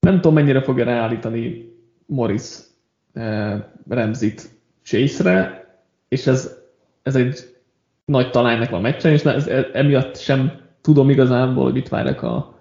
nem 0.00 0.14
tudom, 0.14 0.34
mennyire 0.34 0.62
fogja 0.62 0.84
ráállítani 0.84 1.72
Morris 2.06 2.58
uh, 3.14 3.54
Remzit 3.88 4.50
Chase-re, 4.82 5.64
és 6.08 6.26
ez, 6.26 6.58
ez 7.02 7.16
egy 7.16 7.54
nagy 8.04 8.30
talány 8.30 8.58
nekem 8.58 8.74
a 8.74 8.80
meccsen, 8.80 9.12
és 9.12 9.24
ez, 9.24 9.46
emiatt 9.72 10.16
sem 10.16 10.52
tudom 10.80 11.10
igazából, 11.10 11.64
hogy 11.64 11.72
mit 11.72 11.88
várjak 11.88 12.22
a 12.22 12.58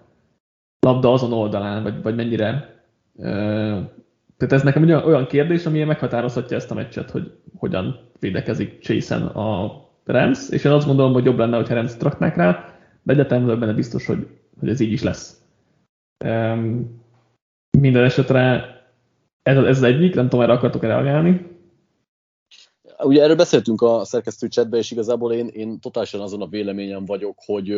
labda 0.80 1.14
azon 1.14 1.34
oldalán, 1.34 1.84
vagy, 1.84 2.02
vagy 2.02 2.16
mennyire. 2.16 2.82
Tehát 4.38 4.54
ez 4.54 4.64
nekem 4.64 4.84
egy 4.84 4.92
olyan 4.92 5.28
kérdés, 5.28 5.66
ami 5.66 5.84
meghatározhatja 5.84 6.58
ezt 6.58 6.72
a 6.72 6.74
meccset, 6.74 7.12
hogy 7.12 7.32
hogyan 7.58 8.00
védekezik 8.20 8.80
chase 8.80 9.16
a 9.16 9.82
Rams, 10.06 10.50
és 10.50 10.64
én 10.64 10.72
azt 10.72 10.88
gondolom, 10.88 11.14
hogy 11.14 11.26
jobb 11.26 11.38
lenne, 11.38 11.56
hogyha 11.56 11.74
Rams 11.74 11.98
traknák 11.98 12.36
rá, 12.36 12.73
de 13.04 13.14
egyetemben 13.14 13.60
benne 13.60 13.74
biztos, 13.74 14.06
hogy, 14.06 14.28
hogy 14.60 14.70
ez 14.70 14.80
így 14.80 14.92
is 14.92 15.04
lesz. 15.04 15.42
Minden 17.78 18.04
esetre 18.04 18.74
ez, 19.42 19.58
ez 19.58 19.78
az 19.78 19.84
egyik, 19.84 20.16
nem 20.16 20.30
tudom, 20.30 20.42
erre 20.42 20.54
akartok 20.54 20.82
reagálni. 20.82 21.52
Ugye 22.98 23.22
erről 23.22 23.36
beszéltünk 23.36 23.82
a 23.82 24.06
szerkesztő 24.06 24.48
chatben, 24.48 24.80
és 24.80 24.92
igazából 24.92 25.34
én, 25.34 25.48
én 25.48 25.80
totálisan 25.80 26.22
azon 26.22 26.42
a 26.42 26.48
véleményem 26.48 27.06
vagyok, 27.06 27.38
hogy 27.46 27.72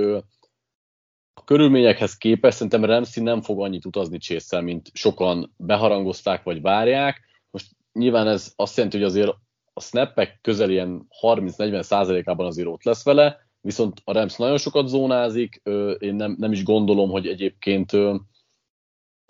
a 1.33 1.43
körülményekhez 1.45 2.17
képest 2.17 2.55
szerintem 2.55 2.85
Ramsey 2.85 3.23
nem 3.23 3.41
fog 3.41 3.61
annyit 3.61 3.85
utazni 3.85 4.17
chase 4.17 4.61
mint 4.61 4.89
sokan 4.93 5.53
beharangozták 5.57 6.43
vagy 6.43 6.61
várják. 6.61 7.21
Most 7.51 7.67
nyilván 7.93 8.27
ez 8.27 8.53
azt 8.55 8.75
jelenti, 8.75 8.97
hogy 8.97 9.05
azért 9.05 9.35
a 9.73 9.81
snappek 9.81 10.39
közel 10.41 10.69
ilyen 10.69 11.07
30-40 11.21 11.81
százalékában 11.81 12.45
azért 12.45 12.67
ott 12.67 12.83
lesz 12.83 13.03
vele, 13.03 13.44
viszont 13.65 14.01
a 14.03 14.13
Rams 14.13 14.35
nagyon 14.35 14.57
sokat 14.57 14.87
zónázik, 14.87 15.61
én 15.99 16.15
nem, 16.15 16.35
nem 16.39 16.51
is 16.51 16.63
gondolom, 16.63 17.09
hogy 17.09 17.27
egyébként 17.27 17.91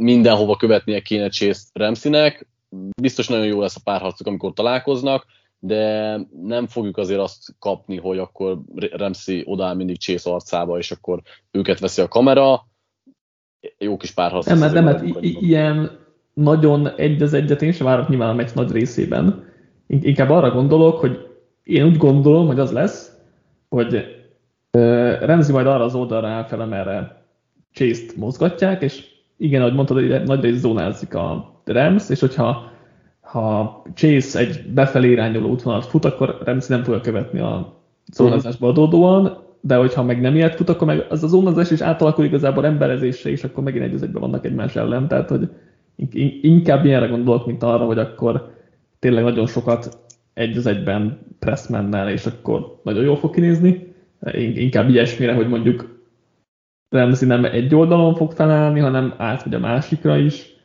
mindenhova 0.04 0.56
követnie 0.56 1.02
kéne 1.02 1.30
Chase 1.30 1.62
Ramseynek, 1.74 2.48
biztos 3.02 3.28
nagyon 3.28 3.46
jó 3.46 3.62
lesz 3.62 3.76
a 3.76 3.82
párharcok, 3.84 4.28
amikor 4.28 4.54
találkoznak, 4.54 5.26
de 5.60 6.16
nem 6.42 6.68
fogjuk 6.68 6.98
azért 6.98 7.20
azt 7.20 7.56
kapni, 7.60 7.98
hogy 7.98 8.18
akkor 8.18 8.62
Ramsey 8.76 9.44
odáll 9.46 9.76
mindig 9.76 10.00
Chase 10.00 10.32
arcába, 10.32 10.78
és 10.78 10.92
akkor 10.92 11.22
őket 11.52 11.80
veszi 11.80 12.02
a 12.02 12.08
kamera. 12.08 12.68
Jó 13.78 13.98
kis 13.98 14.12
párharc. 14.12 14.46
Nem, 14.46 14.74
nem, 14.74 14.86
hát 14.86 15.04
ilyen 15.22 16.00
nagyon 16.34 16.88
egy 16.96 17.22
az 17.22 17.34
egyet 17.34 17.62
én 17.62 17.72
sem 17.72 17.86
várok 17.86 18.10
nyilván 18.10 18.30
a 18.30 18.34
meccs 18.34 18.54
nagy 18.54 18.72
részében. 18.72 19.54
Inkább 19.88 20.30
arra 20.30 20.52
gondolok, 20.52 21.00
hogy 21.00 21.28
én 21.64 21.86
úgy 21.86 21.98
gondolom, 21.98 22.48
hogy 22.48 22.60
az 22.60 22.72
lesz, 22.72 23.12
hogy 23.70 24.15
Remzi 25.20 25.52
majd 25.52 25.68
arra 25.68 25.84
az 25.84 25.96
oldalra 25.96 26.28
áll 26.28 26.44
fel, 26.44 27.24
Chase-t 27.74 28.16
mozgatják, 28.16 28.82
és 28.82 29.04
igen, 29.38 29.62
ahogy 29.62 29.74
mondtad, 29.74 30.24
nagy 30.26 30.42
rész 30.42 30.60
zónázik 30.60 31.14
a 31.14 31.54
Rams, 31.66 32.10
és 32.10 32.20
hogyha 32.20 32.72
ha 33.22 33.82
Chase 33.94 34.40
egy 34.40 34.64
befelé 34.74 35.10
irányuló 35.10 35.50
útvonalat 35.50 35.86
fut, 35.86 36.06
akkor 36.06 36.38
Ramsey 36.44 36.76
nem 36.76 36.84
fogja 36.84 37.02
követni 37.02 37.40
a 37.40 37.82
zónázásba 38.14 38.68
adódóan, 38.68 39.38
de 39.62 39.76
hogyha 39.76 40.04
meg 40.04 40.22
nem 40.22 40.36
ilyet 40.36 40.56
fut, 40.56 40.70
akkor 40.70 40.88
meg 40.88 41.06
az 41.10 41.24
a 41.24 41.28
zónázás 41.28 41.72
is 41.72 41.82
átalakul 41.82 42.26
igazából 42.26 42.66
emberezésre, 42.66 43.30
és 43.30 43.44
akkor 43.44 43.64
megint 43.64 43.84
egy 43.84 43.94
egyben 43.94 44.22
vannak 44.22 44.46
egymás 44.46 44.76
ellen, 44.76 45.08
tehát 45.08 45.30
hogy 45.30 45.50
inkább 46.42 46.86
ilyenre 46.86 47.08
gondolok, 47.08 47.46
mint 47.46 47.64
arra, 47.64 47.86
hogy 47.86 47.98
akkor 47.98 48.54
tényleg 49.00 49.24
nagyon 49.24 49.48
sokat 49.48 49.98
egy 50.34 50.58
az 50.58 50.66
egyben 50.66 51.20
pressmennel, 51.40 52.10
és 52.10 52.26
akkor 52.26 52.80
nagyon 52.84 53.04
jól 53.04 53.18
fog 53.18 53.34
kinézni. 53.34 53.95
Inkább 54.34 54.90
ilyesmire, 54.90 55.34
hogy 55.34 55.48
mondjuk 55.48 56.04
Ramsey 56.90 57.28
nem 57.28 57.46
egy 57.46 57.76
oldalon 57.76 58.16
fog 58.16 58.32
felállni, 58.32 58.80
hanem 58.80 59.14
átmegy 59.18 59.54
a 59.54 59.60
másikra 59.60 60.18
is, 60.18 60.56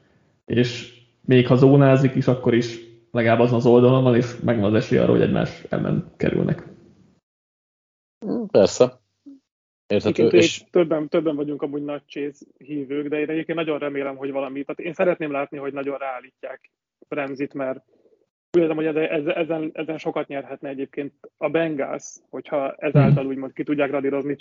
és 0.47 0.99
még 1.25 1.47
ha 1.47 1.57
zónázik 1.57 2.15
is, 2.15 2.27
akkor 2.27 2.55
is 2.55 2.79
legalább 3.11 3.41
azon 3.41 3.59
az 3.59 3.67
oldalon 3.67 4.03
van, 4.03 4.15
és 4.17 4.41
megvan 4.45 4.75
az 4.75 4.75
esély 4.75 4.99
arra, 4.99 5.11
hogy 5.11 5.21
egymás 5.21 5.63
ellen 5.69 6.13
kerülnek. 6.17 6.63
Persze. 8.51 9.01
Érthető, 9.87 10.27
és... 10.27 10.65
többen, 10.71 11.09
többen 11.09 11.37
vagyunk 11.37 11.63
amúgy 11.63 11.85
nagy 11.85 12.03
Chase 12.07 12.45
hívők, 12.59 13.09
de 13.09 13.19
én 13.19 13.29
egyébként 13.29 13.59
nagyon 13.59 13.79
remélem, 13.79 14.17
hogy 14.17 14.31
valami, 14.31 14.65
tehát 14.65 14.81
én 14.81 14.93
szeretném 14.93 15.33
látni, 15.33 15.59
hogy 15.59 15.73
nagyon 15.73 15.99
ráállítják 15.99 16.71
Remzit, 17.09 17.55
mert 17.55 17.85
úgy 18.53 18.63
érzem, 18.63 18.77
hogy 18.77 18.87
ezen, 18.87 19.37
ezen, 19.37 19.71
ezen 19.73 19.99
sokat 19.99 20.27
nyerhetne 20.29 20.69
egyébként 20.69 21.13
a 21.37 21.49
Bengals, 21.49 22.17
hogyha 22.31 22.75
ezáltal 22.75 23.23
hmm. 23.23 23.31
úgymond 23.31 23.53
ki 23.53 23.63
tudják 23.63 23.91
radírozni 23.91 24.37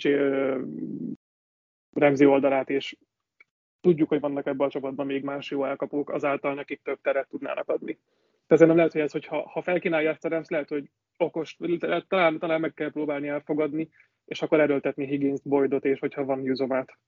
Remzi 1.92 2.26
oldalát, 2.26 2.70
és 2.70 2.96
tudjuk, 3.80 4.08
hogy 4.08 4.20
vannak 4.20 4.46
ebben 4.46 4.66
a 4.66 4.70
csapatban 4.70 5.06
még 5.06 5.24
más 5.24 5.50
jó 5.50 5.64
elkapók, 5.64 6.10
azáltal 6.10 6.54
nekik 6.54 6.80
több 6.82 6.98
teret 7.02 7.28
tudnának 7.28 7.68
adni. 7.68 7.98
Tehát 8.46 8.66
nem 8.66 8.76
lehet, 8.76 8.92
hogy 8.92 9.00
ez, 9.00 9.12
hogy 9.12 9.26
ha, 9.26 9.48
ha 9.48 9.62
felkínálja 9.62 10.10
ezt 10.10 10.24
a 10.24 10.28
Rams, 10.28 10.48
lehet, 10.48 10.68
hogy 10.68 10.90
okos, 11.16 11.56
talán, 12.08 12.38
talán 12.38 12.60
meg 12.60 12.74
kell 12.74 12.90
próbálni 12.90 13.28
elfogadni, 13.28 13.88
és 14.24 14.42
akkor 14.42 14.60
erőltetni 14.60 15.06
Higgins, 15.06 15.40
Boydot, 15.42 15.84
és 15.84 15.98
hogyha 15.98 16.24
van 16.24 16.42
Juzomát. 16.42 16.98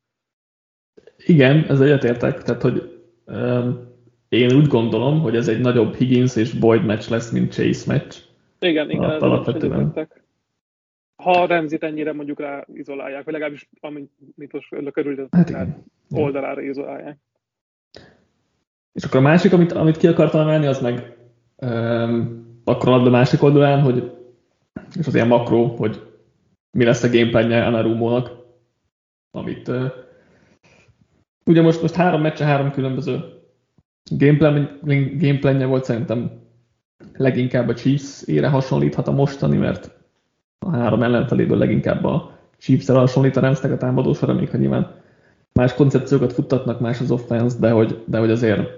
Igen, 1.17 1.65
ez 1.69 1.81
egyetértek, 1.81 2.43
tehát 2.43 2.63
hogy 2.63 3.05
um, 3.27 3.92
én 4.33 4.55
úgy 4.55 4.67
gondolom, 4.67 5.21
hogy 5.21 5.37
ez 5.37 5.49
egy 5.49 5.61
nagyobb 5.61 5.95
Higgins 5.95 6.37
és 6.37 6.53
Boyd 6.53 6.85
meccs 6.85 7.09
lesz, 7.09 7.31
mint 7.31 7.53
Chase 7.53 7.93
meccs. 7.93 8.17
Igen, 8.59 8.91
igen, 8.91 9.11
ez 9.11 9.23
alapvetően 9.23 10.09
ha 11.23 11.47
Remzit 11.47 11.83
ennyire 11.83 12.13
mondjuk 12.13 12.41
rá 12.41 12.67
izolálják, 12.75 13.25
vagy 13.25 13.33
legalábbis 13.33 13.69
amit 13.81 14.53
most 14.53 14.93
körül 14.93 15.29
hát 15.31 15.67
oldalára 16.11 16.61
izolálják. 16.61 17.19
És 18.93 19.05
akkor 19.05 19.21
a 19.21 19.23
másik, 19.23 19.53
amit, 19.53 19.73
amit 19.73 19.97
ki 19.97 20.07
akartam 20.07 20.41
emelni, 20.41 20.67
az 20.67 20.81
meg 20.81 21.17
um, 21.57 22.47
akkor 22.65 22.89
a 22.89 23.11
másik 23.11 23.43
oldalán, 23.43 23.81
hogy 23.81 24.13
és 24.99 25.07
az 25.07 25.15
ilyen 25.15 25.27
makró, 25.27 25.67
hogy 25.67 26.03
mi 26.71 26.85
lesz 26.85 27.03
a 27.03 27.11
gameplanje 27.11 27.65
Anarumónak, 27.65 28.31
amit 29.31 29.69
uh, 29.69 29.93
ugye 31.45 31.63
most, 31.63 31.83
most 31.83 31.95
három 31.95 32.21
meccse, 32.21 32.45
három 32.45 32.71
különböző 32.71 33.42
gameplan, 34.11 34.79
gameplanje 35.19 35.67
volt 35.67 35.85
szerintem 35.85 36.31
leginkább 37.17 37.69
a 37.69 37.75
Chiefs 37.75 38.23
ére 38.27 38.49
hasonlíthat 38.49 39.09
a 39.09 39.13
mostani, 39.13 39.57
mert 39.57 39.91
a 40.59 40.71
három 40.71 41.03
ellenfeléből 41.03 41.59
leginkább 41.59 42.05
a 42.05 42.39
Chiefs-el 42.59 42.97
hasonlít 42.97 43.37
a 43.37 43.41
Ramsnek 43.41 43.73
a 43.73 43.77
támadósora, 43.77 44.35
még 44.35 44.51
nyilván 44.53 44.95
más 45.53 45.75
koncepciókat 45.75 46.33
futtatnak, 46.33 46.81
más 46.81 47.01
az 47.01 47.11
offense, 47.11 47.59
de 47.59 47.71
hogy, 47.71 48.03
de 48.07 48.19
hogy 48.19 48.31
azért 48.31 48.71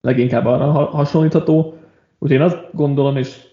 leginkább 0.00 0.46
arra 0.46 0.70
hasonlítható. 0.72 1.78
Úgyhogy 2.18 2.38
én 2.38 2.44
azt 2.46 2.58
gondolom, 2.72 3.16
és 3.16 3.46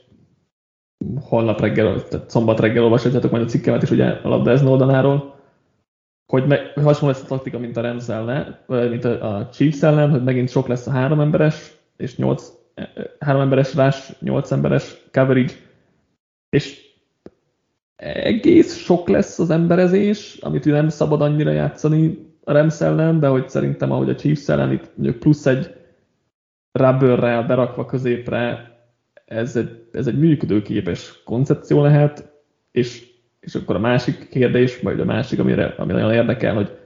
holnap 1.20 1.60
reggel, 1.60 2.04
tehát 2.08 2.30
szombat 2.30 2.60
reggel 2.60 2.84
olvashatjátok 2.84 3.32
majd 3.32 3.44
a 3.44 3.48
cikkemet 3.48 3.84
is 3.84 3.92
ugye 3.92 4.06
a 4.06 4.30
labda 4.30 4.70
oldaláról, 4.70 5.41
hogy, 6.32 6.48
me, 6.48 6.72
hogy 6.74 6.84
hasonló 6.84 7.14
lesz 7.14 7.24
a 7.24 7.28
taktika, 7.28 7.60
mint 7.60 7.78
a 7.78 7.82
Rams 7.82 8.10
ellen, 8.10 8.58
mint 8.68 9.06
a, 9.06 9.36
a 9.36 9.50
Chiefs 9.50 9.82
ellen, 9.82 10.10
hogy 10.10 10.24
megint 10.24 10.50
sok 10.50 10.68
lesz 10.68 10.88
a 10.88 10.92
három 10.92 11.20
emberes, 11.20 11.72
és 11.98 12.16
nyolc, 12.16 12.52
három 13.20 13.42
emberes 13.42 13.76
rás, 13.76 14.14
nyolc 14.20 14.52
emberes 14.52 14.96
coverage, 15.12 15.54
és 16.50 16.80
egész 17.96 18.76
sok 18.78 19.08
lesz 19.08 19.40
az 19.40 19.50
emberezés, 19.50 20.38
amit 20.42 20.66
nem 20.66 20.90
szabad 20.90 21.22
annyira 21.22 21.52
játszani 21.52 22.28
a 22.44 22.52
Rams 22.52 22.82
ellen, 22.82 23.20
de 23.20 23.28
hogy 23.28 23.50
szerintem 23.50 23.92
ahogy 23.92 24.10
a 24.10 24.16
Chiefs 24.16 24.50
ellen 24.50 24.72
itt 24.72 24.92
mondjuk 24.96 25.20
plusz 25.20 25.46
egy 25.46 25.76
rubberrel 26.72 27.44
berakva 27.44 27.86
középre, 27.86 28.72
ez 29.26 29.56
egy, 29.56 29.88
ez 29.92 30.08
egy 30.08 30.20
működőképes 30.20 31.24
koncepció 31.24 31.82
lehet, 31.82 32.34
és, 32.72 33.11
és 33.42 33.56
akkor 33.56 33.76
a 33.76 33.80
másik 33.80 34.30
kérdés, 34.30 34.80
vagy 34.80 35.00
a 35.00 35.06
másik, 35.06 35.40
amire, 35.40 35.66
ami 35.66 35.92
nagyon 35.92 36.14
érdekel, 36.14 36.56
hogy 36.56 36.78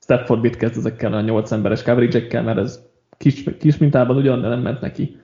Stafford 0.00 0.40
mit 0.40 0.56
kezd 0.56 0.76
ezekkel 0.76 1.12
a 1.12 1.20
8 1.20 1.52
emberes 1.52 1.82
coverage 1.82 2.42
mert 2.42 2.58
ez 2.58 2.82
kis, 3.16 3.44
kis 3.58 3.78
mintában 3.78 4.16
ugyan, 4.16 4.40
de 4.40 4.48
nem 4.48 4.60
ment 4.60 4.80
neki 4.80 5.20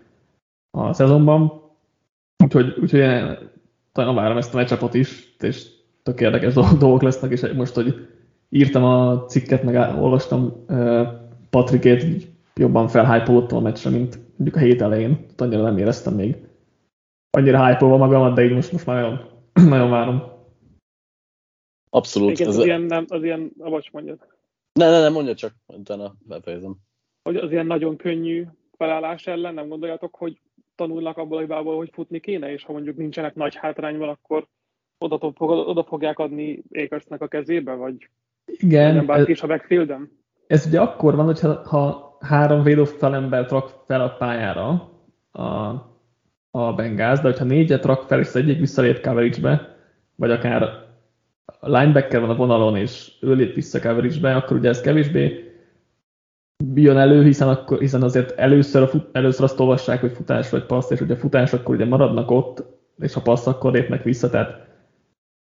a 0.70 0.92
szezonban. 0.92 1.60
Úgyhogy, 2.44 2.76
úgyhogy 2.80 3.00
nagyon 3.92 4.14
várom 4.14 4.36
ezt 4.36 4.54
a 4.54 4.56
meccsapot 4.56 4.94
is, 4.94 5.34
és 5.40 5.66
tök 6.02 6.20
érdekes 6.20 6.54
dolgok 6.54 7.02
lesznek, 7.02 7.30
és 7.30 7.46
most, 7.56 7.74
hogy 7.74 8.08
írtam 8.48 8.84
a 8.84 9.24
cikket, 9.24 9.62
meg 9.62 10.02
olvastam 10.02 10.66
Patrikét, 11.50 12.28
jobban 12.54 12.88
felhájpolódtam 12.88 13.58
a 13.58 13.60
meccsre, 13.60 13.90
mint 13.90 14.18
mondjuk 14.36 14.56
a 14.56 14.64
hét 14.64 14.82
elején. 14.82 15.26
Annyira 15.36 15.62
nem 15.62 15.78
éreztem 15.78 16.14
még 16.14 16.36
annyira 17.36 17.66
hype 17.66 17.84
magamat, 17.84 18.34
de 18.34 18.44
így 18.44 18.54
most, 18.54 18.72
most 18.72 18.86
már 18.86 19.02
nagyon, 19.02 19.20
nagyon 19.74 19.90
várom. 19.90 20.31
Abszolút. 21.94 22.30
Igen, 22.30 22.48
az, 22.48 22.58
ez 22.58 22.64
ilyen, 22.64 22.80
nem, 22.80 23.04
az 23.08 23.22
ilyen, 23.22 23.52
avacs 23.58 23.90
mondjad. 23.90 24.18
Ne, 24.72 24.90
ne, 24.90 25.00
ne, 25.00 25.08
mondja 25.08 25.34
csak, 25.34 25.52
utána 25.66 26.14
befejezem. 26.28 26.76
Hogy 27.22 27.36
az 27.36 27.50
ilyen 27.50 27.66
nagyon 27.66 27.96
könnyű 27.96 28.44
felállás 28.76 29.26
ellen 29.26 29.54
nem 29.54 29.68
gondoljátok, 29.68 30.16
hogy 30.16 30.40
tanulnak 30.74 31.16
abból 31.16 31.36
a 31.36 31.40
hibából, 31.40 31.76
hogy 31.76 31.90
futni 31.92 32.20
kéne, 32.20 32.52
és 32.52 32.64
ha 32.64 32.72
mondjuk 32.72 32.96
nincsenek 32.96 33.34
nagy 33.34 33.54
hátrányban, 33.54 34.08
akkor 34.08 34.46
oda, 34.98 35.32
oda 35.38 35.84
fogják 35.84 36.18
adni 36.18 36.62
Akersnek 36.70 37.20
a 37.20 37.28
kezébe, 37.28 37.74
vagy 37.74 38.08
Igen, 38.44 38.94
nem 38.94 39.06
bárki 39.06 39.30
is 39.30 39.42
a 39.42 39.46
backfielden? 39.46 40.10
Ez 40.46 40.66
ugye 40.66 40.80
akkor 40.80 41.16
van, 41.16 41.24
hogyha 41.24 41.68
ha 41.68 42.16
három 42.20 42.62
védő 42.62 42.84
felember 42.84 43.50
rak 43.50 43.84
fel 43.86 44.00
a 44.00 44.08
pályára 44.08 44.90
a, 45.30 45.42
a 46.50 46.72
Bengáz, 46.74 47.20
de 47.20 47.28
hogyha 47.28 47.44
négyet 47.44 47.84
rak 47.84 48.02
fel, 48.02 48.20
és 48.20 48.26
az 48.26 48.36
egyik 48.36 48.58
visszalép 48.58 49.00
coverage-be, 49.00 49.76
vagy 50.16 50.30
akár 50.30 50.81
a 51.44 51.78
linebacker 51.78 52.20
van 52.20 52.30
a 52.30 52.34
vonalon, 52.34 52.76
és 52.76 53.12
ő 53.20 53.34
lép 53.34 53.54
vissza 53.54 53.80
coverage-be, 53.80 54.36
akkor 54.36 54.56
ugye 54.56 54.68
ez 54.68 54.80
kevésbé 54.80 55.52
jön 56.74 56.96
elő, 56.96 57.24
hiszen, 57.24 57.48
akkor, 57.48 57.78
hiszen 57.78 58.02
azért 58.02 58.38
először, 58.38 58.82
a 58.82 58.88
fut, 58.88 59.08
először 59.12 59.44
azt 59.44 59.60
olvassák, 59.60 60.00
hogy 60.00 60.12
futás 60.12 60.50
vagy 60.50 60.64
passz, 60.64 60.90
és 60.90 61.00
ugye 61.00 61.16
futás, 61.16 61.52
akkor 61.52 61.74
ugye 61.74 61.84
maradnak 61.84 62.30
ott, 62.30 62.64
és 62.98 63.12
ha 63.12 63.20
passz, 63.20 63.46
akkor 63.46 63.72
lépnek 63.72 64.02
vissza. 64.02 64.30
Tehát 64.30 64.66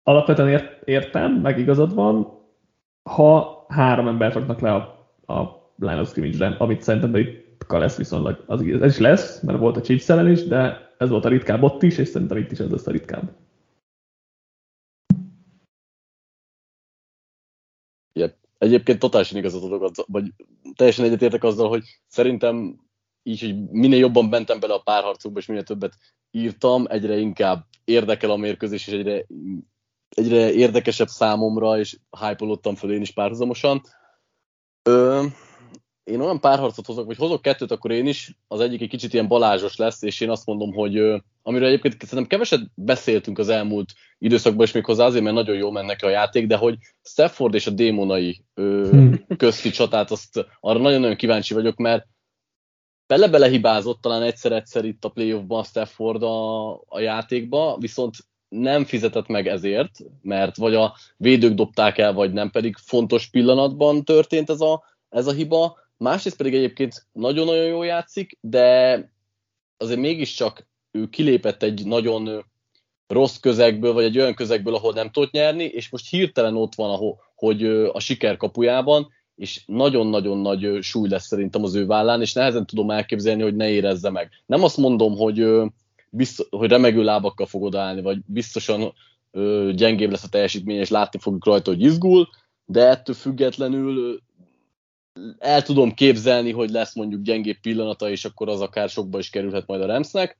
alapvetően 0.02 0.48
ért, 0.48 0.82
értem, 0.88 1.32
meg 1.32 1.58
igazad 1.58 1.94
van, 1.94 2.28
ha 3.02 3.64
három 3.68 4.08
embert 4.08 4.34
raknak 4.34 4.60
le 4.60 4.74
a, 4.74 5.08
a 5.34 5.72
line 5.78 6.00
of 6.00 6.08
scrimmage-re, 6.08 6.56
amit 6.58 6.82
szerintem 6.82 7.16
itt 7.16 7.46
lesz 7.68 7.96
viszonylag, 7.96 8.44
az, 8.46 8.60
ez 8.80 8.92
is 8.92 8.98
lesz, 8.98 9.40
mert 9.40 9.58
volt 9.58 9.76
a 9.76 9.80
Chiefs 9.80 10.08
is, 10.08 10.46
de 10.46 10.90
ez 10.98 11.08
volt 11.08 11.24
a 11.24 11.28
ritkább 11.28 11.62
ott 11.62 11.82
is, 11.82 11.98
és 11.98 12.08
szerintem 12.08 12.36
itt 12.36 12.50
is 12.50 12.58
ez 12.58 12.70
lesz 12.70 12.86
a 12.86 12.90
ritkább. 12.90 13.30
Yep. 18.18 18.36
Egyébként 18.58 18.98
totálisan 18.98 19.38
igazat 19.38 19.62
adok, 19.62 19.94
vagy 20.06 20.32
teljesen 20.74 21.04
egyetértek 21.04 21.44
azzal, 21.44 21.68
hogy 21.68 21.84
szerintem 22.06 22.80
így, 23.22 23.40
hogy 23.40 23.70
minél 23.70 23.98
jobban 23.98 24.24
mentem 24.24 24.60
bele 24.60 24.74
a 24.74 24.82
párharcokba, 24.84 25.38
és 25.38 25.46
minél 25.46 25.62
többet 25.62 25.94
írtam, 26.30 26.86
egyre 26.88 27.16
inkább 27.16 27.66
érdekel 27.84 28.30
a 28.30 28.36
mérkőzés, 28.36 28.86
és 28.86 28.92
egyre, 28.92 29.24
egyre 30.08 30.52
érdekesebb 30.52 31.08
számomra, 31.08 31.78
és 31.78 31.96
hype 32.20 32.74
föl 32.76 32.92
én 32.92 33.00
is 33.00 33.10
párhuzamosan. 33.12 33.82
Ö, 34.82 35.24
én 36.04 36.20
olyan 36.20 36.40
párharcot 36.40 36.86
hozok, 36.86 37.06
vagy 37.06 37.16
hozok 37.16 37.42
kettőt, 37.42 37.70
akkor 37.70 37.90
én 37.90 38.06
is, 38.06 38.38
az 38.48 38.60
egyik 38.60 38.80
egy 38.80 38.88
kicsit 38.88 39.12
ilyen 39.12 39.28
balázsos 39.28 39.76
lesz, 39.76 40.02
és 40.02 40.20
én 40.20 40.30
azt 40.30 40.46
mondom, 40.46 40.72
hogy 40.72 41.22
amiről 41.48 41.68
egyébként 41.68 42.02
szerintem 42.02 42.26
keveset 42.26 42.70
beszéltünk 42.74 43.38
az 43.38 43.48
elmúlt 43.48 43.92
időszakban, 44.18 44.66
és 44.66 44.72
méghozzá 44.72 45.04
azért, 45.04 45.24
mert 45.24 45.36
nagyon 45.36 45.56
jól 45.56 45.72
mennek 45.72 46.02
a 46.02 46.08
játék, 46.08 46.46
de 46.46 46.56
hogy 46.56 46.76
Stafford 47.02 47.54
és 47.54 47.66
a 47.66 47.70
démonai 47.70 48.44
hmm. 48.54 49.24
közti 49.36 49.70
csatát, 49.70 50.10
azt 50.10 50.46
arra 50.60 50.78
nagyon-nagyon 50.78 51.16
kíváncsi 51.16 51.54
vagyok, 51.54 51.76
mert 51.76 52.06
bele-bele 53.06 53.48
hibázott 53.48 54.00
talán 54.00 54.22
egyszer-egyszer 54.22 54.84
itt 54.84 55.04
a 55.04 55.08
playoffban 55.08 55.64
Stafford 55.64 56.22
a, 56.22 56.70
a 56.72 57.00
játékba, 57.00 57.76
viszont 57.80 58.14
nem 58.48 58.84
fizetett 58.84 59.26
meg 59.26 59.46
ezért, 59.46 59.98
mert 60.22 60.56
vagy 60.56 60.74
a 60.74 60.96
védők 61.16 61.54
dobták 61.54 61.98
el, 61.98 62.12
vagy 62.12 62.32
nem, 62.32 62.50
pedig 62.50 62.76
fontos 62.76 63.30
pillanatban 63.30 64.04
történt 64.04 64.50
ez 64.50 64.60
a, 64.60 64.84
ez 65.08 65.26
a 65.26 65.32
hiba, 65.32 65.76
Másrészt 65.98 66.36
pedig 66.36 66.54
egyébként 66.54 67.06
nagyon-nagyon 67.12 67.64
jól 67.64 67.86
játszik, 67.86 68.38
de 68.40 69.12
azért 69.76 70.00
mégiscsak 70.00 70.66
ő 70.98 71.08
kilépett 71.08 71.62
egy 71.62 71.86
nagyon 71.86 72.44
rossz 73.06 73.36
közegből, 73.36 73.92
vagy 73.92 74.04
egy 74.04 74.18
olyan 74.18 74.34
közegből, 74.34 74.74
ahol 74.74 74.92
nem 74.92 75.10
tudott 75.10 75.30
nyerni, 75.30 75.64
és 75.64 75.90
most 75.90 76.10
hirtelen 76.10 76.56
ott 76.56 76.74
van, 76.74 76.90
ahol, 76.90 77.20
hogy 77.34 77.64
a 77.66 78.00
siker 78.00 78.36
kapujában, 78.36 79.08
és 79.36 79.62
nagyon-nagyon 79.66 80.38
nagy 80.38 80.78
súly 80.82 81.08
lesz 81.08 81.26
szerintem 81.26 81.64
az 81.64 81.74
ő 81.74 81.86
vállán, 81.86 82.20
és 82.20 82.32
nehezen 82.32 82.66
tudom 82.66 82.90
elképzelni, 82.90 83.42
hogy 83.42 83.56
ne 83.56 83.70
érezze 83.70 84.10
meg. 84.10 84.30
Nem 84.46 84.62
azt 84.62 84.76
mondom, 84.76 85.16
hogy, 85.16 85.46
biztos, 86.10 86.46
hogy 86.50 86.68
remegő 86.68 87.02
lábakkal 87.02 87.46
fogod 87.46 87.74
állni, 87.74 88.00
vagy 88.02 88.18
biztosan 88.26 88.92
gyengébb 89.74 90.10
lesz 90.10 90.24
a 90.24 90.28
teljesítmény, 90.28 90.78
és 90.78 90.88
látni 90.88 91.18
fogjuk 91.18 91.44
rajta, 91.44 91.70
hogy 91.70 91.82
izgul, 91.82 92.28
de 92.64 92.88
ettől 92.88 93.14
függetlenül 93.14 94.20
el 95.38 95.62
tudom 95.62 95.94
képzelni, 95.94 96.52
hogy 96.52 96.70
lesz 96.70 96.94
mondjuk 96.94 97.22
gyengébb 97.22 97.60
pillanata, 97.60 98.10
és 98.10 98.24
akkor 98.24 98.48
az 98.48 98.60
akár 98.60 98.88
sokba 98.88 99.18
is 99.18 99.30
kerülhet 99.30 99.66
majd 99.66 99.80
a 99.80 99.86
Ramsnek. 99.86 100.38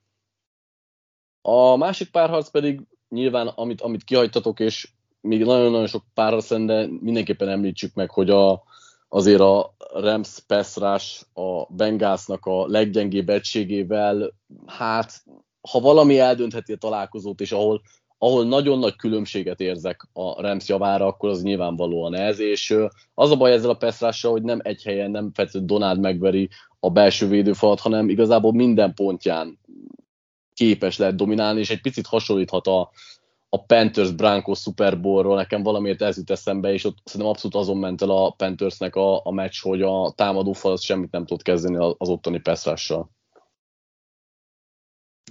A 1.41 1.75
másik 1.75 2.11
párharc 2.11 2.49
pedig 2.49 2.81
nyilván, 3.09 3.47
amit, 3.47 3.81
amit 3.81 4.03
kihagytatok, 4.03 4.59
és 4.59 4.91
még 5.21 5.45
nagyon-nagyon 5.45 5.87
sok 5.87 6.03
párharc 6.13 6.65
de 6.65 6.87
mindenképpen 7.01 7.49
említsük 7.49 7.93
meg, 7.93 8.09
hogy 8.09 8.29
a, 8.29 8.63
azért 9.07 9.41
a 9.41 9.75
Rams 9.93 10.39
Peszrás 10.47 11.25
a 11.33 11.73
Bengásznak 11.73 12.45
a 12.45 12.67
leggyengébb 12.67 13.29
egységével, 13.29 14.33
hát 14.65 15.23
ha 15.71 15.79
valami 15.79 16.19
eldöntheti 16.19 16.73
a 16.73 16.77
találkozót, 16.77 17.41
és 17.41 17.51
ahol 17.51 17.81
ahol 18.21 18.45
nagyon 18.45 18.79
nagy 18.79 18.95
különbséget 18.95 19.59
érzek 19.59 20.07
a 20.13 20.41
Rams 20.41 20.67
javára, 20.67 21.05
akkor 21.05 21.29
az 21.29 21.43
nyilvánvalóan 21.43 22.15
ez, 22.15 22.39
és 22.39 22.75
az 23.13 23.31
a 23.31 23.35
baj 23.35 23.51
ezzel 23.51 23.69
a 23.69 23.73
Peszrással, 23.73 24.31
hogy 24.31 24.41
nem 24.41 24.59
egy 24.63 24.83
helyen, 24.83 25.11
nem 25.11 25.31
feltétlenül 25.33 25.67
Donald 25.67 25.99
megveri 25.99 26.49
a 26.79 26.89
belső 26.89 27.27
védőfalat, 27.27 27.79
hanem 27.79 28.09
igazából 28.09 28.53
minden 28.53 28.93
pontján 28.93 29.59
képes 30.59 30.97
lehet 30.97 31.15
dominálni, 31.15 31.59
és 31.59 31.69
egy 31.69 31.81
picit 31.81 32.05
hasonlíthat 32.05 32.67
a, 32.67 32.89
a 33.49 33.63
Panthers 33.65 34.11
Broncos 34.11 34.59
Super 34.59 34.99
Bowl-ról, 34.99 35.35
nekem 35.35 35.63
valamiért 35.63 36.01
ez 36.01 36.17
jut 36.17 36.29
eszembe, 36.29 36.73
és 36.73 36.85
ott 36.85 36.97
szerintem 37.03 37.29
abszolút 37.29 37.55
azon 37.55 37.77
ment 37.77 38.01
el 38.01 38.09
a 38.09 38.31
Panthersnek 38.31 38.95
a, 38.95 39.25
a 39.25 39.31
meccs, 39.31 39.61
hogy 39.61 39.81
a 39.81 40.11
támadó 40.15 40.53
fal 40.53 40.77
semmit 40.77 41.11
nem 41.11 41.25
tud 41.25 41.41
kezdeni 41.41 41.75
az 41.97 42.09
ottani 42.09 42.39
Peszrással. 42.39 43.09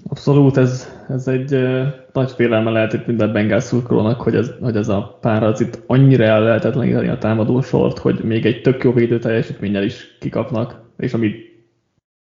Abszolút, 0.08 0.56
ez, 0.56 0.88
ez 1.08 1.28
egy 1.28 1.54
uh, 1.54 1.86
nagy 2.12 2.30
félelme 2.30 2.70
lehet 2.70 2.92
itt 2.92 3.06
minden 3.06 3.32
Bengál 3.32 3.60
szurkolónak, 3.60 4.20
hogy 4.20 4.34
ez, 4.34 4.50
hogy 4.60 4.76
ez 4.76 4.88
a 4.88 5.18
az 5.22 5.60
itt 5.60 5.82
annyira 5.86 6.24
el 6.24 6.42
lehetetleníteni 6.42 7.08
a 7.08 7.18
támadó 7.18 7.60
sort, 7.60 7.98
hogy 7.98 8.24
még 8.24 8.46
egy 8.46 8.60
tök 8.60 8.82
jó 8.82 8.92
védő 8.92 9.18
teljesítménnyel 9.18 9.82
is 9.82 10.18
kikapnak, 10.18 10.92
és 10.96 11.14
ami 11.14 11.34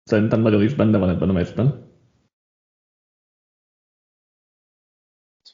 szerintem 0.03 0.41
nagyon 0.41 0.63
is 0.63 0.73
benne 0.73 0.97
van 0.97 1.09
ebben 1.09 1.29
a 1.29 1.33
meccsben. 1.33 1.90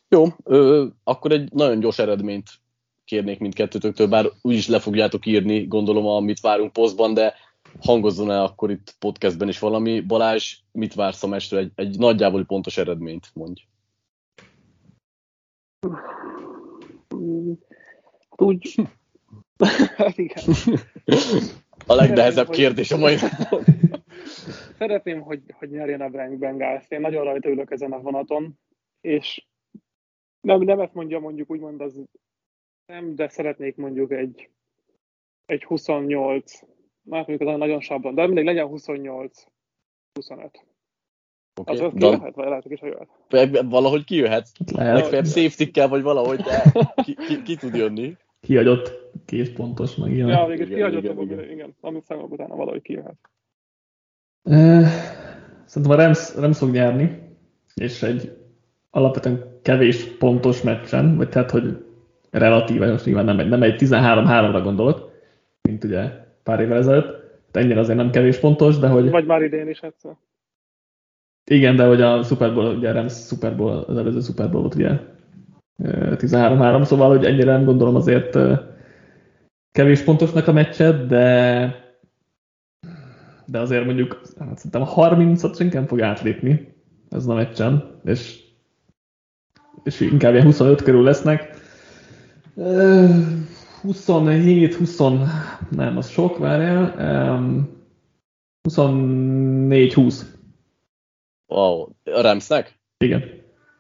Jó, 0.10 0.26
ö, 0.44 0.86
akkor 1.04 1.32
egy 1.32 1.52
nagyon 1.52 1.80
gyors 1.80 2.00
eredményt 2.00 2.50
kérnék 3.06 3.40
mindkettőtöktől, 3.40 4.08
bár 4.08 4.26
úgyis 4.42 4.68
le 4.68 4.80
fogjátok 4.80 5.26
írni, 5.26 5.68
gondolom, 5.68 6.06
amit 6.06 6.40
várunk 6.40 6.74
posztban, 6.74 7.14
de 7.14 7.34
hangozzon 7.82 8.32
el 8.32 8.44
akkor 8.44 8.72
itt 8.72 8.96
podcastben 9.00 9.48
is 9.48 9.60
valami. 9.60 10.00
Balázs, 10.00 10.58
mit 10.72 10.94
vársz 10.94 11.24
a 11.24 11.28
mestről? 11.28 11.60
Egy, 11.60 11.72
egy 11.76 11.98
nagyjából 11.98 12.46
pontos 12.46 12.78
eredményt 12.78 13.30
mondj. 13.34 13.62
Úgy. 18.36 18.76
Igen. 20.16 20.44
A 21.86 21.94
legnehezebb 21.94 22.50
kérdés 22.50 22.92
a 22.92 22.98
mai 22.98 23.16
Szeretném, 24.78 25.22
hogy, 25.22 25.42
hogy 25.54 25.70
nyerjen 25.70 26.02
a 26.02 26.10
Bengals. 26.10 26.86
Én 26.90 27.02
nagyon 27.02 27.24
rajta 27.24 27.50
ülök 27.50 27.72
ezen 27.72 27.92
a 27.92 28.00
vonaton, 28.00 28.60
és 29.02 29.46
nem, 30.42 30.62
nem 30.62 30.80
ezt 30.80 30.94
mondja 30.94 31.20
mondjuk 31.20 31.50
úgymond 31.50 31.82
az 31.82 32.04
nem, 32.86 33.16
de 33.16 33.28
szeretnék 33.28 33.76
mondjuk 33.76 34.12
egy 34.12 34.50
egy 35.48 35.64
28, 35.64 36.60
hát 37.12 37.28
mondjuk 37.28 37.50
az 37.50 37.58
nagyon 37.58 37.80
sablon, 37.80 38.16
de 38.16 38.26
mindegy, 38.26 38.46
legyen 38.46 38.68
28, 38.68 39.44
25. 40.14 40.66
Okay. 41.60 41.76
Az, 41.76 41.82
az 41.82 41.92
kijöhet, 41.96 42.36
vagy 42.36 42.48
lehet, 42.48 42.64
hogy 42.64 42.72
is 42.72 42.82
jöhet. 42.82 43.10
Valahogy 43.66 44.04
kijöhet. 44.04 44.48
Lehet. 44.72 44.94
Legfeljebb 44.94 45.26
safety 45.26 45.72
kell, 45.72 45.88
vagy 45.88 46.02
valahogy, 46.02 46.40
de 46.40 46.64
ki, 47.04 47.16
ki, 47.16 47.42
ki 47.42 47.56
tud 47.56 47.76
jönni. 47.76 48.16
Kihagyott 48.40 48.92
két 49.26 49.54
pontos, 49.54 49.96
meg 49.96 50.12
ilyen. 50.12 50.28
Ja, 50.28 50.46
végül 50.46 50.68
kihagyott, 50.68 51.04
igen, 51.04 51.22
igen, 51.22 51.40
igen. 51.40 51.52
igen. 51.52 51.76
Amit 51.82 52.06
számolok 52.06 52.32
utána 52.32 52.56
valahogy 52.56 52.82
kijöhet. 52.82 53.18
Szerintem 55.66 55.92
a 55.92 55.96
Rams, 55.96 56.36
Rams 56.36 56.58
fog 56.58 56.72
nyerni, 56.72 57.36
és 57.76 58.04
egy 58.04 58.38
alapvetően 58.90 59.57
kevés 59.68 60.04
pontos 60.04 60.62
meccsen, 60.62 61.18
vagy 61.18 61.30
tehát, 61.30 61.52
hogy 61.52 61.86
relatíve, 62.32 62.92
most 62.92 63.06
nyilván 63.06 63.26
nem 63.26 63.40
egy, 63.40 63.50
nem 63.50 63.64
egy 63.64 63.76
13-3-ra 63.80 64.60
gondolok, 64.64 65.12
mint 65.62 65.84
ugye 65.84 66.10
pár 66.44 66.60
évvel 66.60 66.78
ezelőtt, 66.78 67.36
ennyire 67.52 67.80
azért 67.80 67.98
nem 67.98 68.10
kevés 68.10 68.38
pontos, 68.38 68.78
de 68.78 68.88
hogy... 68.88 69.10
Vagy 69.10 69.26
már 69.26 69.42
idén 69.42 69.70
is 69.70 69.80
egyszer. 69.80 70.18
Igen, 71.50 71.76
de 71.76 71.86
hogy 71.86 72.02
a 72.02 72.24
Super 72.24 72.54
Bowl, 72.54 72.76
ugye 72.76 72.90
a 72.90 72.94
Rams 72.94 73.14
Super 73.14 73.56
Bowl, 73.56 73.84
az 73.88 73.98
előző 73.98 74.20
Super 74.20 74.50
Bowl 74.50 74.62
volt 74.62 74.76
ugye 74.76 74.92
13-3, 75.84 76.84
szóval 76.84 77.10
hogy 77.10 77.26
ennyire 77.26 77.52
nem 77.52 77.66
gondolom 77.66 77.96
azért 77.96 78.38
kevés 79.72 80.02
pontosnak 80.02 80.48
a 80.48 80.52
meccset, 80.52 81.08
de 81.08 81.86
de 83.46 83.60
azért 83.60 83.86
mondjuk 83.86 84.22
hát 84.40 84.58
szerintem 84.58 84.82
a 84.82 84.94
30-at 84.94 85.58
senki 85.58 85.76
nem 85.76 85.88
fog 85.88 86.02
átlépni 86.02 86.76
ez 87.10 87.28
a 87.28 87.34
meccsen, 87.34 88.00
és, 88.04 88.47
és 89.88 90.00
inkább 90.00 90.34
ilyen 90.34 90.46
25 90.46 90.82
körül 90.82 91.04
lesznek. 91.04 91.56
27, 93.82 94.74
20, 94.74 94.98
nem, 95.70 95.98
az 95.98 96.10
sok, 96.10 96.38
várjál. 96.38 97.70
24, 98.62 99.94
20. 99.94 100.36
Wow, 101.48 101.82
a 102.04 102.22
Ramsnek? 102.22 102.80
Igen. 102.98 103.24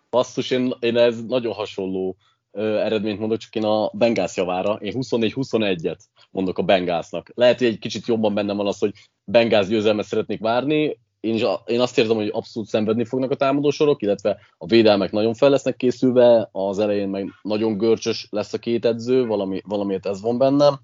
Basszus, 0.10 0.51
én, 0.51 0.74
én 0.80 0.97
ez 0.97 1.26
nagyon 1.26 1.53
hasonló 1.53 2.18
ö, 2.51 2.78
eredményt 2.78 3.20
mondok, 3.20 3.38
csak 3.38 3.55
én 3.55 3.64
a 3.64 3.89
Bengász 3.93 4.38
javára, 4.38 4.74
én 4.74 4.93
24-21-et 4.95 5.99
mondok 6.32 6.58
a 6.58 6.64
Bengásznak. 6.64 7.32
Lehet, 7.34 7.58
hogy 7.58 7.68
egy 7.68 7.80
kicsit 7.80 8.08
jobban 8.08 8.34
bennem 8.34 8.58
van 8.58 8.68
az, 8.68 8.80
hogy 8.80 8.91
Bengász 9.24 9.68
győzelmet 9.68 10.05
szeretnék 10.05 10.39
várni, 10.39 10.97
én, 11.20 11.45
én 11.65 11.80
azt 11.80 11.97
érzem, 11.97 12.15
hogy 12.15 12.30
abszolút 12.34 12.70
szenvedni 12.70 13.05
fognak 13.05 13.32
a 13.32 13.36
támadósorok, 13.36 14.01
illetve 14.01 14.39
a 14.57 14.65
védelmek 14.65 15.11
nagyon 15.11 15.34
fel 15.34 15.49
lesznek 15.49 15.76
készülve, 15.76 16.49
az 16.51 16.80
elején 16.80 17.09
meg 17.09 17.30
nagyon 17.41 17.78
görcsös 17.78 18.28
lesz 18.30 18.53
a 18.53 18.57
két 18.57 18.86
edző, 18.86 19.26
valami, 19.26 19.61
valamiért 19.65 20.05
ez 20.05 20.22
van 20.22 20.38
bennem, 20.38 20.80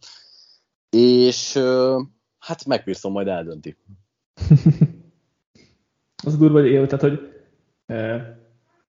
és 0.90 1.60
hát 2.40 2.66
megpírszom 2.66 3.12
majd 3.12 3.28
eldönti. 3.28 3.78
az 6.26 6.38
durva, 6.38 6.60
hogy 6.60 6.72
él, 6.72 6.88
tehát, 6.88 7.02
hogy 7.02 7.20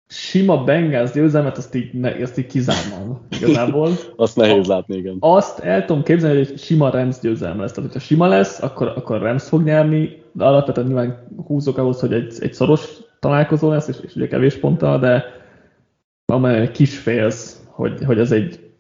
sima 0.08 0.64
Bengals 0.64 1.12
győzelmet, 1.12 1.58
azt 1.58 1.76
így, 1.76 1.94
ne, 1.94 2.22
azt 2.22 2.38
így 2.38 2.46
kizárnám 2.46 3.20
igazából. 3.30 3.92
azt 4.16 4.36
nehéz 4.36 4.68
látni, 4.68 4.96
igen. 4.96 5.18
Azt 5.20 5.60
el 5.60 5.86
tudom 5.86 6.04
képzelni, 6.04 6.38
hogy 6.38 6.52
egy 6.52 6.60
sima 6.60 6.90
Rams 6.90 7.20
győzelme 7.20 7.62
lesz. 7.62 7.72
Tehát, 7.72 7.92
hogyha 7.92 8.06
sima 8.06 8.28
lesz, 8.28 8.62
akkor, 8.62 8.88
akkor 8.88 9.22
Rams 9.22 9.44
fog 9.44 9.64
nyerni, 9.64 10.23
de 10.34 10.46
alapvetően 10.46 10.88
nyilván 10.88 11.28
húzok 11.46 11.78
ahhoz, 11.78 12.00
hogy 12.00 12.14
egy, 12.14 12.34
egy 12.40 12.54
szoros 12.54 13.00
találkozó 13.20 13.70
lesz, 13.70 13.88
és, 13.88 14.00
és 14.04 14.16
ugye 14.16 14.28
kevés 14.28 14.56
ponttal, 14.56 15.00
de 15.00 15.26
van 16.26 16.46
egy 16.46 16.72
kis 16.72 16.98
félsz, 16.98 17.68
hogy, 17.70 18.04
hogy 18.04 18.20
ez 18.20 18.32
egy 18.32 18.72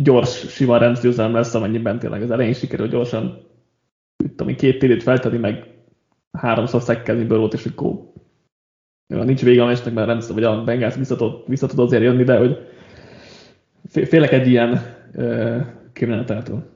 gyors, 0.00 0.48
sima 0.48 0.78
Rams 0.78 1.00
győzelme 1.00 1.38
lesz, 1.38 1.54
amennyiben 1.54 1.98
tényleg 1.98 2.22
az 2.22 2.30
elején 2.30 2.52
sikerül 2.52 2.88
gyorsan, 2.88 3.44
tudom, 4.36 4.54
két 4.54 4.78
térét 4.78 5.02
feltenni, 5.02 5.38
meg 5.38 5.74
háromszor 6.38 6.82
szekkelni 6.82 7.24
bőrót, 7.24 7.52
és 7.52 7.66
akkor 7.66 8.12
nincs 9.06 9.42
vége 9.42 9.62
a 9.62 9.66
meccsnek, 9.66 9.94
mert 9.94 10.06
rendszer, 10.06 10.34
vagy 10.34 10.44
a 10.44 10.64
Bengals 10.64 10.94
visszatud, 10.94 11.42
visszatud 11.46 11.78
azért 11.78 12.02
jönni, 12.02 12.24
de 12.24 12.38
hogy 12.38 12.68
félek 13.88 14.32
egy 14.32 14.46
ilyen 14.46 14.80
kriminalitától. 15.92 16.66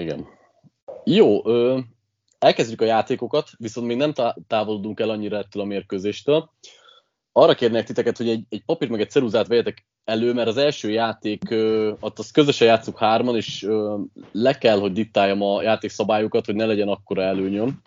Igen. 0.00 0.35
Jó, 1.08 1.46
ö, 1.48 1.78
elkezdjük 2.38 2.80
a 2.80 2.84
játékokat, 2.84 3.50
viszont 3.58 3.86
még 3.86 3.96
nem 3.96 4.12
távolodunk 4.46 5.00
el 5.00 5.10
annyira 5.10 5.36
ettől 5.36 5.62
a 5.62 5.66
mérkőzéstől. 5.66 6.50
Arra 7.32 7.54
kérnék 7.54 7.84
titeket, 7.84 8.16
hogy 8.16 8.28
egy, 8.28 8.44
egy 8.48 8.62
papírt 8.64 8.90
meg 8.90 9.00
egy 9.00 9.10
ceruzát 9.10 9.46
vegyetek 9.46 9.86
elő, 10.04 10.32
mert 10.32 10.48
az 10.48 10.56
első 10.56 10.90
játék, 10.90 11.50
ö, 11.50 11.92
ott 12.00 12.18
azt 12.18 12.32
közösen 12.32 12.66
játszuk 12.66 12.98
hárman, 12.98 13.36
és 13.36 13.62
ö, 13.62 13.98
le 14.32 14.58
kell, 14.58 14.78
hogy 14.78 14.92
diktáljam 14.92 15.42
a 15.42 15.62
játékszabályokat, 15.62 16.46
hogy 16.46 16.54
ne 16.54 16.66
legyen 16.66 16.88
akkora 16.88 17.22
előnyöm. 17.22 17.82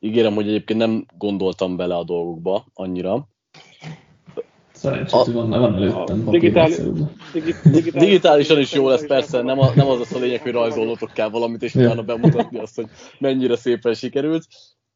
Ígérem, 0.00 0.34
hogy 0.34 0.48
egyébként 0.48 0.78
nem 0.78 1.06
gondoltam 1.18 1.76
bele 1.76 1.96
a 1.96 2.04
dolgokba 2.04 2.66
annyira. 2.74 3.28
Szerencsét, 4.82 5.20
hogy 5.20 5.32
van, 5.32 5.48
van 5.48 5.74
előttem 5.74 6.24
digitális, 6.24 6.76
digitális, 7.32 7.92
Digitálisan 7.92 8.58
is 8.60 8.72
jó 8.72 8.88
lesz, 8.88 9.06
persze, 9.06 9.42
nem, 9.42 9.58
a, 9.58 9.72
nem 9.74 9.88
az 9.88 10.12
a 10.12 10.18
lényeg, 10.18 10.40
hogy 10.40 10.52
rajzolnotok 10.52 11.12
kell 11.12 11.28
valamit, 11.28 11.62
és 11.62 11.74
utána 11.74 12.02
bemutatni 12.02 12.58
azt, 12.58 12.74
hogy 12.74 12.86
mennyire 13.18 13.56
szépen 13.56 13.94
sikerült. 13.94 14.44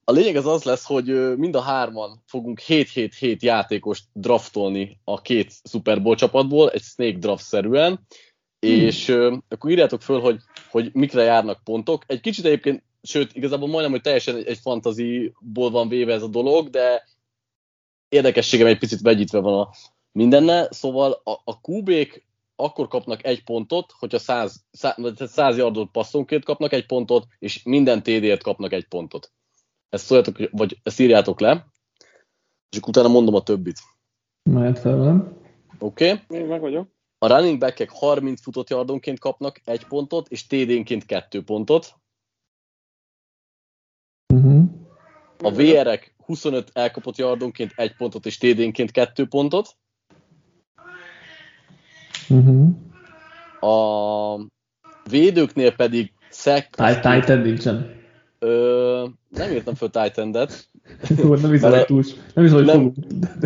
A 0.04 0.12
lényeg 0.12 0.36
az 0.36 0.46
az 0.46 0.62
lesz, 0.62 0.86
hogy 0.86 1.36
mind 1.36 1.54
a 1.54 1.60
hárman 1.60 2.22
fogunk 2.26 2.60
7-7-7 2.66 3.38
játékost 3.38 4.04
draftolni 4.12 5.00
a 5.04 5.20
két 5.20 5.52
Super 5.68 6.02
Bowl 6.02 6.16
csapatból, 6.16 6.70
egy 6.70 6.82
snake 6.82 7.18
draft-szerűen, 7.18 7.90
hmm. 7.90 8.70
és 8.70 9.08
uh, 9.08 9.36
akkor 9.48 9.70
írjátok 9.70 10.02
föl, 10.02 10.20
hogy, 10.20 10.38
hogy 10.70 10.90
mikre 10.92 11.22
járnak 11.22 11.64
pontok. 11.64 12.02
Egy 12.06 12.20
kicsit 12.20 12.44
egyébként 12.44 12.82
sőt, 13.02 13.34
igazából 13.34 13.68
majdnem, 13.68 13.90
hogy 13.90 14.00
teljesen 14.00 14.36
egy, 14.36 14.46
egy 14.46 14.58
fantaziból 14.58 15.70
van 15.70 15.88
véve 15.88 16.12
ez 16.12 16.22
a 16.22 16.28
dolog, 16.28 16.70
de 16.70 17.04
érdekességem 18.08 18.66
egy 18.66 18.78
picit 18.78 19.00
vegyítve 19.00 19.38
van 19.38 19.60
a 19.60 19.70
mindenne, 20.12 20.68
szóval 20.70 21.20
a, 21.24 21.40
a 21.44 21.60
kubék 21.60 22.26
akkor 22.56 22.88
kapnak 22.88 23.24
egy 23.24 23.44
pontot, 23.44 23.92
hogyha 23.98 24.18
100, 24.18 24.64
100, 24.70 24.94
100 25.16 25.56
yardot 25.56 25.90
passzonként 25.90 26.44
kapnak 26.44 26.72
egy 26.72 26.86
pontot, 26.86 27.26
és 27.38 27.62
minden 27.62 28.02
TD-ért 28.02 28.42
kapnak 28.42 28.72
egy 28.72 28.88
pontot. 28.88 29.32
Ezt 29.88 30.04
szóljatok, 30.04 30.36
vagy 30.50 30.80
ezt 30.82 31.00
írjátok 31.00 31.40
le, 31.40 31.66
és 32.70 32.78
akkor 32.78 32.88
utána 32.88 33.08
mondom 33.08 33.34
a 33.34 33.42
többit. 33.42 33.78
Mehet 34.50 34.78
fel. 34.78 35.38
Oké. 35.78 36.10
Okay. 36.10 36.38
Én 36.40 36.46
meg 36.46 36.60
vagyok. 36.60 36.88
A 37.18 37.26
running 37.26 37.58
back 37.58 37.90
30 37.90 38.42
futott 38.42 38.70
yardonként 38.70 39.18
kapnak 39.18 39.60
egy 39.64 39.86
pontot, 39.86 40.28
és 40.28 40.46
TD-nként 40.46 41.06
kettő 41.06 41.42
pontot. 41.42 41.94
A 45.42 45.50
VR-ek 45.50 46.14
25 46.24 46.70
elkapott 46.72 47.16
yardonként 47.16 47.72
egy 47.76 47.96
pontot, 47.96 48.26
és 48.26 48.38
TD-nként 48.38 48.90
kettő 48.90 49.26
pontot. 49.26 49.76
Uh-huh. 52.28 52.68
A 53.60 54.46
védőknél 55.10 55.74
pedig 55.74 56.12
szek... 56.30 56.70
Titan 57.00 57.38
nincsen. 57.38 58.04
Ö, 58.46 59.06
nem 59.28 59.52
írtam 59.52 59.74
föl 59.74 59.90
Titan-et. 59.90 60.68
nem 61.42 61.50
hiszem, 61.50 61.70
hogy 61.70 61.84
túl, 61.84 62.04
nem 62.34 62.44
hiszem, 62.44 62.56
hogy 62.56 62.66
nem, 62.66 62.92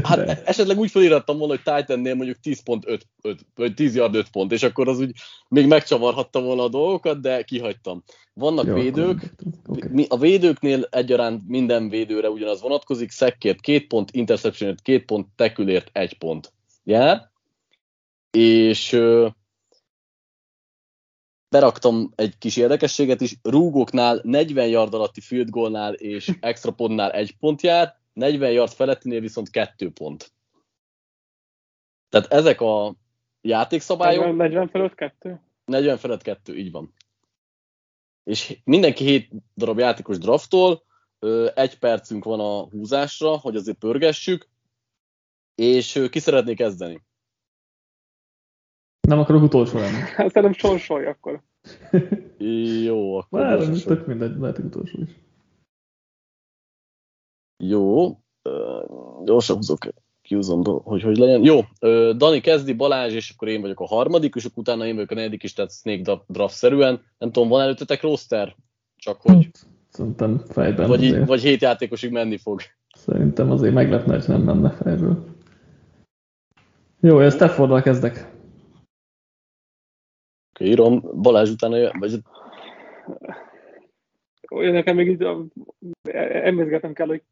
Hát 0.02 0.42
esetleg 0.48 0.78
úgy 0.78 0.90
felirattam 0.90 1.38
volna, 1.38 1.58
hogy 1.62 1.74
Titan-nél 1.74 2.14
mondjuk 2.14 2.36
10.5, 2.42 3.40
vagy 3.54 3.74
10 3.74 3.94
yard 3.94 4.14
5 4.14 4.30
pont, 4.30 4.52
és 4.52 4.62
akkor 4.62 4.88
az 4.88 5.00
úgy 5.00 5.12
még 5.48 5.66
megcsavarhattam 5.66 6.44
volna 6.44 6.62
a 6.62 6.68
dolgokat, 6.68 7.20
de 7.20 7.42
kihagytam. 7.42 8.02
Vannak 8.34 8.66
Jó, 8.66 8.74
védők, 8.74 9.34
okay. 9.66 10.06
a 10.08 10.18
védőknél 10.18 10.86
egyaránt 10.90 11.48
minden 11.48 11.88
védőre 11.88 12.30
ugyanaz 12.30 12.60
vonatkozik, 12.60 13.10
szekkért 13.10 13.60
2 13.60 13.86
pont, 13.86 14.10
interceptionért 14.12 14.82
2 14.82 15.04
pont, 15.04 15.26
tekülért 15.36 15.90
1 15.92 16.18
pont 16.18 16.52
jár, 16.84 17.30
és 18.30 19.00
beraktam 21.50 22.12
egy 22.14 22.38
kis 22.38 22.56
érdekességet 22.56 23.20
is, 23.20 23.36
rúgóknál 23.42 24.20
40 24.22 24.68
yard 24.68 24.94
alatti 24.94 25.20
field 25.20 25.50
goalnál 25.50 25.94
és 25.94 26.30
extra 26.40 26.72
pontnál 26.72 27.12
egy 27.12 27.36
pont 27.36 27.62
jár, 27.62 27.98
40 28.12 28.50
yard 28.50 28.72
felettinél 28.72 29.20
viszont 29.20 29.50
kettő 29.50 29.90
pont. 29.90 30.32
Tehát 32.08 32.32
ezek 32.32 32.60
a 32.60 32.94
játékszabályok... 33.40 34.24
40, 34.24 34.36
40 34.36 34.68
felett 34.68 34.94
kettő? 34.94 35.40
40 35.64 35.96
felett 35.96 36.22
kettő, 36.22 36.56
így 36.56 36.70
van. 36.70 36.94
És 38.24 38.60
mindenki 38.64 39.04
7 39.04 39.30
darab 39.56 39.78
játékos 39.78 40.18
draftol, 40.18 40.82
egy 41.54 41.78
percünk 41.78 42.24
van 42.24 42.40
a 42.40 42.68
húzásra, 42.68 43.38
hogy 43.38 43.56
azért 43.56 43.78
pörgessük, 43.78 44.48
és 45.54 46.06
ki 46.10 46.18
szeretné 46.18 46.54
kezdeni? 46.54 47.02
Nem 49.10 49.18
akarok 49.18 49.42
utolsó 49.42 49.78
lenni. 49.78 49.98
Hát 50.16 50.30
szerintem 50.30 50.52
sorsolj 50.52 51.06
akkor. 51.06 51.42
Jó, 52.84 53.16
akkor 53.16 53.40
Már 53.40 53.58
nem 53.58 53.74
tök 53.74 54.06
mindegy, 54.06 54.38
lehet 54.38 54.58
utolsó 54.58 54.98
is. 55.02 55.10
Jó, 57.64 58.06
uh, 58.06 59.24
gyorsan 59.24 59.56
húzok 59.56 59.78
kiúzom, 60.22 60.62
hogy 60.64 61.02
hogy 61.02 61.16
legyen. 61.16 61.44
Jó, 61.44 61.60
Dani 62.16 62.40
kezdi, 62.40 62.72
Balázs, 62.72 63.14
és 63.14 63.30
akkor 63.30 63.48
én 63.48 63.60
vagyok 63.60 63.80
a 63.80 63.86
harmadik, 63.86 64.34
és 64.34 64.44
akkor 64.44 64.58
utána 64.58 64.86
én 64.86 64.94
vagyok 64.94 65.10
a 65.10 65.14
negyedik 65.14 65.42
is, 65.42 65.52
tehát 65.52 65.72
Snake 65.72 66.22
draft-szerűen. 66.26 67.02
Nem 67.18 67.32
tudom, 67.32 67.48
van 67.48 67.60
előttetek 67.60 68.02
roster? 68.02 68.56
Csak 68.96 69.20
hogy... 69.20 69.50
Szerintem 69.88 70.42
fejben 70.48 70.88
vagy, 70.88 71.04
azért. 71.04 71.26
vagy 71.26 71.40
hét 71.40 71.60
játékosig 71.60 72.10
menni 72.10 72.36
fog. 72.36 72.60
Szerintem 72.96 73.50
azért 73.50 73.74
meglepne, 73.74 74.14
hogy 74.14 74.24
nem 74.28 74.42
menne 74.42 74.70
fejből. 74.70 75.24
Jó, 77.00 77.22
én 77.22 77.30
Staffordral 77.30 77.82
kezdek. 77.82 78.29
Írom. 80.60 81.00
Balázs 81.22 81.50
utána 81.50 81.76
jön, 81.76 81.98
vagy... 81.98 82.20
Olyan 84.50 84.72
nekem 84.72 84.96
még 84.96 85.08
így 85.08 85.26
emlékezgetem 86.02 86.92
kell, 86.92 87.06
hogy 87.06 87.22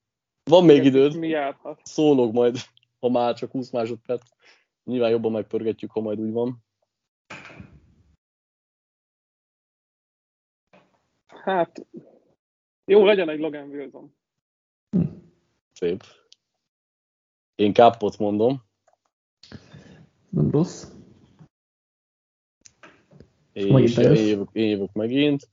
van 0.44 0.64
még 0.64 0.84
időd. 0.84 1.18
Mi 1.18 1.28
járhat. 1.28 1.80
Szólok 1.84 2.32
majd, 2.32 2.56
ha 3.00 3.08
már 3.08 3.34
csak 3.34 3.50
20 3.50 3.70
másodperc. 3.70 4.30
Nyilván 4.84 5.10
jobban 5.10 5.32
megpörgetjük, 5.32 5.90
ha 5.90 6.00
majd 6.00 6.20
úgy 6.20 6.32
van. 6.32 6.64
Hát, 11.26 11.86
jó, 12.84 13.04
legyen 13.04 13.28
egy 13.28 13.38
Logan 13.38 13.68
Wilson. 13.68 14.14
Szép. 15.72 16.02
Én 17.54 17.72
kápot 17.72 18.18
mondom. 18.18 18.62
Nem 20.28 20.50
rossz. 20.50 20.97
És 23.58 23.96
én 23.96 24.26
jövök, 24.26 24.48
én 24.52 24.68
jövök 24.68 24.92
megint. 24.92 25.48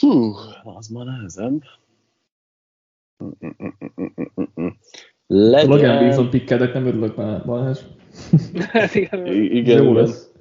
Hú, 0.00 0.34
az 0.62 0.88
már 0.88 1.04
nehezebb. 1.04 1.62
Legyen... 5.26 5.68
Logan 5.68 6.02
Wilson 6.02 6.30
pikkedek, 6.30 6.72
nem 6.72 6.86
örülök 6.86 7.16
már, 7.16 7.44
Balázs. 7.44 7.80
Hát 8.58 8.94
igen. 9.00 9.26
igen. 9.26 9.82
Jó 9.82 9.92
lesz. 9.92 10.32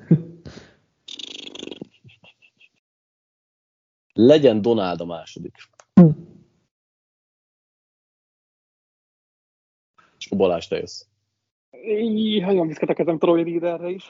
Legyen 4.14 4.62
Donald 4.62 5.02
a 5.02 5.06
második. 5.06 5.56
És 10.18 10.28
a 10.30 10.36
Balázs, 10.36 10.68
te 10.68 10.78
jössz. 10.78 11.06
Nagyon 12.42 12.68
viszket 12.68 12.90
a 12.90 12.94
kezem 12.94 13.18
Troy 13.18 13.44
Readerre 13.44 13.90
is. 13.90 14.04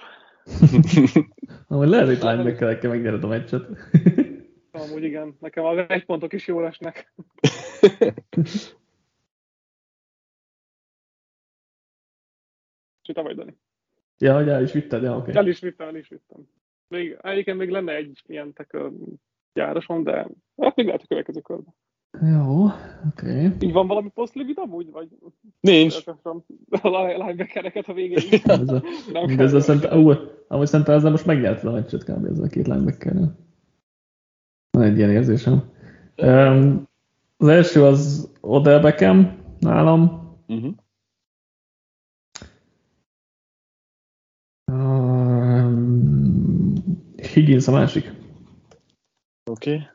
Amúgy 1.68 1.88
lehet, 1.88 2.08
hogy 2.08 2.22
linebacker-ekkel 2.22 2.90
megnyered 2.90 3.24
a 3.24 3.28
meccset. 3.28 3.68
Amúgy 4.72 5.04
igen, 5.04 5.36
nekem 5.40 5.64
a 5.64 5.90
egy 5.90 6.06
pontok 6.06 6.34
is 6.34 6.48
jól 6.48 6.66
esnek. 6.66 7.14
te 13.14 13.22
vagy, 13.22 13.36
Dani. 13.36 13.58
Ja, 14.18 14.36
hogy 14.36 14.50
el 14.50 14.64
is 14.64 14.72
vitted, 14.72 15.04
ja, 15.04 15.12
oké. 15.12 15.30
Okay. 15.30 15.44
El 15.44 15.48
is 15.48 15.60
vittem, 15.60 15.88
el 15.88 15.96
is 15.96 16.08
vittem. 16.08 16.48
Még, 16.88 17.18
egyébként 17.22 17.58
még 17.58 17.70
lenne 17.70 17.96
egy 17.96 18.22
ilyen 18.28 18.54
tekör 18.54 18.92
gyárosom, 19.54 20.04
de 20.04 20.28
hát 20.58 20.76
még 20.76 20.86
lehet 20.86 21.02
a 21.02 21.08
következő 21.08 21.42
körben. 21.42 21.76
Jó, 22.20 22.64
oké. 22.66 23.46
Okay. 23.46 23.52
Így 23.60 23.72
van 23.72 23.88
valami 23.88 24.10
posztlivid 24.10 24.58
amúgy, 24.58 24.92
vagy? 24.92 25.08
Nincs. 25.60 26.08
A 26.82 26.90
linebackereket 26.90 27.88
a 27.90 27.94
végén. 27.94 28.18
ez 28.44 28.70
a, 28.70 28.84
nem 29.12 29.36
de 29.36 29.44
ez 29.44 29.54
a 29.54 29.62
szent, 29.62 29.94
ú, 29.94 30.12
amúgy 30.48 30.68
szerintem 30.68 30.96
ezzel 30.96 31.12
most 31.12 31.26
megnyerted 31.26 31.68
a 31.68 31.72
meccset 31.72 32.04
kb. 32.04 32.26
ezzel 32.26 32.46
a 32.46 32.48
két 32.48 32.68
linebackerrel. 32.68 33.36
Van 34.72 34.84
egy 34.84 34.98
ilyen 34.98 35.12
érzésem. 35.12 35.72
Um, 36.18 36.88
az 37.38 37.48
első 37.48 37.84
az 37.84 38.32
Odell 38.42 38.80
Beckham 38.80 39.38
nálam. 39.60 40.20
Uh-huh. 40.48 40.74
Higgins 47.34 47.68
a 47.68 47.72
másik. 47.72 48.12
Oké. 49.50 49.74
Okay. 49.74 49.91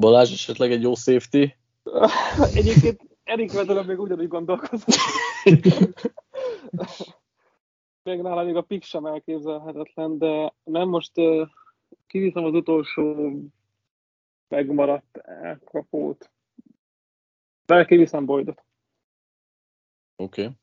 Balázs 0.00 0.32
esetleg 0.32 0.72
egy 0.72 0.82
jó 0.82 0.94
safety? 0.94 1.46
Egyébként 2.54 3.00
Erik 3.24 3.52
Vedelen 3.52 3.84
még 3.84 4.00
ugyanúgy 4.00 4.28
gondolkozott. 4.28 4.94
még 8.02 8.20
nálam 8.20 8.46
még 8.46 8.56
a 8.56 8.62
pick 8.62 8.84
sem 8.84 9.06
elképzelhetetlen, 9.06 10.18
de 10.18 10.54
nem 10.64 10.88
most 10.88 11.18
uh, 11.18 11.48
kiviszem 12.06 12.44
az 12.44 12.54
utolsó 12.54 13.32
megmaradt 14.48 15.16
elkapót. 15.16 16.30
De 17.66 17.84
kiviszem 17.84 18.24
Boydot. 18.26 18.64
Oké. 20.16 20.42
Okay. 20.42 20.54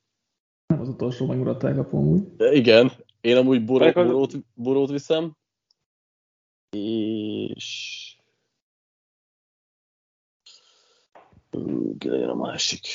Nem 0.68 0.80
az 0.80 0.90
utolsó 0.90 1.26
megmaradt 1.26 1.64
elkapó 1.64 1.98
amúgy. 1.98 2.36
De 2.36 2.52
igen, 2.52 2.92
én 3.22 3.38
amúgy 3.38 3.66
boró, 3.66 3.92
borót, 3.92 4.34
borót 4.54 4.90
viszem. 4.90 5.36
És... 6.70 8.17
Ki 11.98 12.10
legyen 12.10 12.30
a 12.30 12.36
másik? 12.36 12.88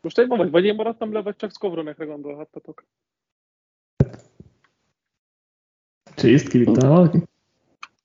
Most 0.00 0.18
egy 0.18 0.26
vagy, 0.26 0.50
vagy 0.50 0.64
én 0.64 0.74
maradtam 0.74 1.12
le, 1.12 1.22
vagy 1.22 1.36
csak 1.36 1.52
Skowronekre 1.52 2.04
gondolhattatok? 2.04 2.84
Chase-t 6.14 6.48
kivittem 6.48 6.88
valaki? 6.88 7.22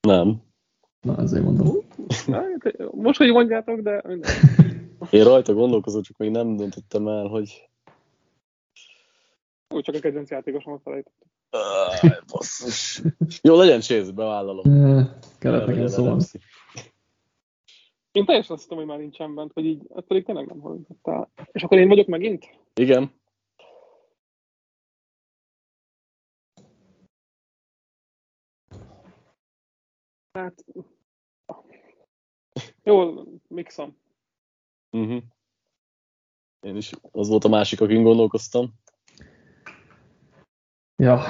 Nem. 0.02 0.42
Na, 1.02 1.18
ezért 1.18 1.44
mondom. 1.44 1.76
Most, 2.92 3.18
hogy 3.18 3.32
mondjátok, 3.32 3.80
de 3.80 4.02
minden. 4.08 4.32
Én 5.10 5.24
rajta 5.24 5.54
gondolkozom, 5.54 6.02
csak 6.02 6.18
még 6.18 6.32
nem 6.32 6.56
döntöttem 6.56 7.08
el, 7.08 7.28
hogy 7.28 7.70
úgy 9.70 9.84
csak 9.84 9.96
a 9.96 10.00
kedvenc 10.00 10.30
játékosomat 10.30 10.82
felejtettem. 10.84 11.28
basszus. 12.32 13.02
Jó, 13.42 13.56
legyen 13.56 13.80
Chase, 13.80 14.12
bevállalom. 14.12 14.64
Kellett 15.40 15.66
nekem 15.66 15.88
szóval. 15.88 16.20
Én 18.14 18.26
teljesen 18.26 18.56
azt 18.56 18.74
hogy 18.74 18.86
már 18.86 18.98
nincsen 18.98 19.36
bent, 19.36 19.54
hogy 19.54 19.66
így, 19.66 19.88
ezt 19.96 20.08
pedig 20.08 20.26
tényleg 20.26 20.46
nem 20.46 20.60
hallottál. 20.60 21.32
És 21.52 21.64
akkor 21.64 21.78
én 21.78 21.88
vagyok 21.88 22.08
megint? 22.08 22.60
Igen. 22.74 23.14
Hát... 30.32 30.66
Jó, 32.84 33.24
mixom. 33.48 33.98
Uh-huh. 34.92 35.24
Én 36.60 36.76
is 36.76 36.92
az 37.12 37.28
volt 37.28 37.44
a 37.44 37.50
másik, 37.50 37.82
akin 37.82 38.04
gondolkoztam. 38.04 38.74
Ja. 40.96 41.22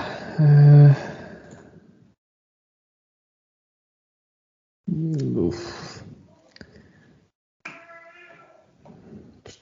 Uff. 5.35 5.82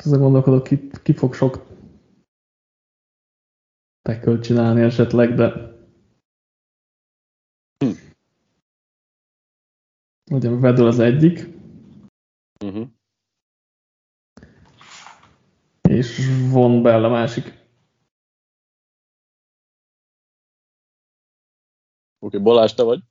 Azon 0.06 0.20
gondolkodok, 0.20 0.64
ki, 0.64 0.90
ki 1.04 1.14
fog 1.14 1.34
sok 1.34 1.70
tackle 4.02 4.40
csinálni 4.40 4.82
esetleg, 4.82 5.34
de 5.34 5.48
hm. 7.78 7.92
ugye 10.32 10.50
Vedol 10.50 10.88
az 10.88 11.00
egyik. 11.00 11.48
Uh-huh. 12.66 12.88
És 15.82 16.28
von 16.52 16.84
Bell 16.84 17.04
a 17.04 17.10
másik. 17.10 17.46
Oké, 22.24 22.38
okay, 22.38 22.40
Balázs, 22.40 22.74
te 22.74 22.84
vagy? 22.84 23.04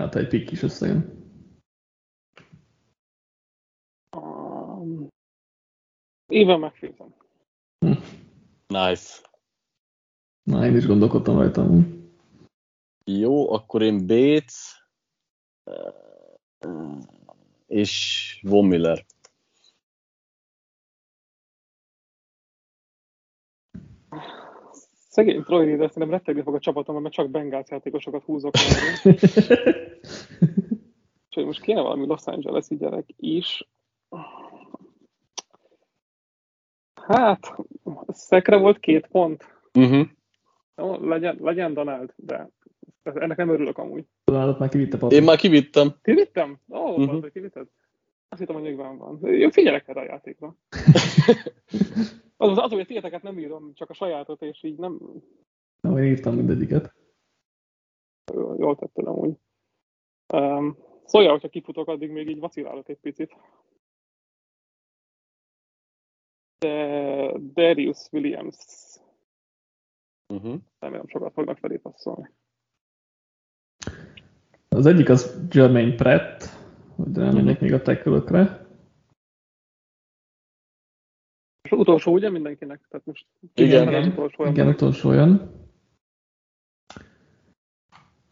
Hát 0.00 0.14
egy 0.14 0.28
pikk 0.28 0.50
is 0.50 0.62
összejön. 0.62 1.23
Éven 6.34 6.60
megféltem. 6.60 7.14
Hm. 7.78 7.92
Nice. 8.66 9.20
Na, 10.42 10.66
én 10.66 10.76
is 10.76 10.86
gondolkodtam 10.86 11.38
rajta. 11.38 11.66
Jó, 13.04 13.52
akkor 13.52 13.82
én 13.82 14.06
Bates 14.06 14.86
és 17.66 18.40
Von 18.42 18.66
Miller. 18.66 19.04
Szegény 24.92 25.42
Troy 25.42 25.66
Reader 25.66 25.90
szerintem 25.90 26.18
rettegni 26.18 26.42
fog 26.42 26.54
a 26.54 26.58
csapatom, 26.58 27.02
mert 27.02 27.14
csak 27.14 27.30
Bengals 27.30 27.70
játékosokat 27.70 28.22
húzok. 28.22 28.54
Úgyhogy 31.26 31.44
most 31.44 31.62
kéne 31.62 31.80
valami 31.80 32.06
Los 32.06 32.26
Angeles-i 32.26 32.76
gyerek 32.76 33.08
is. 33.16 33.68
Hát, 37.06 37.54
szekre 38.08 38.56
volt 38.56 38.78
két 38.78 39.06
pont. 39.06 39.44
Uh-huh. 39.74 40.06
Jó, 40.76 41.06
legyen, 41.06 41.38
legyen 41.40 41.74
Donald, 41.74 42.12
de 42.16 42.50
ennek 43.02 43.36
nem 43.36 43.48
örülök 43.48 43.78
amúgy. 43.78 44.04
Ronaldot 44.24 44.58
már 44.58 44.68
kivitte. 44.68 45.06
Én 45.06 45.22
már 45.22 45.36
kivittem. 45.36 45.94
Kivittem? 46.02 46.58
Ó, 46.68 46.76
oh, 46.78 46.98
Mhm. 46.98 47.02
uh-huh. 47.14 47.30
kivitted? 47.30 47.66
Azt 48.28 48.40
hittem, 48.40 48.54
hogy 48.54 48.64
még 48.64 48.76
van. 48.76 49.18
Én 49.24 49.50
figyelek 49.50 49.88
erre 49.88 50.00
a 50.00 50.04
játékra. 50.04 50.56
Az, 52.36 52.50
az, 52.50 52.58
az, 52.58 52.70
hogy 52.70 52.80
a 52.80 52.84
tieteket 52.84 53.22
nem 53.22 53.38
írom, 53.38 53.72
csak 53.74 53.90
a 53.90 53.94
sajátot, 53.94 54.42
és 54.42 54.62
így 54.62 54.78
nem 54.78 54.98
Nem, 55.80 55.98
én 55.98 56.04
írtam 56.04 56.34
mindegyiket. 56.34 56.94
jól 58.58 58.76
tettem 58.76 59.08
amúgy. 59.08 59.34
Um, 60.34 60.76
szóljál, 61.04 61.30
hogyha 61.32 61.48
kifutok, 61.48 61.88
addig 61.88 62.10
még 62.10 62.28
így 62.28 62.38
vacilálok 62.38 62.88
egy 62.88 62.98
picit. 63.00 63.36
De 66.64 67.32
Darius 67.54 67.98
Williams, 68.12 68.56
Uh-huh. 70.34 70.60
remélem 70.78 71.06
sokat 71.06 71.32
fognak 71.32 71.58
felé 71.58 71.76
passzolni. 71.76 72.30
Az 74.68 74.86
egyik 74.86 75.08
az 75.08 75.46
Jermaine 75.50 75.94
Pratt, 75.94 76.42
hogy 76.96 77.16
rámenjek 77.16 77.60
még 77.60 77.72
a 77.72 77.82
tekölökre. 77.82 78.66
És 81.62 81.70
az 81.70 81.78
utolsó 81.78 82.12
ugye 82.12 82.30
mindenkinek? 82.30 82.86
Tehát 82.88 83.06
most 83.06 83.26
Igen. 83.54 83.94
az 83.94 84.06
utolsó 84.06 84.44
Igen, 84.44 84.68
utolsó 84.68 85.12
jön. 85.12 85.50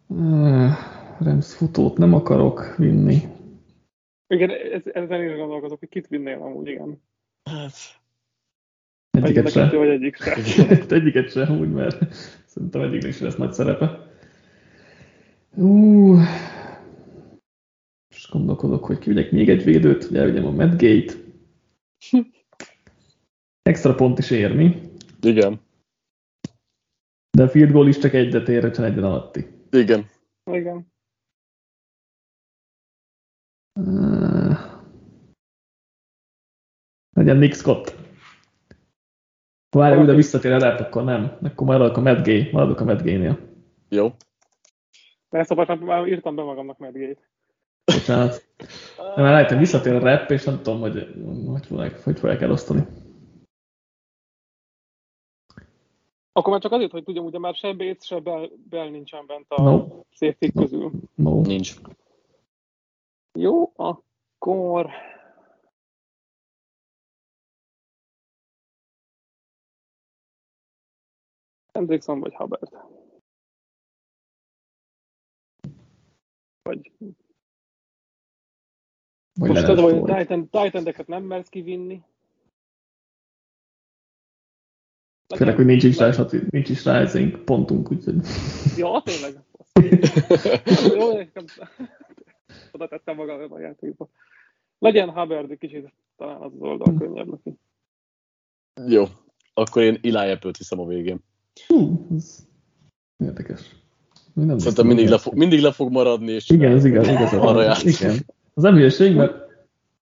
Uh, 0.07 0.71
Rams 1.21 1.55
futót 1.55 1.97
nem 1.97 2.15
akarok 2.15 2.77
vinni. 2.77 3.19
Igen, 4.27 4.51
ez, 4.51 4.83
ezen 4.85 5.23
is 5.23 5.37
gondolkozok, 5.37 5.79
hogy 5.79 5.89
kit 5.89 6.09
vinnél 6.09 6.43
amúgy, 6.43 6.67
igen. 6.67 7.03
Hát, 7.51 8.02
Egyiket 9.13 9.45
Egyik 9.47 9.53
kettő, 9.53 9.71
se. 9.71 9.77
vagy 9.77 9.89
egyik 9.89 10.17
se. 10.17 10.35
Egyiket 10.89 11.31
se, 11.31 11.51
úgy, 11.51 11.71
mert 11.73 12.15
szerintem 12.47 12.83
egyiknek 12.83 13.11
is 13.11 13.21
lesz 13.21 13.37
nagy 13.37 13.53
szerepe. 13.53 14.11
Uh, 15.55 16.21
most 18.11 18.31
gondolkodok, 18.31 18.85
hogy 18.85 18.99
kivigyek 18.99 19.31
még 19.31 19.49
egy 19.49 19.65
védőt, 19.65 20.05
hogy 20.05 20.17
elvigyem 20.17 20.47
a 20.47 20.51
Medgate. 20.51 21.15
Extra 23.63 23.95
pont 23.95 24.19
is 24.19 24.31
ér, 24.31 24.55
mi? 24.55 24.81
igen. 25.21 25.61
De 27.31 27.43
a 27.43 27.49
field 27.49 27.73
goal 27.73 27.89
is 27.89 27.99
csak 27.99 28.13
egyet 28.13 28.49
ér, 28.49 28.63
hogyha 28.63 28.85
egyen 28.85 29.05
alatti. 29.05 29.47
Igen. 29.71 30.07
Igen. 30.51 30.87
Uh, 33.81 34.59
legyen 37.13 37.37
Nick 37.37 37.55
Scott. 37.55 38.02
Várj, 39.73 40.01
újra 40.01 40.15
visszatér 40.15 40.53
a 40.53 40.59
rap, 40.59 40.81
akkor 40.81 41.05
nem. 41.05 41.39
Akkor 41.43 41.67
maradok 41.67 41.97
a 41.97 42.01
Gay, 42.01 42.49
maradok 42.53 42.81
a 42.81 42.85
Matt 42.85 43.03
Gay-nél. 43.03 43.39
Jó. 43.89 44.11
De 45.33 45.45
part 45.45 45.81
már 45.81 46.07
írtam 46.07 46.35
be 46.35 46.43
magamnak 46.43 46.79
Medgate. 46.79 47.21
Bocsánat. 47.85 48.45
De 48.97 49.23
már 49.23 49.33
rájöttem, 49.33 49.59
visszatér 49.59 49.93
a 49.93 49.99
rap, 49.99 50.31
és 50.31 50.45
nem 50.45 50.57
tudom, 50.57 50.81
hogy 50.81 51.15
hogy 51.47 51.67
fogják, 51.67 52.05
hogy 52.05 52.19
fogják 52.19 52.41
elosztani. 52.41 52.87
Akkor 56.33 56.53
már 56.53 56.63
csak 56.63 56.73
azért, 56.73 56.91
hogy 56.91 57.05
tudjam, 57.05 57.25
ugye 57.25 57.39
már 57.39 57.55
se 57.55 57.73
Bates, 57.73 58.07
se 58.07 58.21
Bell, 58.21 58.49
Bell 58.69 58.91
nincsen 58.91 59.27
bent 59.27 59.47
a 59.49 59.63
No. 59.63 59.87
safety 60.11 60.51
No. 60.55 60.63
közül. 60.63 60.91
No. 61.15 61.41
Nincs. 61.41 61.75
Jó, 63.39 63.73
akkor... 63.77 64.91
Hendrickson 71.73 72.21
vagy 72.21 72.35
Hubbard? 72.35 72.73
Vagy 76.63 76.93
Vagy 79.41 79.51
most 79.51 79.69
az, 79.69 79.79
hogy. 79.79 80.03
Titan, 80.03 80.49
Titan-eket 80.49 81.07
nem 81.07 81.23
mersz 81.23 81.49
kivinni. 81.49 82.03
Főleg, 85.37 85.57
hogy 85.57 85.65
nincs 85.65 85.85
is 85.85 85.99
rá, 85.99 86.27
nincs 86.51 86.69
is 86.69 86.85
rá 86.85 87.01
ezénk 87.01 87.45
pontunk, 87.45 87.91
úgyhogy... 87.91 88.17
Ja, 88.77 89.03
tényleg. 89.05 89.45
Jó, 90.99 91.13
nekem- 91.13 91.45
oda 92.73 92.89
tettem 92.89 93.17
magam 93.17 93.53
a 93.53 93.59
játékba. 93.59 94.09
Legyen 94.79 95.11
Hubbard 95.11 95.51
egy 95.51 95.59
kicsit, 95.59 95.93
talán 96.17 96.41
az 96.41 96.53
az 96.55 96.61
oldal 96.61 96.99
könnyebb 96.99 97.29
neki. 97.29 97.59
Jó. 98.87 99.05
Akkor 99.55 99.83
én 99.83 99.99
Eli 100.03 100.31
Apple-t 100.31 100.57
hiszem 100.57 100.81
a 100.81 100.87
végén. 100.87 101.21
Hú, 101.67 102.07
ez 102.17 102.47
érdekes. 103.25 103.77
Még 104.35 104.47
nem 104.47 104.59
Szerintem 104.59 104.87
mindig 104.87 105.09
le, 105.09 105.19
fog, 105.19 105.35
mindig 105.35 105.61
le 105.61 105.73
fog 105.73 105.91
maradni, 105.93 106.33
és 106.33 106.51
Igen, 106.51 106.73
ez 106.73 106.85
igaz, 106.85 107.09
igaz. 107.09 107.33
arra 107.33 107.63
játszik. 107.63 108.01
Igen. 108.01 108.17
Az 108.55 108.63
nem 108.63 108.75
hülyeség, 108.75 109.17
mert 109.17 109.41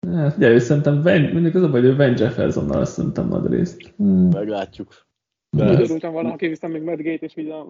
Hát, 0.08 0.38
ugye, 0.38 0.50
ő 0.50 0.60
szerintem 0.60 1.02
Van, 1.02 1.22
mondjuk 1.22 1.56
az 1.56 1.64
a 1.64 1.70
baj, 1.70 1.82
hogy 1.82 1.96
Van 1.96 2.18
Jeffersonnal 2.18 2.86
szerintem 2.86 3.28
nagy 3.28 3.46
részt. 3.46 3.94
Hmm. 3.98 4.28
Meglátjuk. 4.28 5.06
De 5.50 5.64
ez- 5.64 5.80
Örültem 5.80 6.12
volna, 6.12 6.36
ha 6.62 6.68
még 6.68 6.82
Medgate, 6.82 7.26
és 7.26 7.38
így 7.38 7.50
a... 7.50 7.66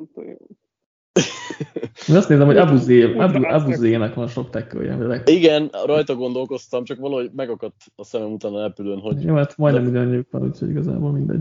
Én 2.08 2.16
azt 2.16 2.30
nézem, 2.30 2.46
hogy 2.46 2.58
Abuzé, 2.58 3.14
Abu. 3.14 3.44
Abuzének 3.44 4.14
van 4.14 4.28
sok 4.28 4.50
tekölje. 4.50 5.22
Igen, 5.26 5.70
rajta 5.86 6.16
gondolkoztam, 6.16 6.84
csak 6.84 7.00
valahogy 7.00 7.30
megakadt 7.36 7.76
a 7.96 8.04
szemem 8.04 8.32
után 8.32 8.54
a 8.54 8.62
repülőn, 8.62 9.00
hogy 9.00 9.24
Jó, 9.24 9.36
hát 9.36 9.58
majdnem 9.58 9.86
ugyanannyiuk 9.86 10.28
van, 10.32 10.44
úgyhogy 10.44 10.70
igazából 10.70 11.12
mindegy. 11.12 11.40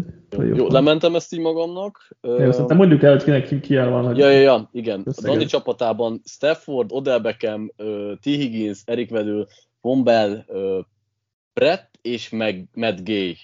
jó, 0.56 0.68
lementem 0.68 1.14
ezt 1.14 1.34
így 1.34 1.40
magamnak. 1.40 2.08
Jó, 2.20 2.50
szerintem 2.50 2.76
mondjuk 2.76 3.02
el, 3.02 3.10
hogy 3.10 3.22
kinek 3.22 3.46
ki, 3.46 3.60
ki 3.60 3.76
el 3.76 3.90
van. 3.90 4.04
Hogy 4.04 4.18
Ja, 4.18 4.30
ja, 4.30 4.40
ja, 4.40 4.68
igen. 4.72 5.02
A. 5.04 5.20
Dani 5.22 5.44
csapatában 5.44 6.20
Stafford, 6.24 6.92
Odell 6.92 7.18
Beckham, 7.18 7.72
ö, 7.76 8.12
T. 8.20 8.24
Higgins, 8.24 8.80
Eric 8.84 9.10
Vedő, 9.10 9.46
Von 9.80 10.04
Bell, 10.04 10.44
ö, 10.46 10.78
Brett 11.54 11.98
és 12.02 12.28
meg 12.28 12.68
Matt 12.74 13.04
Gay. 13.04 13.36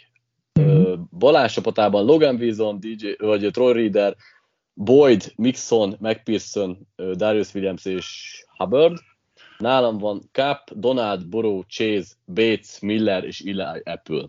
Ö, 0.61 0.95
Balázs 1.19 1.53
csapatában 1.53 2.05
Logan 2.05 2.35
Wilson, 2.35 2.81
DJ, 2.81 3.07
vagy 3.19 3.49
Troy 3.53 3.73
Reader, 3.73 4.17
Boyd, 4.75 5.33
Mixon, 5.37 5.97
McPherson, 6.01 6.87
Darius 7.15 7.55
Williams 7.55 7.85
és 7.85 8.39
Hubbard. 8.57 8.97
Nálam 9.59 9.99
van 9.99 10.23
Cap, 10.33 10.59
Donald, 10.75 11.27
Burrow, 11.29 11.63
Chase, 11.69 12.15
Bates, 12.27 12.79
Miller 12.81 13.25
és 13.25 13.41
Eli 13.41 13.81
Apple. 13.85 14.25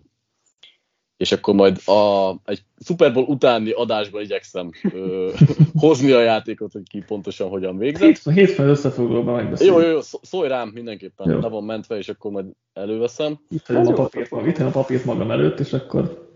És 1.18 1.32
akkor 1.32 1.54
majd 1.54 1.88
a, 1.88 2.32
egy 2.46 2.64
Super 2.86 3.14
Bowl 3.14 3.26
utáni 3.26 3.72
adásban 3.72 4.22
igyekszem 4.22 4.70
ö, 4.94 5.32
hozni 5.80 6.12
a 6.12 6.22
játékot, 6.22 6.72
hogy 6.72 6.84
ki 6.90 7.04
pontosan 7.08 7.50
hogyan 7.50 7.78
végzett. 7.78 8.08
Hétfőn, 8.08 8.34
hétfőn 8.34 8.68
összefoglalóban 8.70 9.36
megbeszéljük. 9.36 9.76
Jó, 9.76 9.82
jó, 9.82 9.90
jó, 9.90 10.02
szó- 10.02 10.20
szólj 10.24 10.48
rám 10.48 10.70
mindenképpen, 10.74 11.30
Jó. 11.32 11.40
le 11.40 11.48
van 11.48 11.64
mentve, 11.64 11.98
és 11.98 12.10
akkor 12.10 12.32
majd 12.32 12.46
előveszem. 12.74 13.40
Itt 13.50 13.66
hagyom 13.66 13.88
a 13.88 13.94
papírt, 13.94 14.30
magam- 14.30 14.48
itt 14.50 14.58
a 14.58 14.70
papírt 14.70 15.06
magam 15.06 15.32
előtt, 15.32 15.60
és 15.60 15.74
akkor 15.74 16.30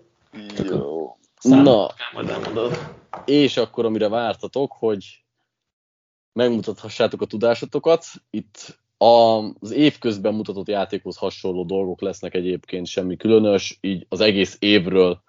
Jó. 0.69 1.17
Számot 1.39 1.63
Na, 1.65 1.87
majd 2.13 2.29
elmondod. 2.29 2.77
És 3.25 3.57
akkor 3.57 3.85
amire 3.85 4.09
vártatok, 4.09 4.71
hogy 4.71 5.23
megmutathassátok 6.33 7.21
a 7.21 7.25
tudásotokat, 7.25 8.05
itt 8.29 8.79
az 8.97 9.71
év 9.71 9.97
közben 9.97 10.33
mutatott 10.33 10.67
játékhoz 10.67 11.17
hasonló 11.17 11.63
dolgok 11.63 12.01
lesznek 12.01 12.33
egyébként 12.33 12.87
semmi 12.87 13.17
különös, 13.17 13.77
így 13.81 14.05
az 14.09 14.19
egész 14.19 14.57
évről 14.59 15.21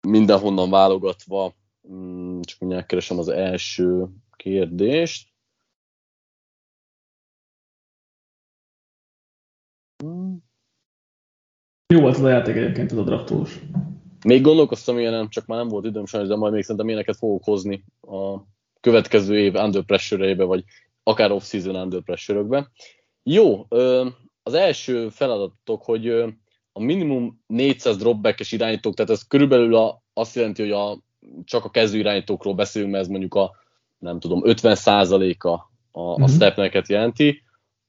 mindenhonnan 0.00 0.70
válogatva, 0.70 1.54
Mm, 1.88 2.40
csak 2.40 2.58
mindjárt 2.58 2.86
keresem 2.86 3.18
az 3.18 3.28
első 3.28 4.08
kérdést. 4.36 5.30
Jó 11.86 12.00
volt 12.00 12.16
az 12.16 12.22
a 12.22 12.28
játék 12.28 12.56
egyébként, 12.56 12.92
ez 12.92 12.98
a 12.98 13.02
draftolós. 13.02 13.60
Még 14.24 14.42
gondolkoztam 14.42 14.98
ilyenem, 14.98 15.28
csak 15.28 15.46
már 15.46 15.58
nem 15.58 15.68
volt 15.68 15.84
időm 15.84 16.06
sajnos, 16.06 16.28
de 16.28 16.36
majd 16.36 16.52
még 16.52 16.62
szerintem 16.62 16.88
ilyeneket 16.88 17.16
fogok 17.16 17.44
hozni 17.44 17.84
a 18.00 18.36
következő 18.80 19.38
év 19.38 19.54
under 19.54 19.82
pressure 19.82 20.44
vagy 20.44 20.64
akár 21.02 21.32
off-season 21.32 21.76
under 21.76 22.02
pressure 22.02 22.68
Jó, 23.22 23.66
az 24.42 24.54
első 24.54 25.08
feladatok, 25.08 25.84
hogy 25.84 26.08
a 26.72 26.80
minimum 26.80 27.42
400 27.46 27.96
dropback-es 27.96 28.52
irányítók, 28.52 28.94
tehát 28.94 29.10
ez 29.10 29.22
körülbelül 29.22 29.74
a, 29.74 30.02
azt 30.12 30.34
jelenti, 30.34 30.62
hogy 30.62 30.70
a, 30.70 30.98
csak 31.44 31.64
a 31.64 31.70
kezdő 31.70 31.98
irányítókról 31.98 32.54
beszélünk, 32.54 32.90
mert 32.90 33.04
ez 33.04 33.10
mondjuk 33.10 33.34
a 33.34 33.50
nem 33.98 34.20
tudom, 34.20 34.40
50%-a 34.44 35.48
a, 35.48 35.68
a 36.00 36.18
Mhm. 36.18 36.30
snapneket 36.30 36.88
jelenti. 36.88 37.42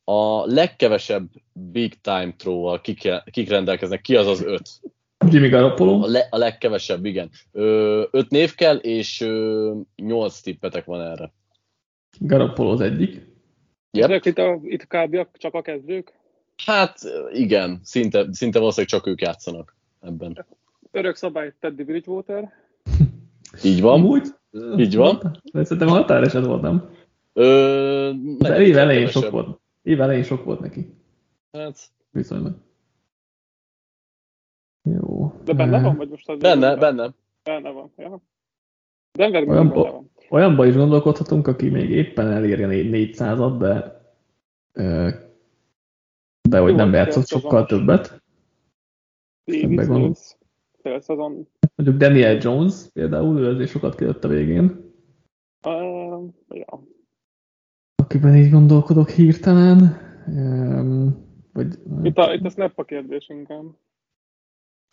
A 0.03 0.45
legkevesebb 0.45 1.29
big 1.53 2.01
time 2.01 2.33
throw-val 2.37 2.81
kik, 2.81 3.09
kik 3.31 3.49
rendelkeznek, 3.49 4.01
ki 4.01 4.15
az 4.15 4.27
az 4.27 4.43
öt? 4.43 4.69
Jimmy 5.33 5.47
A, 5.47 5.49
Garoppolo, 5.49 6.07
le, 6.07 6.27
a 6.29 6.37
legkevesebb, 6.37 7.05
igen. 7.05 7.29
Ö, 7.51 8.03
öt 8.11 8.29
név 8.29 8.55
kell, 8.55 8.75
és 8.75 9.21
ö, 9.21 9.73
nyolc 9.95 10.39
tippetek 10.41 10.85
van 10.85 11.01
erre. 11.01 11.33
Garoppolo 12.19 12.71
az 12.71 12.81
egyik. 12.81 13.21
Yep. 13.91 14.25
Itt, 14.25 14.37
a, 14.37 14.59
itt 14.63 14.87
kb. 14.87 15.27
csak 15.37 15.53
a 15.53 15.61
kezdők. 15.61 16.13
Hát 16.65 16.99
igen, 17.31 17.79
szinte, 17.83 18.27
szinte 18.31 18.59
valószínűleg 18.59 18.91
csak 18.91 19.07
ők 19.07 19.21
játszanak 19.21 19.75
ebben. 20.01 20.45
Örök 20.91 21.15
szabály 21.15 21.53
Teddy 21.59 21.83
Bridgewater. 21.83 22.53
Így 23.63 23.81
van. 23.81 23.93
Amúgy? 23.93 24.27
Így 24.77 24.95
van. 24.95 25.39
De 25.53 25.63
szerintem 25.63 25.87
határeset 25.87 26.45
volt, 26.45 26.61
nem? 26.61 26.89
Ö, 27.33 28.11
De 28.37 28.61
év 28.61 28.77
elején 28.77 29.07
sok 29.07 29.29
volt. 29.29 29.59
Év 29.81 30.01
elején 30.01 30.23
sok 30.23 30.43
volt 30.43 30.59
neki. 30.59 30.93
Hát, 31.51 31.79
Viszonylag. 32.11 32.55
Jó. 34.83 35.33
De 35.43 35.53
benne 35.53 35.77
Eh, 35.77 35.83
van, 35.83 35.95
vagy 35.95 36.09
most 36.09 36.29
az 36.29 36.39
benne, 36.39 36.75
benne. 36.75 37.13
Benne 37.43 37.69
van, 37.71 37.91
ja. 37.97 38.21
Denver 39.11 39.47
Olyan 39.47 39.65
mindig 39.65 39.81
benne 39.81 39.91
van. 39.91 40.11
Olyanba 40.29 40.65
is 40.65 40.75
gondolkodhatunk, 40.75 41.47
aki 41.47 41.69
még 41.69 41.89
éppen 41.89 42.27
elérje 42.31 42.67
400-at, 42.69 43.55
de 43.59 44.01
de 46.49 46.59
hogy 46.59 46.71
Jó, 46.71 46.75
nem 46.75 46.89
fél 46.89 46.99
játszott 46.99 47.27
sokkal 47.27 47.65
többet. 47.65 48.23
Davis 49.45 50.17
szezon. 50.99 51.47
Mondjuk 51.75 51.99
Daniel 51.99 52.37
Jones 52.41 52.87
például, 52.93 53.39
ő 53.39 53.47
azért 53.47 53.69
sokat 53.69 53.95
kijött 53.95 54.23
a 54.23 54.27
végén. 54.27 54.91
Uh, 55.65 56.29
ja. 56.49 56.83
Akiben 57.95 58.35
így 58.35 58.51
gondolkodok 58.51 59.09
hirtelen. 59.09 59.97
Öm, 60.27 61.15
vagy, 61.53 61.79
Itt 62.01 62.17
a, 62.17 62.33
itt 62.33 62.45
a 62.45 62.49
snap 62.49 62.71
a 62.75 62.83
kérdés 62.83 63.29
inkább. 63.29 63.65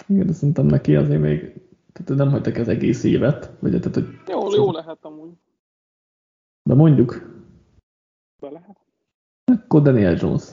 Igen, 0.06 0.26
de 0.26 0.32
szerintem 0.32 0.66
neki 0.66 0.96
azért 0.96 1.20
még 1.20 1.60
tehát 1.92 2.22
nem 2.22 2.30
hagytak 2.30 2.56
az 2.56 2.68
egész 2.68 3.04
évet. 3.04 3.52
Vagy, 3.60 3.70
tehát, 3.70 3.94
hogy, 3.94 4.06
Jó, 4.28 4.54
jó 4.54 4.72
lehet 4.72 4.98
amúgy. 5.04 5.30
de 6.62 6.74
mondjuk, 6.74 7.40
Be 8.40 8.50
lehet. 8.50 8.76
akkor 9.44 9.82
Daniel 9.82 10.16
Jones. 10.20 10.44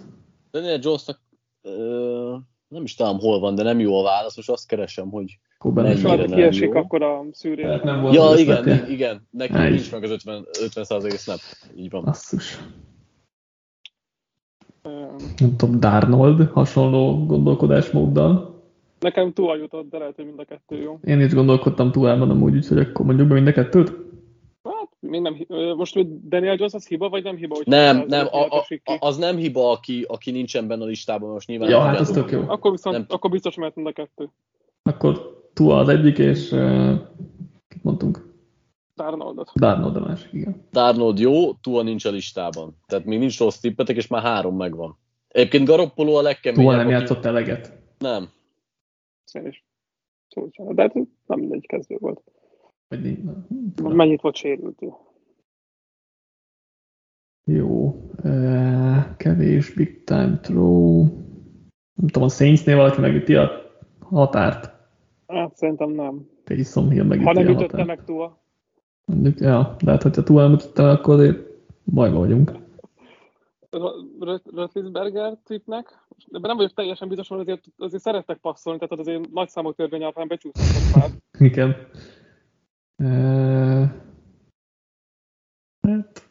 Daniel 0.52 0.80
Jonesnak 0.82 1.20
ö, 1.62 2.36
nem 2.68 2.84
is 2.84 2.96
tudom 2.96 3.20
hol 3.20 3.40
van, 3.40 3.56
de 3.56 3.64
nem 3.64 3.80
jó 3.80 4.00
a 4.00 4.04
válasz, 4.04 4.36
most 4.36 4.50
azt 4.50 4.68
keresem, 4.68 5.10
hogy 5.10 5.40
Akkor 5.60 5.74
benne 5.74 5.88
Mennyire 5.88 6.08
is 6.08 6.14
És 6.14 6.18
van. 6.20 6.30
nem 6.30 6.38
kiesik, 6.38 6.74
jó. 6.74 6.80
akkor 6.80 7.02
a 7.02 7.26
szűrére. 7.32 7.68
Tehát 7.68 7.84
nem 7.84 8.02
volt- 8.02 8.16
Ja, 8.16 8.34
igen, 8.38 8.56
snapje? 8.56 8.88
igen, 8.90 9.28
neki 9.32 9.54
Á, 9.54 9.70
nincs 9.70 9.92
meg 9.92 10.04
az 10.04 10.10
50, 10.12 10.46
50 10.62 11.10
snap. 11.18 11.38
Így 11.76 11.90
van. 11.90 12.04
Basszus. 12.04 12.60
Ö, 14.82 14.90
Nem 15.40 15.56
tudom, 15.58 15.80
Darnold 15.80 16.48
hasonló 16.50 17.26
gondolkodásmóddal. 17.26 18.57
Nekem 19.00 19.34
túl 19.34 19.58
jutott, 19.58 19.90
de 19.90 19.98
lehet, 19.98 20.16
hogy 20.16 20.26
mind 20.26 20.40
a 20.40 20.44
kettő 20.44 20.82
jó. 20.82 21.00
Én 21.04 21.22
is 21.22 21.34
gondolkodtam 21.34 21.92
túlában 21.92 22.30
amúgy, 22.30 22.56
úgyhogy 22.56 22.80
akkor 22.80 23.06
mondjuk 23.06 23.28
be 23.28 23.34
mind 23.34 23.48
a 23.48 23.52
kettőt. 23.52 23.90
Hát, 24.64 24.90
még 25.00 25.22
nem, 25.22 25.46
most 25.76 25.94
hogy 25.94 26.08
Daniel 26.28 26.56
Jones 26.58 26.74
az 26.74 26.88
hiba, 26.88 27.10
vagy 27.10 27.24
nem 27.24 27.36
hiba? 27.36 27.56
Hogy 27.56 27.68
Nem, 27.68 27.98
100 27.98 28.08
nem, 28.08 28.28
a, 28.32 28.46
a, 28.46 28.66
a, 28.84 28.98
az 29.00 29.18
nem 29.18 29.38
hiba, 29.38 29.72
aki, 29.72 30.06
aki 30.08 30.32
nincsen 30.32 30.68
benne 30.68 30.84
a 30.84 30.88
listában, 30.88 31.30
most 31.30 31.48
nyilván. 31.48 31.70
Ja, 31.70 31.80
hát 31.80 32.00
az 32.00 32.08
tudjátok. 32.08 32.30
tök 32.30 32.40
jó. 32.40 32.50
Akkor 32.50 32.72
viszont, 32.72 32.96
Nem. 32.96 33.06
akkor 33.10 33.30
biztos 33.30 33.56
mehet 33.56 33.76
mind 33.76 33.88
a 33.88 33.92
kettő. 33.92 34.30
Akkor 34.84 35.36
Tua 35.54 35.78
az 35.78 35.90
egyik, 35.90 36.18
és 36.18 36.52
uh, 36.52 36.94
kit 37.68 37.84
mondtunk? 37.84 38.26
Darnoldot. 38.96 39.52
Darnold 39.56 39.96
a 39.96 40.00
másik, 40.00 40.34
igen. 40.34 40.68
Darnold 40.72 41.20
jó, 41.20 41.54
Tua 41.54 41.82
nincs 41.82 42.06
a 42.06 42.10
listában. 42.10 42.78
Tehát 42.88 43.06
még 43.06 43.20
nincs 43.20 43.40
rossz 43.40 43.58
tippetek, 43.58 43.96
és 43.96 44.08
már 44.08 44.22
három 44.22 44.56
megvan. 44.56 44.98
Egyébként 45.28 45.68
Garoppolo 45.68 46.14
a 46.14 46.22
legkeményebb. 46.22 46.66
Tua 46.66 46.76
nem 46.76 46.86
aki- 46.86 46.96
játszott 46.96 47.26
eleget. 47.26 47.74
Nem. 47.98 48.30
Is. 49.34 49.66
Szóval, 50.28 50.50
csinálom. 50.50 50.76
de 50.76 50.82
hát 50.82 50.94
nem 50.94 51.40
mindegy 51.40 51.66
kezdő 51.66 51.98
volt. 52.00 52.24
Na, 53.76 53.90
Mennyit 53.90 54.22
volt 54.22 54.36
sérült? 54.36 54.82
Jó. 57.44 58.02
Kevés 59.18 59.74
big 59.74 60.04
time 60.04 60.40
throw. 60.42 61.04
Nem 61.94 62.08
tudom, 62.08 62.24
a 62.24 62.30
Saintsnél 62.30 62.76
valaki 62.76 63.02
megüti 63.02 63.36
a 63.36 63.50
határt. 64.00 64.72
Hát 65.28 65.56
szerintem 65.56 65.90
nem. 65.90 66.30
Taysom 66.44 66.90
Hill 66.90 67.04
megüti 67.04 67.26
Ha 67.26 67.34
nem 67.34 67.48
ütötte 67.48 67.84
meg 67.84 68.04
túl. 68.04 68.38
Mondjuk, 69.06 69.40
ja, 69.40 69.76
de 69.84 69.92
hát, 69.92 70.04
hogyha 70.04 70.24
Tua 70.24 70.42
nem 70.42 70.54
ütötte 70.54 70.90
akkor 70.90 71.46
bajba 71.86 72.18
vagyunk. 72.18 72.52
Rötlisberger 74.54 75.38
tippnek, 75.44 76.08
de 76.28 76.40
nem 76.48 76.56
vagyok 76.56 76.74
teljesen 76.74 77.08
biztos, 77.08 77.28
hogy 77.28 77.40
azért, 77.40 77.64
azért 77.78 78.04
szerettek 78.04 78.38
passzolni, 78.38 78.80
tehát 78.80 79.00
azért 79.00 79.32
nagy 79.32 79.50
számok 79.50 79.76
törvény 79.76 80.02
alapján 80.02 80.28
becsúsztak 80.28 81.02
pár. 81.02 81.10
Igen. 81.40 81.70
Uh, 83.04 83.90
hát, 85.88 86.30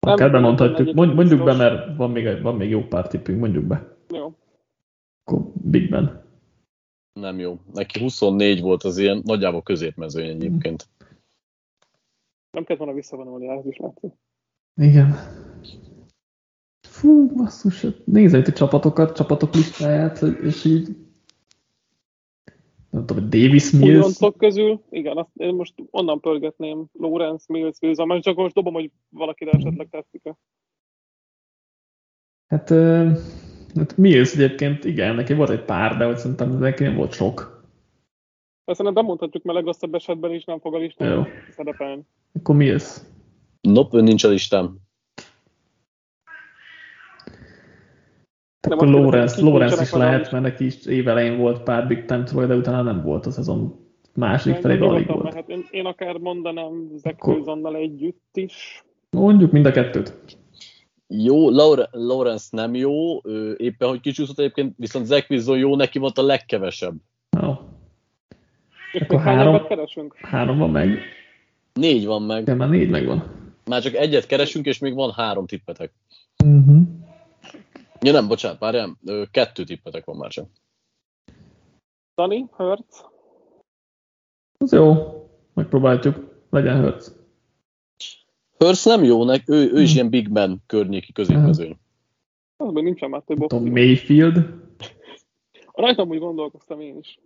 Nem 0.00 0.12
akár 0.12 0.26
tudom, 0.26 0.42
bemondhatjuk. 0.42 0.94
mondjuk 0.94 1.44
be, 1.44 1.56
mert 1.56 1.96
van 1.96 2.10
még, 2.10 2.42
van 2.42 2.56
még 2.56 2.70
jó 2.70 2.82
pár 2.82 3.06
tippünk, 3.06 3.40
mondjuk 3.40 3.64
be. 3.64 3.96
Jó. 4.08 4.34
Akkor 5.24 5.52
Big 5.62 5.90
Ben. 5.90 6.22
Nem 7.20 7.38
jó. 7.38 7.58
Neki 7.72 8.00
24 8.00 8.60
volt 8.60 8.82
az 8.82 8.98
ilyen 8.98 9.22
nagyjából 9.24 9.62
középmezőny 9.62 10.28
egyébként. 10.28 10.88
Nem 12.50 12.64
kellett 12.64 12.82
volna 12.82 12.94
visszavonulni, 12.94 13.48
ez 13.48 13.66
is 13.66 13.76
látszik. 13.76 14.12
Igen. 14.76 15.14
Fú, 16.88 17.26
basszus, 17.36 17.82
hát 17.82 18.06
nézze 18.06 18.38
itt 18.38 18.46
a 18.46 18.52
csapatokat, 18.52 19.16
csapatok 19.16 19.54
listáját, 19.54 20.22
és 20.22 20.64
így 20.64 20.96
nem 22.90 23.06
tudom, 23.06 23.30
Davis 23.30 23.70
Mills, 23.70 23.98
Újoncok 23.98 24.36
közül, 24.36 24.82
igen, 24.90 25.16
azt 25.16 25.30
én 25.34 25.54
most 25.54 25.74
onnan 25.90 26.20
pörgetném 26.20 26.84
Lawrence, 26.92 27.44
Mills, 27.48 27.76
Wilson, 27.80 28.06
mert 28.06 28.22
csak 28.22 28.36
most 28.36 28.54
dobom, 28.54 28.74
hogy 28.74 28.90
valakire 29.08 29.50
esetleg 29.50 29.88
tetszik 29.90 30.24
-e. 30.24 30.36
hát, 32.46 32.70
ö, 32.70 33.10
hát 33.74 33.96
Mills 33.96 34.34
egyébként, 34.34 34.84
igen, 34.84 35.14
neki 35.14 35.34
volt 35.34 35.50
egy 35.50 35.64
pár, 35.64 35.96
de 35.96 36.04
hogy 36.04 36.16
szerintem 36.16 36.58
neki 36.58 36.82
nem 36.82 36.96
volt 36.96 37.12
sok. 37.12 37.64
Persze 38.64 38.82
nem 38.82 38.94
bemondhatjuk, 38.94 39.42
mert 39.42 39.56
legrosszabb 39.56 39.94
esetben 39.94 40.32
is 40.32 40.44
nem 40.44 40.60
fog 40.60 40.74
a 40.74 40.78
listán 40.78 41.26
szerepelni. 41.50 42.02
Akkor 42.32 42.56
Mills. 42.56 43.00
Nope, 43.68 43.96
ő 43.96 44.00
nincs 44.00 44.24
a 44.24 44.28
listám. 44.28 44.76
De 48.60 48.74
Akkor 48.74 48.86
kik 48.86 48.96
Lawrence 49.44 49.82
is 49.82 49.92
lehet, 49.92 50.30
mert 50.30 50.44
neki 50.44 50.64
is 50.64 50.86
évelején 50.86 51.36
volt 51.38 51.62
pár 51.62 51.86
big 51.86 52.04
time 52.04 52.22
throw, 52.22 52.46
de 52.46 52.54
utána 52.56 52.82
nem 52.82 53.02
volt 53.02 53.26
a 53.26 53.30
szezon 53.30 53.74
második 54.14 54.60
Szerintem 54.62 54.70
felében 54.70 54.88
alig 54.88 55.06
volt. 55.06 55.22
mehet. 55.22 55.48
Én, 55.48 55.64
én 55.70 55.86
akár 55.86 56.16
mondanám 56.16 56.72
Wilsonnal 57.24 57.76
együtt 57.76 58.30
is. 58.32 58.84
Mondjuk 59.10 59.52
mind 59.52 59.66
a 59.66 59.70
kettőt. 59.70 60.14
Jó, 61.08 61.50
Laure, 61.50 61.88
Lawrence 61.92 62.48
nem 62.50 62.74
jó, 62.74 63.26
ő 63.28 63.54
éppen 63.58 63.88
hogy 63.88 64.00
kicsúszott 64.00 64.38
egyébként, 64.38 64.74
viszont 64.76 65.06
Zach 65.06 65.30
Wilson 65.30 65.58
jó, 65.58 65.76
neki 65.76 65.98
volt 65.98 66.18
a 66.18 66.22
legkevesebb. 66.22 66.94
Jó. 67.42 67.52
És 68.92 69.00
Akkor 69.00 69.20
három. 69.20 69.60
Három 70.14 70.58
van 70.58 70.70
meg, 70.70 70.98
Négy 71.72 72.06
van 72.06 72.22
meg. 72.22 72.44
de 72.44 72.54
már 72.54 72.68
négy 72.68 72.90
megvan. 72.90 73.43
Már 73.64 73.82
csak 73.82 73.94
egyet 73.94 74.26
keresünk, 74.26 74.66
és 74.66 74.78
még 74.78 74.94
van 74.94 75.12
három 75.12 75.46
tippetek. 75.46 75.92
Uh-huh. 76.44 76.82
Ja 78.00 78.12
nem, 78.12 78.28
bocsánat, 78.28 78.58
várjál, 78.58 78.96
kettő 79.30 79.64
tippetek 79.64 80.04
van 80.04 80.16
már 80.16 80.30
csak. 80.30 80.48
Dani, 82.14 82.46
Hurt, 82.50 83.10
Az 84.58 84.72
jó, 84.72 84.94
megpróbáljuk, 85.54 86.44
legyen 86.50 86.80
Hurts. 86.82 87.06
Hurst 88.58 88.84
nem 88.84 89.04
jó, 89.04 89.24
nek, 89.24 89.48
ő, 89.48 89.72
ő 89.72 89.80
is 89.80 89.90
Hm. 89.90 89.94
ilyen 89.96 90.10
Big 90.10 90.30
Ben 90.32 90.62
környéki 90.66 91.12
középmezőny. 91.12 91.78
az 92.56 92.72
még 92.72 92.84
nincsen 92.84 93.10
már 93.10 93.22
több 93.22 93.40
opció. 93.42 93.60
Mayfield, 93.60 94.62
Rajtam 95.72 96.08
úgy 96.08 96.18
gondolkoztam 96.18 96.80
én 96.80 96.98
is. 96.98 97.18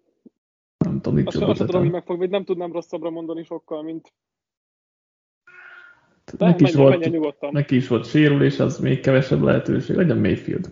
nem 0.78 0.95
tudom, 1.01 1.14
nincs 1.14 1.26
Azt, 1.26 1.36
azt 1.36 1.43
tudom, 1.45 1.49
hogy 1.57 1.61
ötletem. 1.68 1.91
megfog, 1.91 2.18
vagy 2.18 2.30
nem 2.30 2.45
tudnám 2.45 2.72
rosszabbra 2.72 3.11
mondani 3.11 3.45
sokkal, 3.45 3.82
mint... 3.82 4.12
De 6.37 6.47
Neki 6.47 6.64
is, 6.64 6.74
volt, 6.74 6.91
menjen 6.91 7.11
nyugodtan. 7.11 7.51
neki 7.53 7.76
is 7.76 7.89
volt 7.89 8.07
sérülés, 8.09 8.59
az 8.59 8.79
még 8.79 9.01
kevesebb 9.01 9.43
lehetőség. 9.43 9.97
Legyen 9.97 10.18
Mayfield. 10.18 10.70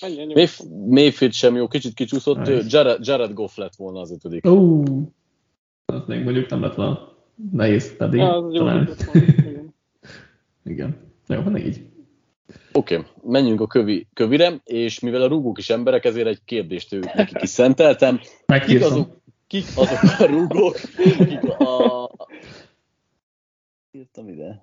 Menjen 0.00 0.28
Mayf-. 0.34 0.62
Mayfield 0.88 1.32
sem 1.32 1.56
jó, 1.56 1.68
kicsit 1.68 1.94
kicsúszott, 1.94 2.38
Nice. 2.38 2.64
Jared, 2.68 3.06
Jared 3.06 3.32
Goff 3.32 3.56
lett 3.56 3.74
volna 3.76 4.00
az 4.00 4.12
ötödik. 4.12 4.46
Ó, 4.46 4.82
az 5.84 6.02
még 6.06 6.22
mondjuk 6.24 6.48
nem 6.48 6.60
lett 6.60 6.74
volna 6.74 7.14
nehéz 7.52 7.96
pedig 7.96 8.20
Ja, 8.20 8.36
az 8.36 8.54
jó 8.54 8.58
talán. 8.58 8.84
volt, 8.84 9.04
igen. 9.14 9.74
Igen. 10.64 10.96
Jó, 11.28 11.42
van 11.42 11.52
négy. 11.52 11.86
Oké, 12.72 12.96
okay, 12.96 13.06
menjünk 13.22 13.60
a 13.60 13.66
kövi, 13.66 14.06
kövire, 14.12 14.60
és 14.64 15.00
mivel 15.00 15.22
a 15.22 15.26
rúgók 15.26 15.58
is 15.58 15.70
emberek, 15.70 16.04
ezért 16.04 16.26
egy 16.26 16.44
kérdést 16.44 16.92
ő, 16.92 17.00
nekik 17.14 17.42
is 17.42 17.48
szenteltem. 17.48 18.20
Kik 18.66 18.82
azok, 18.82 19.20
kik 19.46 19.64
azok 19.74 20.18
a 20.18 20.24
rúgók, 20.24 20.76
akik 21.18 21.44
a... 21.44 22.10
Írtam 23.90 24.28
ide. 24.28 24.62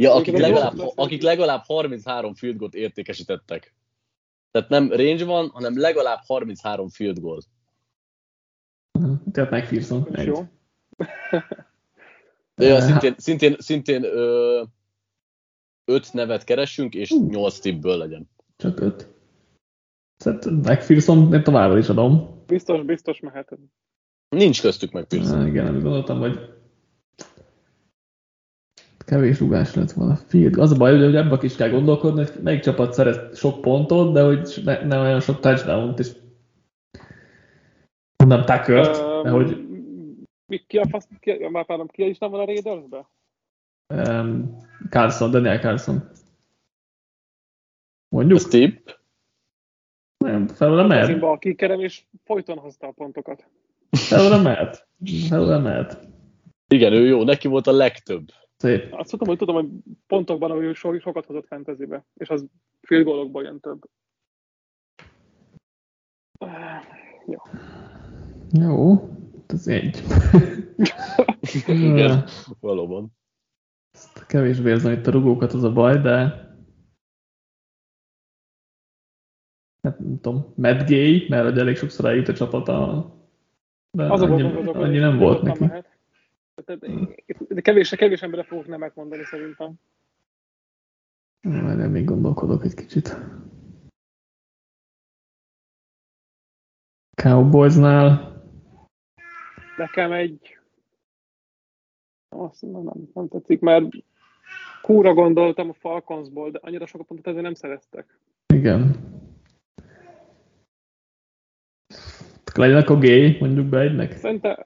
Ja, 0.00 0.14
akik 0.14 0.38
legalább, 0.38 0.78
akik 0.94 1.22
legalább 1.22 1.62
33 1.64 2.34
field 2.34 2.56
goal 2.56 2.70
értékesítettek. 2.72 3.74
Tehát 4.50 4.68
nem 4.68 4.92
range 4.92 5.24
van, 5.24 5.48
hanem 5.48 5.78
legalább 5.78 6.18
33 6.26 6.88
field 6.88 7.20
goal. 7.20 7.40
Tehát 9.32 9.50
McPherson. 9.50 10.08
Ez 10.12 10.20
Egy. 10.20 10.26
jó. 10.26 10.44
De 12.54 12.66
ja, 12.72 12.80
szintén, 12.80 13.14
szintén, 13.26 13.56
szintén 13.58 14.04
ö, 14.04 14.62
öt 15.84 16.12
nevet 16.12 16.44
keresünk, 16.44 16.94
és 16.94 17.10
nyolc 17.28 17.58
tippből 17.58 17.96
legyen. 17.96 18.30
Csak 18.56 18.80
öt. 18.80 19.08
Szerintem 20.16 20.54
McPherson 20.54 21.34
én 21.34 21.42
továbbra 21.42 21.78
is 21.78 21.88
adom. 21.88 22.42
Biztos, 22.46 22.84
biztos 22.84 23.20
mehet. 23.20 23.58
Nincs 24.28 24.60
köztük 24.60 24.92
meg 24.92 25.04
Pearson. 25.04 25.46
Igen, 25.46 25.64
nem 25.64 25.82
gondoltam, 25.82 26.18
hogy 26.18 26.59
kevés 29.10 29.38
rugás 29.38 29.74
lett 29.74 29.92
volna. 29.92 30.16
Field, 30.16 30.58
az 30.58 30.72
a 30.72 30.76
baj, 30.76 30.98
hogy 30.98 31.16
ebben 31.16 31.38
is 31.42 31.56
kell 31.56 31.70
gondolkodni, 31.70 32.24
hogy 32.24 32.42
melyik 32.42 32.60
csapat 32.60 32.92
szerez 32.92 33.38
sok 33.38 33.60
pontot, 33.60 34.12
de 34.12 34.22
hogy 34.22 34.60
ne, 34.64 34.84
nem 34.84 35.00
olyan 35.00 35.20
sok 35.20 35.40
touchdown-t, 35.40 35.98
és 35.98 36.12
nem 38.16 38.44
tucker 38.44 38.86
de 39.22 39.30
hogy... 39.30 39.66
Mi, 40.46 40.58
ki 40.66 40.78
a 40.78 40.88
fasz, 40.88 41.08
ki, 41.20 41.48
már 41.50 41.66
párom, 41.66 41.86
ki 41.86 42.08
is 42.08 42.18
nem 42.18 42.30
van 42.30 42.40
a 42.40 42.44
Raidersbe? 42.44 43.08
Um, 43.94 44.56
Carlson, 44.90 45.30
Daniel 45.30 45.58
Carlson. 45.58 46.10
Mondjuk? 48.08 48.38
Steve? 48.38 48.80
Nem, 50.24 50.46
felőle 50.46 50.86
mehet. 50.86 51.22
Az 51.22 51.22
a 51.22 51.38
kikerem, 51.38 51.80
és 51.80 52.04
folyton 52.24 52.58
hozta 52.58 52.86
a 52.86 52.92
pontokat. 52.92 53.46
Felőle 53.90 54.42
mehet. 54.42 54.86
Felőle 55.28 55.58
mehet. 55.58 55.98
Igen, 56.68 56.92
ő 56.92 57.06
jó, 57.06 57.24
neki 57.24 57.48
volt 57.48 57.66
a 57.66 57.72
legtöbb. 57.72 58.30
Szép. 58.60 58.92
Azt 58.92 59.10
tudom, 59.10 59.28
hogy 59.28 59.38
tudom, 59.38 59.54
hogy 59.54 59.68
pontokban, 60.06 60.50
hogy 60.50 60.74
so, 60.74 60.98
sokat 60.98 61.26
hozott 61.26 61.46
fantasybe, 61.46 62.04
és 62.14 62.28
az 62.28 62.46
fél 62.80 63.04
gólokban 63.04 63.44
jön 63.44 63.60
több. 63.60 63.84
Jó. 67.26 67.38
Jó, 68.52 69.08
ez 69.46 69.66
egy. 69.66 70.02
Igen, 71.66 72.24
valóban. 72.60 73.16
Ezt 73.90 74.26
kevésbé 74.26 74.70
érzem 74.70 74.92
itt 74.92 75.06
a 75.06 75.10
rugókat, 75.10 75.52
az 75.52 75.62
a 75.62 75.72
baj, 75.72 76.00
de 76.00 76.16
hát 79.82 79.98
nem 79.98 80.20
tudom, 80.20 80.52
Matt 80.56 80.88
Gay, 80.88 81.26
mert 81.28 81.56
elég 81.56 81.76
sokszor 81.76 82.04
eljut 82.04 82.28
a 82.28 82.34
csapata, 82.34 83.04
de 83.90 84.12
Az 84.12 84.20
a 84.20 84.24
annyi, 84.24 84.42
baj, 84.42 84.56
azok, 84.56 84.74
annyi 84.74 84.98
nem 84.98 85.18
volt 85.18 85.42
neki. 85.42 85.64
Mehet. 85.64 85.89
De 87.48 87.60
kevés, 87.60 87.90
kevés 87.90 88.22
emberre 88.22 88.44
fogok 88.44 88.66
nemet 88.66 88.94
mondani 88.94 89.24
szerintem. 89.24 89.74
Majd 91.40 91.90
még 91.90 92.04
gondolkodok 92.04 92.64
egy 92.64 92.74
kicsit. 92.74 93.16
Cowboysnál 97.22 98.30
Nekem 99.80 100.12
egy... 100.12 100.58
Azt 102.28 102.62
nem, 102.62 102.82
nem, 102.82 103.10
nem 103.14 103.28
tetszik, 103.28 103.60
mert 103.60 103.84
kúra 104.82 105.14
gondoltam 105.14 105.68
a 105.68 105.72
Falconsból, 105.72 106.50
de 106.50 106.58
annyira 106.62 106.86
sokat 106.86 107.06
pontot 107.06 107.26
ezért 107.26 107.42
nem 107.42 107.54
szereztek. 107.54 108.18
igen. 108.54 108.96
Legyen 112.54 112.76
akkor 112.76 112.98
gay, 112.98 113.36
mondjuk 113.40 113.66
be 113.66 113.80
egynek? 113.80 114.12
Szerintem 114.12 114.64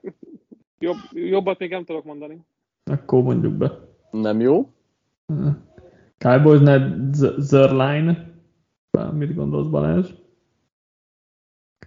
jobb, 0.79 0.97
jobbat 1.11 1.59
még 1.59 1.69
nem 1.69 1.85
tudok 1.85 2.03
mondani. 2.03 2.41
Akkor 2.83 3.23
mondjuk 3.23 3.53
be. 3.53 3.71
Nem 4.11 4.39
jó? 4.39 4.69
Cowboysnál 6.17 7.09
Z- 7.13 7.35
Zerline. 7.37 8.33
Mit 9.13 9.35
gondolsz 9.35 9.67
Balázs? 9.67 10.11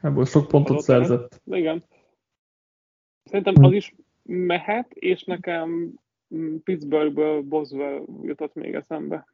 Cowboys 0.00 0.28
sok 0.30 0.48
pontot 0.48 0.70
Adott 0.70 0.82
szerzett. 0.82 1.40
De 1.44 1.56
igen. 1.58 1.84
Szerintem 3.24 3.54
Hm. 3.54 3.64
az 3.64 3.72
is 3.72 3.94
mehet, 4.22 4.92
és 4.92 5.24
nekem 5.24 5.94
mm, 6.34 6.56
Pittsburghből 6.56 7.42
Boswell 7.42 8.04
jutott 8.22 8.54
még 8.54 8.74
eszembe. 8.74 9.26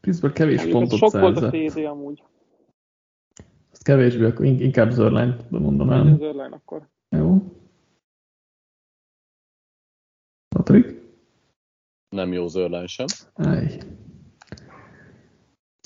Pittsburgh 0.00 0.34
kevés 0.36 0.62
az 0.64 0.70
pontot 0.70 0.98
sok 0.98 1.12
volt 1.12 1.36
a 1.36 1.40
szerzett. 1.40 1.72
TD 1.74 1.84
amúgy. 1.84 2.22
Azt 3.70 3.82
kevésbé, 3.82 4.24
akkor 4.24 4.44
in- 4.44 4.60
inkább 4.60 4.88
Az 4.88 4.98
el. 4.98 5.46
Örlen 5.50 6.52
akkor. 6.52 6.88
Jó. 7.08 7.59
Nem 12.10 12.32
jó 12.32 12.46
zörlán 12.48 12.86
sem. 12.86 13.06
Áj. 13.34 13.78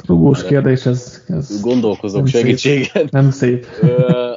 Rugós 0.07 0.45
kérdés, 0.45 0.87
ez, 0.87 1.25
ez 1.29 1.61
Gondolkozok 1.61 2.23
Nem 2.23 2.27
szép. 2.27 2.43
segítségen. 2.43 3.09
nem 3.11 3.31
szép. 3.31 3.67
Ö, 3.83 4.33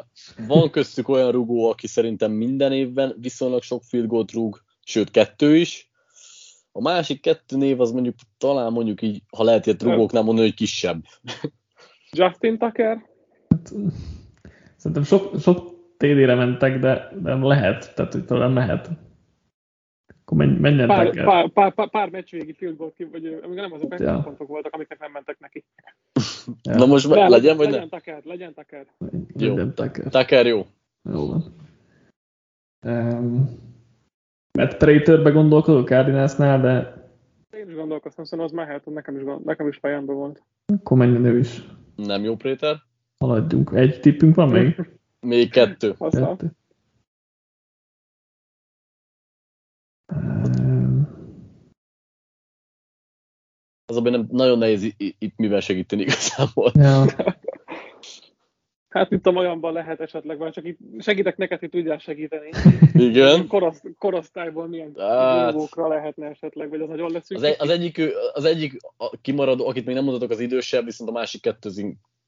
Van 0.48 0.70
köztük 0.70 1.10
olyan 1.10 1.32
rugó, 1.32 1.70
aki 1.70 1.88
szerintem 1.88 2.32
minden 2.32 2.72
évben 2.72 3.16
viszonylag 3.22 3.62
sok 3.62 3.84
field 3.84 4.08
goalt 4.08 4.32
rúg, 4.32 4.62
sőt 4.84 5.12
kettő 5.12 5.56
is. 5.56 5.92
A 6.72 6.82
másik 6.82 7.22
kettő 7.22 7.58
név 7.58 7.82
az 7.82 7.92
mondjuk 7.92 8.16
talán 8.38 8.72
mondjuk 8.72 9.02
így, 9.02 9.22
ha 9.38 9.44
lehet 9.44 9.66
ilyet 9.66 9.84
rugóknál 9.84 10.24
mondani, 10.24 10.48
hogy 10.48 10.56
kisebb. 10.58 11.04
Justin 12.12 12.58
Tucker, 12.58 12.98
Szerintem 14.78 15.04
sok, 15.04 15.40
sok 15.40 15.76
TD-re 15.98 16.36
mentek, 16.36 16.80
de, 16.80 17.12
de 17.22 17.34
lehet, 17.36 17.94
tehát 17.96 18.14
hogy 18.14 18.26
talán 18.26 18.52
mehet. 18.52 18.90
Akkor 20.30 20.38
menj, 20.46 20.60
menjen 20.60 20.88
pár, 20.88 21.24
pár, 21.24 21.50
pár, 21.50 21.74
pár, 21.74 21.90
pár 21.90 22.10
meccs 22.10 22.30
végi 22.32 22.54
field 22.54 22.78
goal, 22.78 22.94
ki- 22.96 23.04
vagy 23.04 23.40
nem 23.54 23.74
azok 23.74 23.94
Ja. 24.00 24.06
ja. 24.06 24.20
pontok 24.20 24.48
voltak, 24.48 24.74
amiknek 24.74 25.00
nem 25.00 25.12
mentek 25.12 25.40
neki. 25.40 25.66
Ja. 26.62 26.76
Na 26.76 26.86
most 26.86 27.10
De, 27.10 27.28
legyen, 27.28 27.58
vagy 27.58 27.66
legyen 27.66 27.80
nem? 27.80 28.00
Tucker, 28.00 28.22
legyen 28.24 28.54
Tucker. 28.54 28.86
Jó. 29.38 29.48
Menjen 29.56 29.74
Tucker. 29.76 30.10
Tucker 30.10 30.46
jó. 30.46 30.66
Jó 31.14 31.28
van. 31.28 31.44
Um, 32.86 33.50
Matt 34.52 34.78
Praterbe 34.78 35.30
gondolkodok 35.30 35.88
Cardinalsnál, 35.88 36.62
de 36.62 37.06
Én 37.58 37.68
is 37.70 37.76
gondolkoztam, 37.76 38.26
szóval 38.26 38.46
az 38.46 38.52
mehet, 38.52 38.86
nekem 38.86 39.16
is, 39.16 39.24
gond- 39.24 39.46
nekem 39.46 39.68
is 39.68 39.78
fejemben 39.78 40.16
volt. 40.16 40.44
akkor 40.74 40.98
menjen 40.98 41.26
ő 41.26 41.38
is. 41.40 41.62
Nem 41.96 42.24
jó, 42.24 42.36
Préter. 42.36 42.76
Haladjunk. 43.20 43.72
Egy 43.74 44.00
tippünk 44.00 44.36
van 44.36 44.50
még? 44.50 44.76
Még 45.20 45.50
kettő. 45.52 45.94
Kettő. 46.00 46.52
Az 53.90 53.98
abban 53.98 54.12
nem 54.12 54.28
nagyon 54.32 54.58
nehéz 54.58 54.94
itt 54.98 55.38
mivel 55.38 55.60
segíteni 55.60 56.02
igazából. 56.02 56.72
ja, 56.76 57.06
Hát 58.90 59.12
itt 59.12 59.26
a 59.26 59.32
olyanban 59.32 59.74
lehet 59.74 60.00
esetleg, 60.00 60.38
vagy 60.38 60.52
csak 60.52 60.66
itt 60.66 60.78
segítek 61.00 61.38
neked, 61.38 61.60
hogy 61.60 61.70
tudjál 61.70 61.98
segíteni. 61.98 62.50
Igen. 62.94 63.48
Korosz, 63.48 63.82
korosztályból 63.98 64.68
milyen 64.68 64.92
Hát- 64.98 65.76
lehetne 65.76 66.28
esetleg, 66.28 66.70
vagy 66.70 66.82
az 66.82 66.88
nagyon 66.88 67.12
leszűk. 67.12 67.38
Az, 67.38 67.44
egy, 67.44 67.56
az, 67.60 67.70
egyik, 67.70 68.02
az 68.34 68.46
egyik 68.46 68.78
a 68.98 69.18
kimaradó, 69.22 69.68
akit 69.68 69.86
még 69.86 69.96
nem 69.96 70.04
mondhatok, 70.04 70.32
az 70.32 70.40
idősebb, 70.40 70.86
viszont 70.86 71.10
a 71.10 71.14
másik 71.14 71.42
kettő 71.42 71.70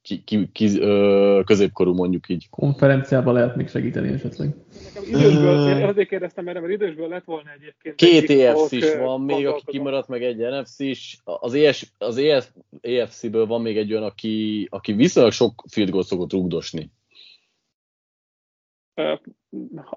ki, 0.01 0.23
ki, 0.23 0.49
ki, 0.51 0.79
ö, 0.79 1.41
középkorú 1.45 1.93
mondjuk 1.93 2.29
így. 2.29 2.49
konferenciában 2.49 3.33
lehet 3.33 3.55
még 3.55 3.67
segíteni 3.67 4.07
esetleg. 4.07 4.55
Nekem 4.83 5.03
idősből, 5.09 5.77
én 5.77 5.83
azért 5.83 6.07
kérdeztem 6.07 6.47
erre, 6.47 6.59
mert 6.59 6.73
idősből 6.73 7.07
lett 7.07 7.23
volna 7.23 7.49
egyébként. 7.51 7.95
Két 7.95 8.29
EFC 8.29 8.71
is 8.71 8.83
ahol, 8.83 9.07
van 9.07 9.21
még, 9.21 9.47
aki 9.47 9.63
kimaradt, 9.65 10.07
meg 10.07 10.23
egy 10.23 10.37
NFC 10.37 10.79
is. 10.79 11.21
Az, 11.23 11.53
ES, 11.53 11.93
az 11.97 12.17
EF, 12.17 12.49
EFC-ből 12.81 13.45
van 13.45 13.61
még 13.61 13.77
egy 13.77 13.91
olyan, 13.91 14.03
aki, 14.03 14.67
aki 14.69 14.93
viszonylag 14.93 15.31
sok 15.31 15.63
field 15.69 15.89
goal 15.89 16.03
szokott 16.03 16.31
rugdosni. 16.31 16.91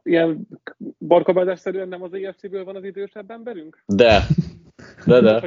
Ilyen 0.02 0.48
barkabádásszerűen 0.98 1.88
nem 1.88 2.02
az 2.02 2.12
EFC-ből 2.12 2.64
van 2.64 2.76
az 2.76 2.84
idősebb 2.84 3.30
emberünk? 3.30 3.82
De, 3.86 4.20
de, 5.06 5.20
de. 5.20 5.46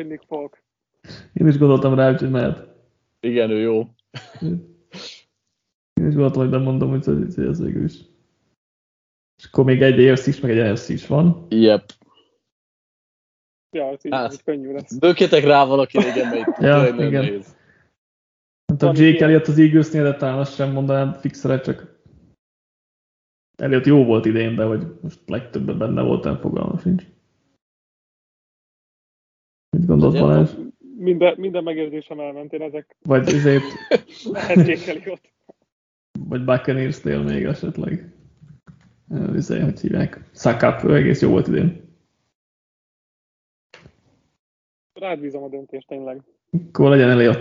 Én 1.34 1.48
is 1.48 1.58
gondoltam 1.58 1.96
rá, 1.96 2.12
úgyhogy 2.12 2.30
mehet. 2.30 2.68
igen, 3.20 3.50
ő 3.50 3.60
jó. 3.60 3.84
Én 5.94 6.08
is 6.08 6.14
gondoltam, 6.14 6.42
hogy 6.42 6.52
nem 6.52 6.62
mondom, 6.62 6.90
hogy 6.90 7.08
ez, 7.08 7.38
ez 7.38 7.62
végül 7.62 7.84
is. 7.84 7.98
És 9.38 9.46
akkor 9.46 9.64
még 9.66 9.82
egy 9.82 10.06
EFC 10.06 10.28
is, 10.28 10.40
meg 10.40 10.58
egy 10.58 10.72
NFC 10.72 10.90
is 10.90 11.08
van. 11.08 11.46
Yep. 11.50 11.92
Ja, 13.76 13.86
ez 13.92 14.06
így, 14.06 14.12
Hát. 14.14 14.34
így 14.34 14.44
könnyű 14.44 14.72
lesz. 14.72 14.98
Bökjetek 14.98 15.44
rá 15.44 15.66
valaki, 15.66 15.98
igen, 15.98 16.30
mert 16.30 16.62
Ja, 16.62 16.88
igen. 16.88 17.12
nehéz. 17.24 17.56
Nem 18.66 18.78
tudom, 18.78 18.96
Jake. 18.96 19.24
Elliott 19.24 19.48
az 19.48 19.60
Eaglesnél, 19.60 20.04
de 20.04 20.16
talán 20.16 20.40
azt 20.40 20.56
sem 20.56 20.72
mondanám 20.72 21.14
fixre, 21.14 21.60
csak 21.60 21.94
Elliott 23.56 23.86
jó 23.86 24.06
volt 24.06 24.26
idén, 24.26 24.56
de 24.56 24.64
hogy 24.64 25.00
most 25.02 25.20
legtöbben 25.26 25.78
benne 25.78 26.02
voltam, 26.02 26.38
fogalmam 26.38 26.80
sincs. 26.80 27.04
Mit 29.78 29.86
gondolsz. 29.86 30.20
Balázs? 30.20 30.52
Minden, 31.06 31.36
minden 31.38 31.64
megérzésem 31.64 32.20
elment, 32.20 32.54
én 32.54 32.62
ezek 32.62 32.96
Vagy 33.02 33.28
ezért, 33.34 33.64
lehet 34.24 34.66
kékeli 34.66 35.12
ott. 35.12 35.34
vagy 36.20 36.44
Buccaneers-nél 36.44 37.24
még 37.24 37.44
esetleg. 37.44 38.14
Ezért, 39.36 39.64
hogy 39.64 39.80
hívják. 39.80 40.20
Ő 40.84 40.96
egész 40.96 41.22
jó 41.22 41.30
volt 41.30 41.48
idén. 41.48 41.84
Rád 44.94 45.20
bízom 45.20 45.44
a 45.44 45.48
döntést 45.50 45.88
tényleg. 45.88 46.22
Akkor 46.70 46.90
legyen 46.90 47.22
jó. 47.22 47.32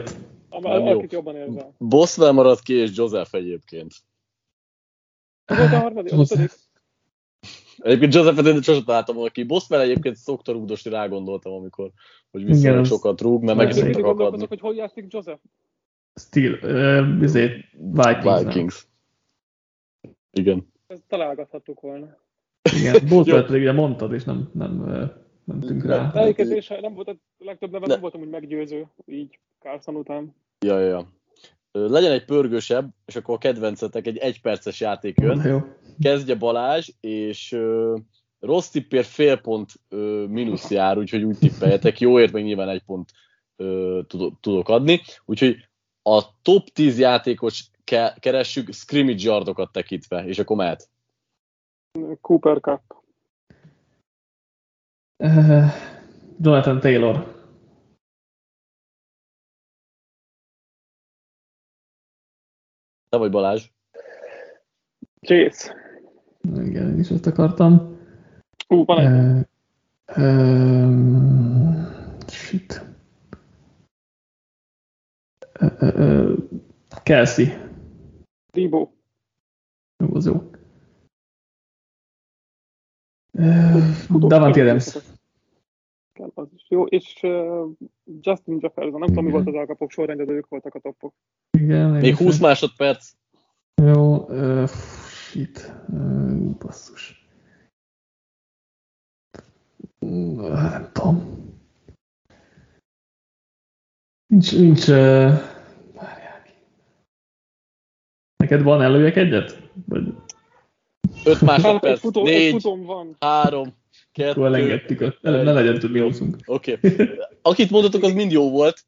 Akit 0.51 1.13
jobban 1.13 1.37
érzel. 1.37 1.75
Boswell 1.79 2.33
maradt 2.33 2.61
ki, 2.61 2.75
és 2.75 2.97
Joseph 2.97 3.35
egyébként. 3.35 3.93
Volt 5.45 5.73
a 5.73 5.79
harmadik, 5.79 6.13
ötödik. 6.13 6.51
Egyébként 7.79 8.15
Josephet 8.15 8.47
én 8.47 8.63
sosem 8.63 8.85
találtam 8.85 9.15
volna 9.15 9.31
ki. 9.31 9.43
Boswell 9.45 9.81
egyébként 9.81 10.17
szokta 10.17 10.53
rúgdosni, 10.53 10.91
rá 10.91 11.07
gondoltam, 11.07 11.53
amikor, 11.53 11.91
hogy 12.31 12.45
viszonylag 12.45 12.71
Igen, 12.71 12.79
az- 12.79 12.89
sokat 12.89 13.21
rúg, 13.21 13.43
mert 13.43 13.57
meg 13.59 13.73
szoktak 13.73 13.93
gondolkozok, 14.03 14.27
akadni. 14.27 14.47
hogy 14.49 14.61
hol 14.61 14.75
játszik 14.75 15.07
Joseph. 15.09 15.41
Steel, 16.15 16.53
uh, 16.63 17.23
izé, 17.23 17.65
Vikings. 17.93 18.43
Vikings. 18.45 18.87
Igen. 20.33 20.67
Ezt 20.87 21.03
találgathattuk 21.09 21.81
volna. 21.81 22.17
Igen, 22.79 22.95
Jó. 23.11 23.23
pedig 23.43 23.61
ugye 23.63 23.73
mondtad, 23.73 24.13
és 24.13 24.25
nem, 24.25 24.51
nem 24.53 24.73
mentünk 25.45 25.85
rá. 25.85 26.11
De 26.13 26.21
egyébként 26.21 26.81
nem 26.81 26.95
volt, 26.95 27.09
a 27.09 27.17
legtöbb 27.39 27.71
neve 27.71 27.87
Ne. 27.87 27.93
nem 27.93 28.01
voltam 28.01 28.21
úgy 28.21 28.29
meggyőző, 28.29 28.87
így 29.07 29.39
Carlson 29.61 29.95
után. 29.95 30.35
Ja, 30.67 30.79
ja, 30.79 30.87
ja. 30.87 31.13
Legyen 31.77 32.13
egy 32.13 32.25
pörgősebb, 32.25 32.91
és 33.07 33.17
akkor 33.17 33.35
a 33.35 33.39
kedvencetek 33.39 34.07
egy 34.07 34.17
egyperces 34.17 34.81
játék 34.81 35.21
jön. 35.21 35.43
Jó. 35.45 35.63
Kezdje 36.01 36.35
Balázs, 36.35 36.91
és 37.01 37.53
ö, 37.53 37.97
rossz 38.41 38.69
tippért 38.69 39.07
fél 39.07 39.37
pont 39.37 39.73
ö, 39.89 40.25
mínusz 40.29 40.71
jár, 40.71 40.99
úgyhogy 40.99 41.23
úgy 41.23 41.39
tippeljetek. 41.39 42.01
Jóért 42.01 42.33
meg 42.33 42.45
nyilván 42.45 42.69
egy 42.69 42.83
pont 42.83 43.11
ö, 43.57 44.01
tudok, 44.07 44.41
tudok 44.41 44.69
adni. 44.69 45.01
Úgyhogy 45.25 45.69
a 46.03 46.41
top 46.43 46.69
10 46.69 46.99
játékos 46.99 47.71
ke- 47.85 48.19
keressük 48.21 48.73
scrimmage 48.73 49.23
yardokat 49.23 49.73
tekintve, 49.73 50.27
és 50.27 50.39
akkor 50.39 50.57
mehet. 50.57 50.89
Cooper 52.21 52.61
Cup. 52.61 52.83
Uh, 55.17 55.65
Jonathan 56.41 56.81
Taylor. 56.81 57.44
Te 63.15 63.21
vagy 63.21 63.31
Balázs. 63.31 63.71
Chase. 65.21 65.75
Igen, 66.43 66.93
én 66.93 66.99
is 66.99 67.11
ezt 67.11 67.27
akartam. 67.27 67.99
Ú, 68.69 68.85
van 68.85 68.99
egy. 68.99 69.47
Uh, 70.17 70.25
um, 70.25 71.89
shit. 72.27 72.83
Uh, 75.61 75.73
uh, 75.81 75.99
uh, 75.99 76.39
Kelsey. 77.03 77.47
Debo. 78.53 78.91
Jó, 79.97 80.15
az 80.15 80.27
jó. 80.27 80.51
Uh, 83.33 84.29
Davante 84.29 84.63
Adams 84.63 85.14
az 86.35 86.49
is 86.55 86.67
jó, 86.69 86.85
és 86.85 87.21
uh, 87.23 87.71
Justin 88.21 88.59
Jefferson, 88.61 88.99
nem 88.99 89.09
tudom, 89.09 89.25
mi 89.25 89.31
mhm. 89.31 89.39
volt 89.39 89.49
az 89.49 89.61
alkapok 89.61 89.91
sorrendje, 89.91 90.25
de 90.25 90.33
ők 90.33 90.49
voltak 90.49 90.75
a 90.75 90.79
toppok. 90.79 91.15
Igen, 91.59 91.91
Még 91.91 92.17
20 92.17 92.39
másodperc. 92.39 93.13
Jó, 93.83 94.17
uh, 94.17 94.69
shit, 95.09 95.73
uh, 95.89 96.57
basszus. 96.59 97.29
Nem 99.99 100.91
tudom. 100.93 101.43
Nincs, 104.27 104.57
nincs, 104.57 104.89
uh. 104.89 105.53
Neked 108.37 108.63
van 108.63 108.83
előjek 108.83 109.17
egyet? 109.17 109.71
Vagy... 109.87 110.15
5 111.25 111.41
másodperc, 111.41 112.13
4, 112.13 112.67
3, 113.19 113.75
Kettő... 114.15 114.31
Akkor 114.31 114.47
elengedtük, 114.47 115.01
a... 115.01 115.15
ne, 115.21 115.43
ne 115.43 115.53
legyen 115.53 115.79
tudni 115.79 116.01
hozunk. 116.01 116.37
Oké. 116.47 116.79
Okay. 116.83 117.09
Akit 117.43 117.71
mondatok, 117.71 118.03
az 118.03 118.13
mind 118.13 118.33
jó 118.33 118.51
volt. 118.51 118.85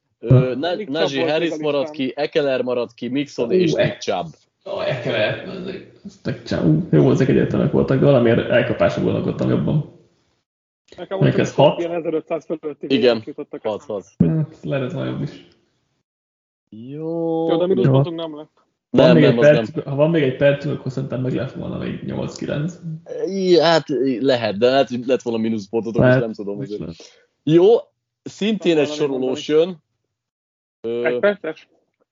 Najee 0.88 1.30
Harris 1.30 1.56
maradt 1.56 1.90
ki, 1.90 2.12
Ekeler 2.16 2.62
maradt 2.62 2.94
ki, 2.94 3.08
Mixon 3.08 3.50
és 3.50 3.72
Nick 3.72 3.98
Chubb. 3.98 4.26
A 4.62 4.82
Ekeler, 4.82 5.48
ezek 6.04 6.42
Chubb. 6.42 6.92
Jó, 6.92 7.10
ezek 7.10 7.28
egyetlenek 7.28 7.72
voltak, 7.72 7.98
de 7.98 8.04
valamiért 8.04 8.50
elkapásra 8.50 9.02
gondolkodtam 9.02 9.48
jobban. 9.48 9.94
Nekem 10.96 11.22
ez 11.22 11.54
6. 11.54 11.78
Ilyen 11.78 11.92
1500 11.92 12.44
fölötti 12.44 12.86
Igen, 12.88 13.22
6-6. 13.26 14.04
Hát, 14.18 14.56
lehet 14.62 14.84
ez 14.84 14.92
nagyobb 14.92 15.22
is. 15.22 15.46
Jó. 16.68 17.48
Jó, 17.48 17.56
de 17.56 17.66
mi 17.66 18.14
nem 18.14 18.36
lett. 18.36 18.65
Van 18.90 19.06
Nem, 19.06 19.14
még 19.14 19.24
nem, 19.24 19.32
egy 19.32 19.38
perc, 19.40 19.70
nem. 19.72 19.84
Ha 19.84 19.94
van 19.94 20.10
még 20.10 20.22
egy 20.22 20.36
percünk, 20.36 20.78
akkor 20.78 20.92
szerintem 20.92 21.20
meg 21.20 21.34
lett 21.34 21.52
volna 21.52 21.78
még 21.78 22.00
8-9. 22.06 22.72
I- 23.26 23.58
Hát 23.60 23.84
lehet, 24.20 24.58
de 24.58 24.70
lehet, 24.70 24.88
hogy 24.88 25.06
lett 25.06 25.22
volna 25.22 25.38
mínuszpontotok, 25.40 26.02
Lehet, 26.02 26.20
nem 26.20 26.32
tudom. 26.32 26.62
lehet. 26.68 26.94
Jó, 27.42 27.76
szintén 28.22 28.78
egy 28.78 28.88
sorolós 28.90 29.48
jön. 29.48 29.82
Ö, 30.80 31.04
Egy 31.04 31.18
perces? 31.18 31.68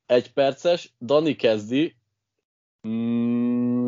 egy 0.06 0.32
perces, 0.32 0.92
Dani 1.00 1.36
kezdi. 1.36 1.96
Mm, 2.88 3.86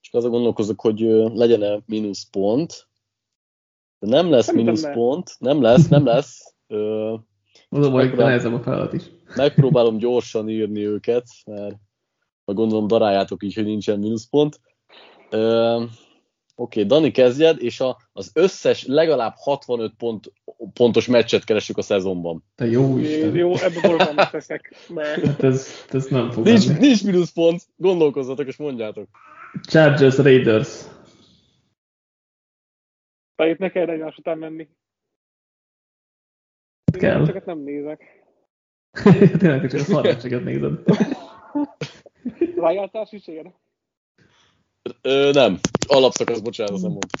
csak 0.00 0.14
azon 0.14 0.30
gondolkozok, 0.30 0.80
hogy 0.80 1.00
legyen-e 1.34 1.78
mínuszpont. 1.86 2.86
De 3.98 4.08
nem 4.08 4.30
lesz 4.30 4.44
Szerintem 4.44 4.74
mínuszpont, 4.74 5.36
nem 5.38 5.62
lesz, 5.62 5.88
nem 5.88 6.04
lesz. 6.04 6.54
Ö, 6.66 7.14
baj, 7.70 7.80
hogy 7.80 7.92
Megpróbál- 7.92 8.26
nehezebb 8.26 8.52
a 8.54 8.60
feladat 8.62 8.92
is. 8.92 9.02
megpróbálom 9.36 9.96
gyorsan 9.98 10.48
írni 10.48 10.86
őket, 10.86 11.26
mert 11.46 11.76
ha 12.44 12.52
gondolom 12.52 12.86
daráljátok 12.86 13.42
így, 13.42 13.54
hogy 13.54 13.64
nincsen 13.64 13.98
mínuszpont. 13.98 14.60
Ö, 15.30 15.84
Oké, 16.54 16.82
Dani 16.84 17.10
kezdjed, 17.10 17.62
és 17.62 17.80
a, 17.80 17.96
az 18.12 18.30
összes 18.34 18.84
legalább 18.86 19.32
65 19.36 19.92
pont, 19.96 20.32
pontos 20.72 21.06
meccset 21.06 21.44
keresünk 21.44 21.78
a 21.78 21.82
szezonban. 21.82 22.44
Te 22.54 22.66
jó 22.66 22.98
Isten. 22.98 23.34
Jó, 23.36 23.56
ebből 23.56 23.80
borzalmat 23.82 24.30
teszek. 24.30 24.74
De 24.94 25.04
Hát 25.26 25.42
ez, 25.42 25.68
ez 25.90 26.06
nem 26.06 26.30
fog 26.30 26.44
Nincs, 26.44 26.66
menni. 26.68 26.78
nincs 26.78 27.04
mínuszpont, 27.04 27.62
gondolkozzatok 27.76 28.46
és 28.46 28.56
mondjátok. 28.56 29.08
Chargers 29.62 30.16
Raiders. 30.16 30.82
de 33.36 33.48
itt 33.48 33.58
ne 33.58 33.70
kell 33.70 33.88
egymás 33.88 34.16
után 34.16 34.38
menni. 34.38 34.68
Én 36.92 37.00
Kell. 37.00 37.18
meccseket 37.18 37.46
nem 37.46 37.58
nézek. 37.58 38.24
Tényleg, 39.38 39.60
hogy 39.60 39.70
csak 39.70 39.80
a 39.80 39.84
szarmecseket 39.84 40.44
nézed. 40.44 40.78
Is 43.10 43.26
ér. 43.26 43.54
Ö, 45.02 45.30
nem, 45.32 45.58
alapszakasz, 45.88 46.40
bocsánat, 46.40 46.80
nem 46.80 46.90
mondtam. 46.90 47.20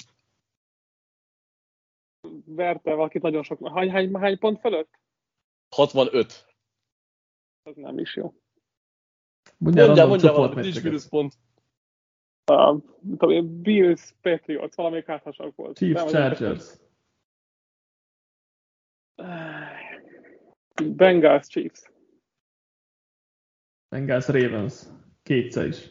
Verte 2.44 2.94
valakit 2.94 3.22
nagyon 3.22 3.42
sok. 3.42 3.68
Hány, 3.68 3.90
hány, 3.90 4.14
hány 4.14 4.38
pont 4.38 4.60
fölött? 4.60 4.98
65. 5.74 6.46
Ez 7.62 7.76
nem 7.76 7.98
is 7.98 8.16
jó. 8.16 8.34
Mondjál, 9.58 9.86
Mondjál, 9.86 10.06
mondjál, 10.06 10.32
valamit, 10.32 10.54
nincs 10.54 10.74
csoportmeccseket. 10.74 10.82
mínuszpont. 10.82 11.34
Uh, 12.52 12.82
tudom 13.10 13.30
én, 13.30 13.62
Bills, 13.62 14.12
Patriots, 14.20 14.74
valamelyik 14.74 15.06
háthasak 15.06 15.56
volt. 15.56 15.76
Chiefs, 15.76 15.94
Nem, 15.94 16.08
Chargers. 16.08 16.64
Bengals, 20.96 21.46
Chiefs. 21.46 21.90
Bengals, 23.88 24.26
Ravens. 24.26 24.82
Kétszer 25.22 25.66
is. 25.66 25.90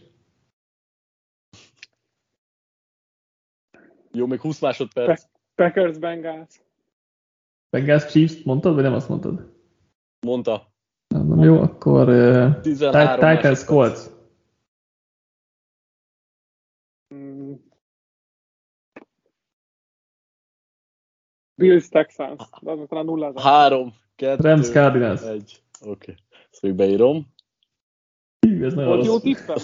Jó, 4.12 4.26
még 4.26 4.40
20 4.40 4.60
másodperc. 4.60 5.26
Packers, 5.56 5.98
Bengals. 5.98 6.62
Bengals, 7.70 8.06
Chiefs, 8.06 8.44
mondtad, 8.44 8.74
vagy 8.74 8.84
nem 8.84 8.94
azt 8.94 9.10
mondtad? 9.10 9.54
Mondta. 10.26 10.74
Nem, 11.08 11.28
nem 11.28 11.40
jó, 11.40 11.62
akkor 11.62 12.10
uh, 12.10 12.62
13 12.62 13.36
Titans. 13.36 13.66
Colts. 13.66 14.00
Mm. 17.14 17.54
Bills, 21.56 21.90
Texans. 21.90 22.50
De 22.62 22.72
az 22.72 22.80
talán 22.88 23.06
nullázás. 23.06 23.44
3, 23.44 23.94
2, 24.16 24.50
Rams, 24.50 24.70
Cardinals. 24.70 25.22
1. 25.22 25.64
Oké. 25.86 26.16
Ezt 26.52 26.62
még 26.62 26.74
beírom. 26.74 27.34
Hű, 28.48 28.66
ez 28.66 28.74
nagyon 28.74 28.92
Volt 28.92 29.06
jó 29.06 29.20
tippem? 29.20 29.56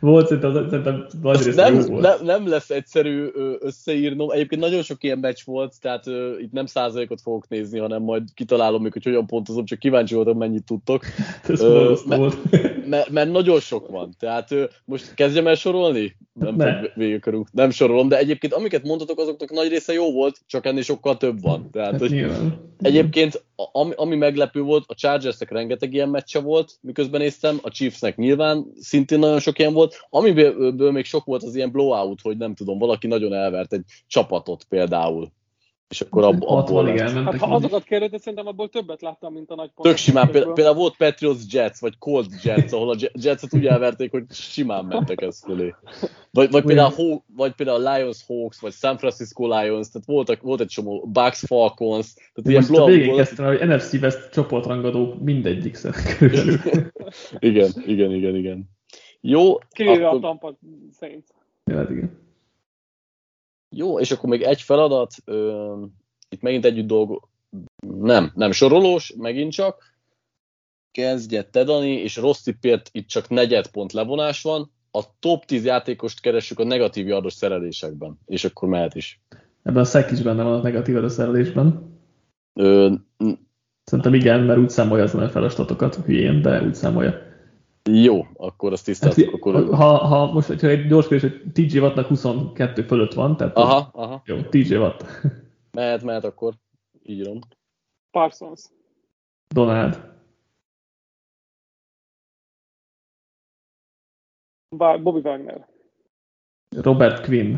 volt, 0.00 0.26
szerintem, 0.26 0.68
szerintem 0.68 1.06
nagy 1.22 1.42
rész 1.42 1.54
nem, 1.54 1.74
jó 1.74 1.80
volt. 1.80 2.02
nem, 2.02 2.24
nem 2.24 2.48
lesz 2.48 2.70
egyszerű 2.70 3.26
összeírnom. 3.60 4.30
Egyébként 4.30 4.60
nagyon 4.60 4.82
sok 4.82 5.02
ilyen 5.04 5.18
meccs 5.18 5.38
volt, 5.44 5.74
tehát 5.80 6.06
ö, 6.06 6.38
itt 6.38 6.52
nem 6.52 6.66
százalékot 6.66 7.20
fogok 7.20 7.48
nézni, 7.48 7.78
hanem 7.78 8.02
majd 8.02 8.22
kitalálom 8.34 8.82
még, 8.82 8.92
hogy 8.92 9.04
hogyan 9.04 9.26
pontozom, 9.26 9.64
csak 9.64 9.78
kíváncsi 9.78 10.14
voltam, 10.14 10.36
mennyit 10.38 10.64
tudtok. 10.64 11.04
Ez 11.48 11.60
Ö, 11.60 11.82
rossz 11.86 12.04
me- 12.04 12.18
volt. 12.18 12.36
Mert, 12.88 13.10
mert 13.10 13.30
nagyon 13.32 13.60
sok 13.60 13.88
van. 13.88 14.14
Tehát 14.18 14.52
ö, 14.52 14.64
most 14.84 15.14
kezdjem 15.14 15.46
el 15.46 15.54
sorolni? 15.54 16.16
Nem 16.32 16.54
Ne. 16.54 16.78
fog 16.78 16.90
végigkörünk. 16.94 17.48
Nem 17.52 17.70
sorolom, 17.70 18.08
de 18.08 18.18
egyébként 18.18 18.52
amiket 18.52 18.82
mondtatok, 18.84 19.18
azoknak 19.18 19.50
nagy 19.50 19.68
része 19.68 19.92
jó 19.92 20.12
volt, 20.12 20.40
csak 20.46 20.66
ennél 20.66 20.82
sokkal 20.82 21.16
több 21.16 21.40
van. 21.42 21.70
Tehát, 21.72 21.90
Hát 21.90 22.00
hogy. 22.00 22.26
Egyébként, 22.78 23.42
ami, 23.56 23.92
ami 23.96 24.16
meglepő 24.16 24.62
volt, 24.62 24.84
a 24.86 24.94
Chargersnek 24.94 25.50
rengeteg 25.50 25.92
ilyen 25.92 26.08
meccse 26.08 26.40
volt, 26.40 26.72
miközben 26.80 27.20
néztem, 27.20 27.58
a 27.62 27.70
Chiefsnek 27.70 28.16
nyilván 28.16 28.66
szintén 28.80 29.18
nagyon 29.18 29.40
sok 29.40 29.58
ilyen 29.58 29.72
volt, 29.72 30.06
amiből 30.10 30.72
ből 30.72 30.92
még 30.92 31.04
sok 31.04 31.24
volt 31.24 31.42
az 31.42 31.54
ilyen 31.54 31.70
blowout, 31.70 32.20
hogy 32.20 32.36
nem 32.36 32.54
tudom, 32.54 32.78
valaki 32.78 33.06
nagyon 33.06 33.32
elvert 33.32 33.72
egy 33.72 33.84
csapatot 34.06 34.64
például. 34.64 35.32
És 35.88 36.00
akkor 36.00 36.24
ab, 36.24 36.34
abból 36.34 36.56
60 36.56 36.84
lett. 36.84 37.10
ig 37.10 37.24
Hát 37.24 37.36
ha 37.38 37.54
azokat 37.54 37.84
kérdezed, 37.84 38.20
szerintem 38.20 38.46
abból 38.46 38.68
többet 38.68 39.02
láttam, 39.02 39.32
mint 39.32 39.50
a 39.50 39.54
nagy 39.54 39.70
pontok. 39.74 39.92
Tök 39.92 39.96
simán, 39.96 40.30
például, 40.30 40.52
például 40.54 40.76
volt 40.76 40.96
Patriots 40.96 41.52
Jets, 41.52 41.78
vagy 41.78 41.98
Colt 41.98 42.42
Jets, 42.42 42.72
ahol 42.72 42.90
a 42.90 42.96
Je- 42.98 43.10
Jetset 43.22 43.54
úgy 43.54 43.66
elverték, 43.66 44.10
hogy 44.10 44.24
simán 44.30 44.84
mentek 44.84 45.20
ez 45.20 45.42
fölé. 45.44 45.74
Vagy, 46.30 46.50
vagy, 46.50 46.64
például, 46.64 46.90
Haw- 46.90 47.22
vagy 47.36 47.52
például 47.54 47.78
Lions 47.78 48.24
Hawks, 48.26 48.60
vagy 48.60 48.72
San 48.72 48.98
Francisco 48.98 49.46
Lions, 49.46 49.88
tehát 49.88 50.06
voltak, 50.06 50.42
volt 50.42 50.60
egy 50.60 50.66
csomó 50.66 51.08
Bucks 51.12 51.44
Falcons, 51.46 52.14
tehát 52.14 52.50
ilyen 52.50 52.64
Most 52.68 52.80
a 52.80 52.84
végén 52.84 53.02
blowout 53.02 53.26
kezdtem, 53.26 53.46
hogy 53.46 53.68
NFC 53.68 53.92
West 53.92 54.30
csoportrangadó 54.32 55.14
mindegyik 55.22 55.74
szer 55.74 55.94
körül. 56.18 56.58
Igen, 57.38 57.70
igen, 57.86 58.12
igen, 58.12 58.34
igen. 58.34 58.70
Jó, 59.20 59.58
Kivéve 59.70 60.04
a 60.04 60.08
akkor 60.08 60.20
Tampa 60.20 60.58
Saints. 60.98 61.26
Ja, 61.64 61.76
hát 61.76 61.90
igen. 61.90 62.22
Jó, 63.76 64.00
és 64.00 64.10
akkor 64.10 64.28
még 64.28 64.42
egy 64.42 64.62
feladat, 64.62 65.14
ö, 65.24 65.74
itt 66.28 66.42
megint 66.42 66.64
együtt 66.64 66.86
dolgo, 66.86 67.20
nem, 67.86 68.32
nem 68.34 68.52
sorolós, 68.52 69.14
megint 69.18 69.52
csak, 69.52 69.92
kezdje 70.90 71.42
Tedani, 71.42 71.92
és 71.92 72.16
rossz 72.16 72.42
tippért 72.42 72.88
itt 72.92 73.08
csak 73.08 73.28
negyed 73.28 73.66
pont 73.66 73.92
levonás 73.92 74.42
van, 74.42 74.70
a 74.90 75.02
top 75.18 75.44
10 75.44 75.64
játékost 75.64 76.20
keressük 76.20 76.58
a 76.58 76.64
negatív 76.64 77.06
yardos 77.06 77.32
szerelésekben, 77.32 78.18
és 78.26 78.44
akkor 78.44 78.68
mehet 78.68 78.94
is. 78.94 79.20
Ebben 79.62 79.82
a 79.82 79.84
szek 79.84 80.10
is 80.10 80.22
benne 80.22 80.42
van 80.42 80.52
a 80.58 80.62
negatív 80.62 80.94
yardos 80.94 81.12
szerelésben. 81.12 81.98
Ö, 82.52 82.92
Szerintem 83.84 84.14
igen, 84.14 84.40
mert 84.40 84.58
úgy 84.58 84.70
számolja 84.70 85.04
az 85.04 85.12
NFL 85.12 85.46
statokat, 85.46 85.94
hülyén, 85.94 86.42
de 86.42 86.62
úgy 86.62 86.74
számolja. 86.74 87.14
Jó, 87.90 88.26
akkor 88.34 88.72
azt 88.72 88.84
tisztáztuk. 88.84 89.24
Hát, 89.24 89.34
akkor... 89.34 89.74
Ha, 89.74 89.96
ha 89.96 90.32
most 90.32 90.46
hogyha 90.46 90.68
egy 90.68 90.86
gyors 90.86 91.08
kérdés, 91.08 91.30
hogy 91.30 91.52
TJ 91.52 91.78
Wattnak 91.78 92.06
22 92.06 92.82
fölött 92.82 93.12
van, 93.12 93.36
tehát 93.36 93.56
aha, 93.56 93.90
aha. 93.92 94.22
jó, 94.24 94.42
TJ 94.42 94.76
Watt. 94.76 95.04
Mehet, 95.70 96.02
mehet, 96.02 96.24
akkor 96.24 96.54
így 97.02 97.18
írom. 97.18 97.38
Parsons. 98.10 98.70
Donald. 99.48 100.12
Bobby 104.76 105.20
Wagner. 105.28 105.68
Robert 106.76 107.24
Quinn. 107.24 107.56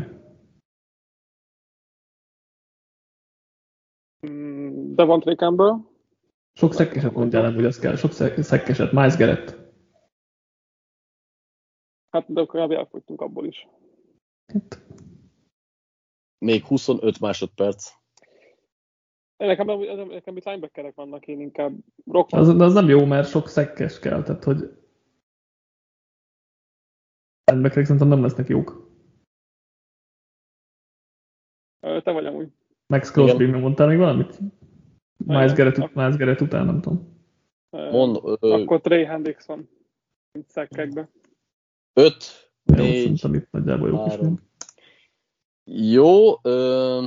Mm, 4.27 4.95
Devontae 4.95 5.35
Campbell. 5.35 5.77
Sok 6.53 6.73
szekkeset 6.73 7.13
mondjál, 7.13 7.41
nem, 7.41 7.53
hogy 7.53 7.65
az 7.65 7.79
kell. 7.79 7.95
Sok 7.95 8.11
szekkeset. 8.41 8.91
Miles 8.91 9.17
Garrett. 9.17 9.56
Hát, 12.09 12.33
de 12.33 12.41
akkor 12.41 12.71
elfogytunk 12.71 13.21
abból 13.21 13.45
is. 13.45 13.67
Hát. 14.53 14.85
Még 16.45 16.63
25 16.63 17.19
másodperc. 17.19 17.91
Nekem, 19.37 19.67
nekem 20.07 20.37
itt 20.37 20.45
linebackerek 20.45 20.95
vannak, 20.95 21.27
én 21.27 21.39
inkább 21.39 21.73
rock. 22.05 22.33
Az, 22.33 22.47
az 22.47 22.73
nem 22.73 22.89
jó, 22.89 23.05
mert 23.05 23.29
sok 23.29 23.47
szekkes 23.47 23.99
kell, 23.99 24.23
tehát 24.23 24.43
hogy 24.43 24.57
linebackerek 27.43 27.85
szerintem 27.85 28.07
nem 28.07 28.21
lesznek 28.21 28.47
jók. 28.47 28.85
Te 31.79 32.11
vagy 32.11 32.25
amúgy. 32.25 32.51
Max 32.93 33.11
Crosby, 33.11 33.45
mi 33.45 33.59
mondtál 33.59 33.87
még 33.87 33.97
valamit? 33.97 34.39
Miles 35.17 35.53
Garrett, 35.53 35.93
Miles 35.93 36.17
Garrett 36.17 36.41
után, 36.41 36.65
nem 36.65 36.81
tudom. 36.81 37.15
Mond, 37.69 38.19
ö... 38.39 38.51
Akkor 38.51 38.81
Trey 38.81 39.03
Hendrickson, 39.03 39.69
mint 40.31 40.49
szekkekbe. 40.49 41.09
5, 41.97 42.49
Jó, 42.75 42.83
4, 42.83 43.01
szerintem 43.01 43.33
itt 43.33 43.47
nagyjából 43.51 43.89
jók 43.89 44.07
is 44.07 44.15
vagyunk. 44.15 44.41
Jó, 45.63 46.33
ö, 46.41 47.05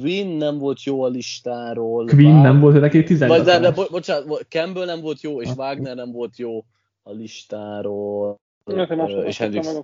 Queen 0.00 0.26
nem 0.26 0.58
volt 0.58 0.82
jó 0.82 1.02
a 1.02 1.08
listáról. 1.08 2.06
Queen 2.06 2.32
Vár... 2.32 2.42
nem 2.42 2.60
volt, 2.60 2.80
neki 2.80 3.02
18 3.02 3.36
Vagy, 3.36 3.46
de, 3.46 3.58
de, 3.58 3.70
bo- 3.70 3.90
bocsánat, 3.90 4.46
Campbell 4.48 4.84
nem 4.84 5.00
volt 5.00 5.20
jó, 5.20 5.42
és 5.42 5.50
Wagner 5.56 5.96
nem 5.96 6.12
volt 6.12 6.36
jó 6.36 6.64
a 7.02 7.12
listáról. 7.12 8.40
Ö, 8.64 8.82
és 9.24 9.38
Hendrix. 9.38 9.80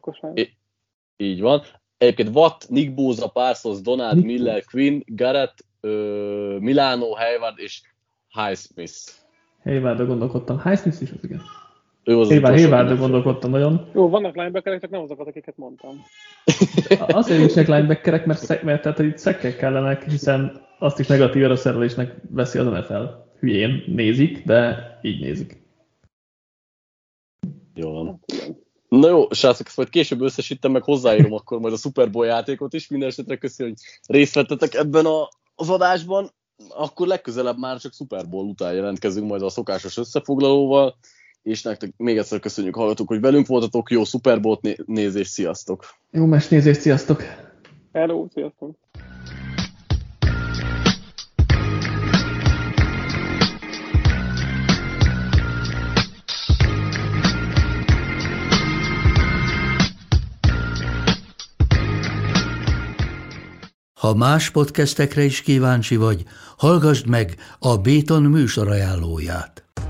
Így 1.17 1.41
van. 1.41 1.63
Egyébként 1.99 2.37
Watt, 2.37 2.69
Nick 2.69 2.95
Bosa, 2.95 3.29
Parsons, 3.29 3.81
Donald, 3.81 4.15
Nick 4.15 4.27
Miller, 4.27 4.65
Quinn, 4.65 5.03
Garrett, 5.07 5.65
ö, 5.81 6.57
Milano, 6.61 7.15
Hayward 7.15 7.59
és 7.59 7.83
Highsmith. 8.29 9.13
Hayward, 9.63 10.07
gondolkodtam. 10.07 10.63
Highsmith 10.63 11.03
is 11.03 11.11
az 11.11 11.25
igen. 11.25 11.41
Ő 12.05 12.19
az 12.19 12.29
Hayward, 12.29 12.55
Hayward 12.55 12.99
gondolkodtam 12.99 13.51
nagyon. 13.51 13.89
Jó, 13.95 14.09
vannak 14.09 14.35
linebackerek, 14.35 14.81
csak 14.81 14.91
nem 14.91 15.01
azokat, 15.01 15.27
akiket 15.27 15.57
mondtam. 15.57 16.05
Azért 17.07 17.39
nincsenek 17.39 17.69
linebackerek, 17.69 18.27
mert, 18.27 18.39
szek, 18.39 18.63
mert 18.63 18.83
tehát, 18.83 18.99
itt 18.99 19.19
szekkek 19.19 19.57
kellenek, 19.57 20.11
hiszen 20.11 20.63
azt 20.79 20.99
is 20.99 21.07
negatív 21.07 21.51
a 21.51 21.57
szerelésnek 21.57 22.15
veszi 22.31 22.59
az 22.59 22.67
NFL. 22.67 23.05
Hülyén 23.39 23.85
nézik, 23.87 24.45
de 24.45 24.79
így 25.03 25.21
nézik. 25.21 25.63
Jó 27.75 27.93
van. 27.93 28.21
Na 28.89 29.09
jó, 29.09 29.31
srácok, 29.31 29.67
ezt 29.67 29.77
majd 29.77 29.89
később 29.89 30.21
összesítem, 30.21 30.73
meg 30.73 30.83
hozzáírom 30.83 31.33
akkor 31.33 31.61
majd 31.61 31.73
a 31.73 31.77
Super 31.77 32.11
Bowl 32.11 32.27
játékot 32.27 32.73
is. 32.73 32.89
Minden 32.89 33.09
esetre 33.09 33.37
köszönöm, 33.37 33.73
hogy 33.73 34.17
részt 34.17 34.35
vettetek 34.35 34.75
ebben 34.75 35.07
a, 35.07 35.29
az 35.55 35.71
adásban. 35.71 36.31
Akkor 36.69 37.07
legközelebb 37.07 37.59
már 37.59 37.79
csak 37.79 37.93
Super 37.93 38.29
Bowl 38.29 38.49
után 38.49 38.75
jelentkezünk 38.75 39.29
majd 39.29 39.43
a 39.43 39.49
szokásos 39.49 39.97
összefoglalóval. 39.97 40.97
És 41.45 41.63
nektek 41.63 41.93
még 41.97 42.19
egyszer 42.19 42.41
köszönjük, 42.41 42.75
hallgatók, 42.75 43.09
hogy 43.09 43.21
velünk 43.21 43.47
voltatok. 43.47 43.91
Jó 43.91 44.05
Super 44.05 44.41
Bowl 44.41 44.61
nézés, 44.87 45.29
sziasztok! 45.29 45.85
Jó 46.11 46.27
mes 46.27 46.49
nézés, 46.49 46.77
sziasztok! 46.77 47.23
Hello, 47.93 48.27
sziasztok! 48.33 48.77
Ha 64.01 64.15
más 64.15 64.51
podcastekre 64.51 65.23
is 65.23 65.43
kíváncsi 65.43 65.97
vagy, 65.97 66.25
hallgassd 66.57 67.07
meg 67.07 67.35
a 67.59 67.77
Béton 67.77 68.23
műsor 68.23 68.69
ajánlóját. 68.69 69.64